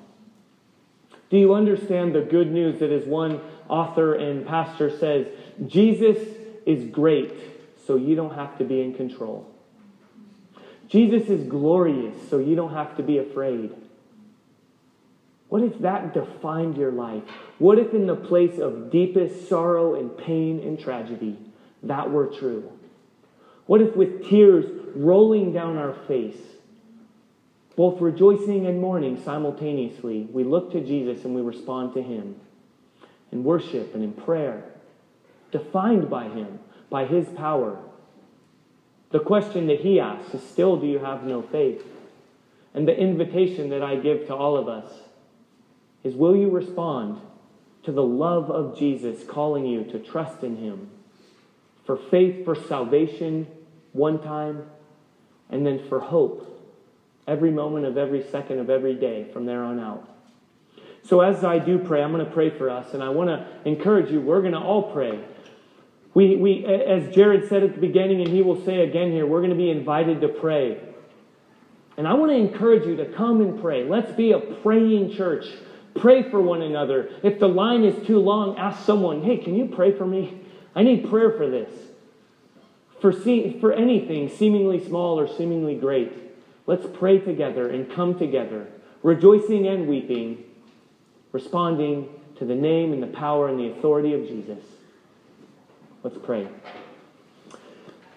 Do 1.30 1.38
you 1.38 1.54
understand 1.54 2.14
the 2.14 2.20
good 2.20 2.52
news 2.52 2.80
that, 2.80 2.90
as 2.92 3.06
one 3.06 3.40
author 3.68 4.14
and 4.14 4.46
pastor 4.46 4.90
says, 4.90 5.26
Jesus 5.66 6.18
is 6.66 6.84
great, 6.90 7.32
so 7.86 7.96
you 7.96 8.14
don't 8.14 8.34
have 8.34 8.58
to 8.58 8.64
be 8.64 8.82
in 8.82 8.94
control? 8.94 9.50
Jesus 10.86 11.28
is 11.28 11.48
glorious, 11.48 12.14
so 12.28 12.38
you 12.38 12.54
don't 12.54 12.74
have 12.74 12.96
to 12.98 13.02
be 13.02 13.18
afraid. 13.18 13.74
What 15.54 15.62
if 15.62 15.78
that 15.82 16.12
defined 16.12 16.76
your 16.76 16.90
life? 16.90 17.22
What 17.60 17.78
if, 17.78 17.94
in 17.94 18.08
the 18.08 18.16
place 18.16 18.58
of 18.58 18.90
deepest 18.90 19.48
sorrow 19.48 19.94
and 19.94 20.18
pain 20.18 20.58
and 20.58 20.76
tragedy, 20.76 21.38
that 21.84 22.10
were 22.10 22.26
true? 22.26 22.72
What 23.66 23.80
if, 23.80 23.94
with 23.94 24.28
tears 24.28 24.64
rolling 24.96 25.52
down 25.52 25.78
our 25.78 25.94
face, 26.08 26.40
both 27.76 28.00
rejoicing 28.00 28.66
and 28.66 28.80
mourning 28.80 29.22
simultaneously, 29.22 30.22
we 30.32 30.42
look 30.42 30.72
to 30.72 30.80
Jesus 30.80 31.24
and 31.24 31.36
we 31.36 31.40
respond 31.40 31.94
to 31.94 32.02
Him 32.02 32.34
in 33.30 33.44
worship 33.44 33.94
and 33.94 34.02
in 34.02 34.12
prayer, 34.12 34.64
defined 35.52 36.10
by 36.10 36.24
Him, 36.24 36.58
by 36.90 37.06
His 37.06 37.28
power? 37.28 37.78
The 39.12 39.20
question 39.20 39.68
that 39.68 39.82
he 39.82 40.00
asks 40.00 40.34
is 40.34 40.42
still, 40.42 40.80
do 40.80 40.88
you 40.88 40.98
have 40.98 41.22
no 41.22 41.42
faith? 41.42 41.86
And 42.74 42.88
the 42.88 42.98
invitation 42.98 43.68
that 43.68 43.84
I 43.84 43.94
give 43.94 44.26
to 44.26 44.34
all 44.34 44.56
of 44.56 44.66
us 44.66 44.90
is, 46.04 46.14
will 46.14 46.36
you 46.36 46.50
respond 46.50 47.20
to 47.82 47.92
the 47.92 48.02
love 48.02 48.50
of 48.50 48.78
Jesus 48.78 49.24
calling 49.24 49.66
you 49.66 49.84
to 49.84 49.98
trust 49.98 50.44
in 50.44 50.56
him 50.56 50.90
for 51.84 51.96
faith, 51.96 52.44
for 52.44 52.54
salvation 52.54 53.46
one 53.92 54.22
time, 54.22 54.64
and 55.50 55.66
then 55.66 55.86
for 55.88 56.00
hope 56.00 56.50
every 57.26 57.50
moment 57.50 57.86
of 57.86 57.96
every 57.96 58.22
second 58.30 58.58
of 58.58 58.70
every 58.70 58.94
day 58.94 59.26
from 59.32 59.46
there 59.46 59.64
on 59.64 59.80
out? 59.80 60.08
So, 61.02 61.20
as 61.20 61.44
I 61.44 61.58
do 61.58 61.78
pray, 61.78 62.02
I'm 62.02 62.12
going 62.12 62.24
to 62.24 62.32
pray 62.32 62.48
for 62.48 62.70
us, 62.70 62.94
and 62.94 63.02
I 63.02 63.10
want 63.10 63.28
to 63.28 63.46
encourage 63.68 64.10
you, 64.10 64.22
we're 64.22 64.40
going 64.40 64.54
to 64.54 64.58
all 64.58 64.90
pray. 64.92 65.22
We, 66.14 66.36
we, 66.36 66.64
as 66.64 67.14
Jared 67.14 67.48
said 67.48 67.62
at 67.62 67.74
the 67.74 67.80
beginning, 67.80 68.22
and 68.22 68.28
he 68.30 68.40
will 68.40 68.64
say 68.64 68.80
again 68.80 69.10
here, 69.12 69.26
we're 69.26 69.40
going 69.40 69.50
to 69.50 69.56
be 69.56 69.70
invited 69.70 70.22
to 70.22 70.28
pray. 70.28 70.80
And 71.96 72.08
I 72.08 72.14
want 72.14 72.32
to 72.32 72.36
encourage 72.36 72.86
you 72.86 72.96
to 72.96 73.06
come 73.12 73.40
and 73.40 73.60
pray. 73.60 73.84
Let's 73.84 74.12
be 74.12 74.32
a 74.32 74.38
praying 74.38 75.14
church. 75.14 75.46
Pray 75.94 76.28
for 76.28 76.40
one 76.40 76.62
another. 76.62 77.10
If 77.22 77.38
the 77.38 77.48
line 77.48 77.84
is 77.84 78.06
too 78.06 78.18
long, 78.18 78.58
ask 78.58 78.84
someone, 78.84 79.22
hey, 79.22 79.38
can 79.38 79.54
you 79.54 79.66
pray 79.66 79.92
for 79.96 80.06
me? 80.06 80.40
I 80.74 80.82
need 80.82 81.08
prayer 81.08 81.30
for 81.30 81.48
this. 81.48 81.70
For, 83.00 83.12
see, 83.12 83.58
for 83.60 83.72
anything 83.72 84.28
seemingly 84.28 84.84
small 84.84 85.20
or 85.20 85.28
seemingly 85.28 85.76
great, 85.76 86.12
let's 86.66 86.86
pray 86.94 87.18
together 87.18 87.68
and 87.68 87.90
come 87.90 88.18
together, 88.18 88.66
rejoicing 89.02 89.66
and 89.66 89.86
weeping, 89.86 90.42
responding 91.32 92.08
to 92.38 92.44
the 92.44 92.54
name 92.54 92.92
and 92.92 93.02
the 93.02 93.08
power 93.08 93.48
and 93.48 93.58
the 93.58 93.70
authority 93.70 94.14
of 94.14 94.26
Jesus. 94.26 94.64
Let's 96.02 96.18
pray. 96.18 96.48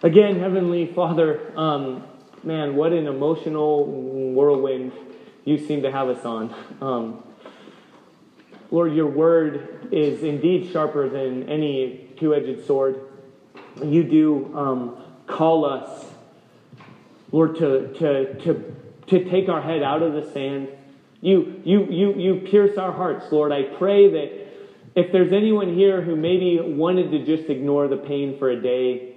Again, 0.03 0.39
Heavenly 0.39 0.87
Father, 0.93 1.51
um, 1.57 2.03
man, 2.43 2.75
what 2.75 2.93
an 2.93 3.07
emotional 3.07 3.85
whirlwind 3.85 4.91
you 5.45 5.57
seem 5.57 5.83
to 5.83 5.91
have 5.91 6.09
us 6.09 6.25
on. 6.25 6.53
Um, 6.81 7.23
Lord, 8.69 8.93
your 8.93 9.07
word 9.07 9.89
is 9.91 10.23
indeed 10.23 10.71
sharper 10.71 11.09
than 11.09 11.47
any 11.49 12.09
two 12.17 12.35
edged 12.35 12.65
sword. 12.65 13.01
You 13.83 14.03
do 14.03 14.57
um, 14.57 15.03
call 15.27 15.65
us, 15.65 16.05
Lord, 17.31 17.55
to, 17.57 17.93
to, 17.93 18.33
to, 18.41 18.75
to 19.07 19.29
take 19.29 19.49
our 19.49 19.61
head 19.61 19.83
out 19.83 20.01
of 20.01 20.13
the 20.13 20.31
sand. 20.31 20.69
You, 21.21 21.61
you, 21.63 21.85
you, 21.85 22.13
you 22.15 22.35
pierce 22.49 22.77
our 22.77 22.91
hearts, 22.91 23.31
Lord. 23.31 23.51
I 23.51 23.63
pray 23.63 24.11
that 24.11 24.47
if 24.95 25.11
there's 25.11 25.31
anyone 25.31 25.75
here 25.75 26.01
who 26.01 26.15
maybe 26.15 26.59
wanted 26.59 27.11
to 27.11 27.23
just 27.23 27.49
ignore 27.49 27.87
the 27.87 27.97
pain 27.97 28.37
for 28.37 28.49
a 28.49 28.61
day, 28.61 29.13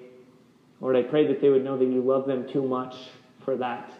Lord, 0.80 0.96
I 0.96 1.02
pray 1.02 1.26
that 1.28 1.40
they 1.40 1.48
would 1.48 1.64
know 1.64 1.76
that 1.76 1.84
you 1.84 2.02
love 2.02 2.26
them 2.26 2.48
too 2.48 2.66
much 2.66 2.96
for 3.44 3.56
that. 3.56 3.92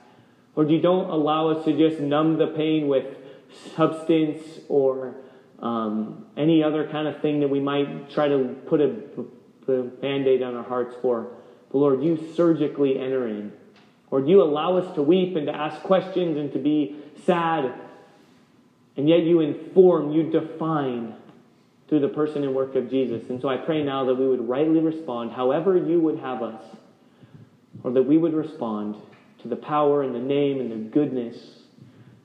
Lord, 0.56 0.70
you 0.70 0.80
don't 0.80 1.08
allow 1.10 1.48
us 1.48 1.64
to 1.64 1.76
just 1.76 2.00
numb 2.00 2.36
the 2.36 2.48
pain 2.48 2.88
with 2.88 3.16
substance 3.74 4.42
or 4.68 5.14
um, 5.60 6.26
any 6.36 6.62
other 6.62 6.88
kind 6.88 7.06
of 7.06 7.20
thing 7.20 7.40
that 7.40 7.48
we 7.48 7.60
might 7.60 8.10
try 8.10 8.28
to 8.28 8.56
put 8.66 8.80
a, 8.80 8.94
a 9.68 9.82
band 9.82 10.26
aid 10.26 10.42
on 10.42 10.56
our 10.56 10.64
hearts 10.64 10.94
for. 11.02 11.28
But 11.70 11.78
Lord, 11.78 12.02
you 12.02 12.32
surgically 12.34 12.98
enter 12.98 13.28
in. 13.28 13.52
Lord, 14.10 14.28
you 14.28 14.42
allow 14.42 14.76
us 14.76 14.94
to 14.94 15.02
weep 15.02 15.36
and 15.36 15.46
to 15.46 15.54
ask 15.54 15.82
questions 15.82 16.36
and 16.36 16.52
to 16.52 16.58
be 16.58 16.96
sad. 17.24 17.72
And 18.96 19.08
yet 19.08 19.20
you 19.20 19.40
inform, 19.40 20.12
you 20.12 20.30
define 20.30 21.14
through 21.88 22.00
the 22.00 22.08
person 22.08 22.42
and 22.42 22.54
work 22.54 22.74
of 22.74 22.90
Jesus. 22.90 23.28
And 23.28 23.40
so 23.40 23.48
I 23.48 23.56
pray 23.56 23.82
now 23.82 24.04
that 24.04 24.14
we 24.14 24.26
would 24.26 24.48
rightly 24.48 24.80
respond 24.80 25.32
however 25.32 25.76
you 25.76 26.00
would 26.00 26.18
have 26.20 26.42
us, 26.42 26.62
or 27.82 27.92
that 27.92 28.02
we 28.02 28.18
would 28.18 28.34
respond 28.34 28.96
to 29.42 29.48
the 29.48 29.56
power 29.56 30.02
and 30.02 30.14
the 30.14 30.20
name 30.20 30.60
and 30.60 30.70
the 30.70 30.90
goodness 30.90 31.36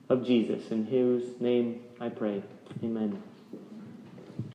of 0.08 0.24
Jesus, 0.24 0.70
in 0.70 0.86
whose 0.86 1.40
name 1.40 1.82
I 2.00 2.08
pray. 2.08 2.42
Amen. 2.82 3.35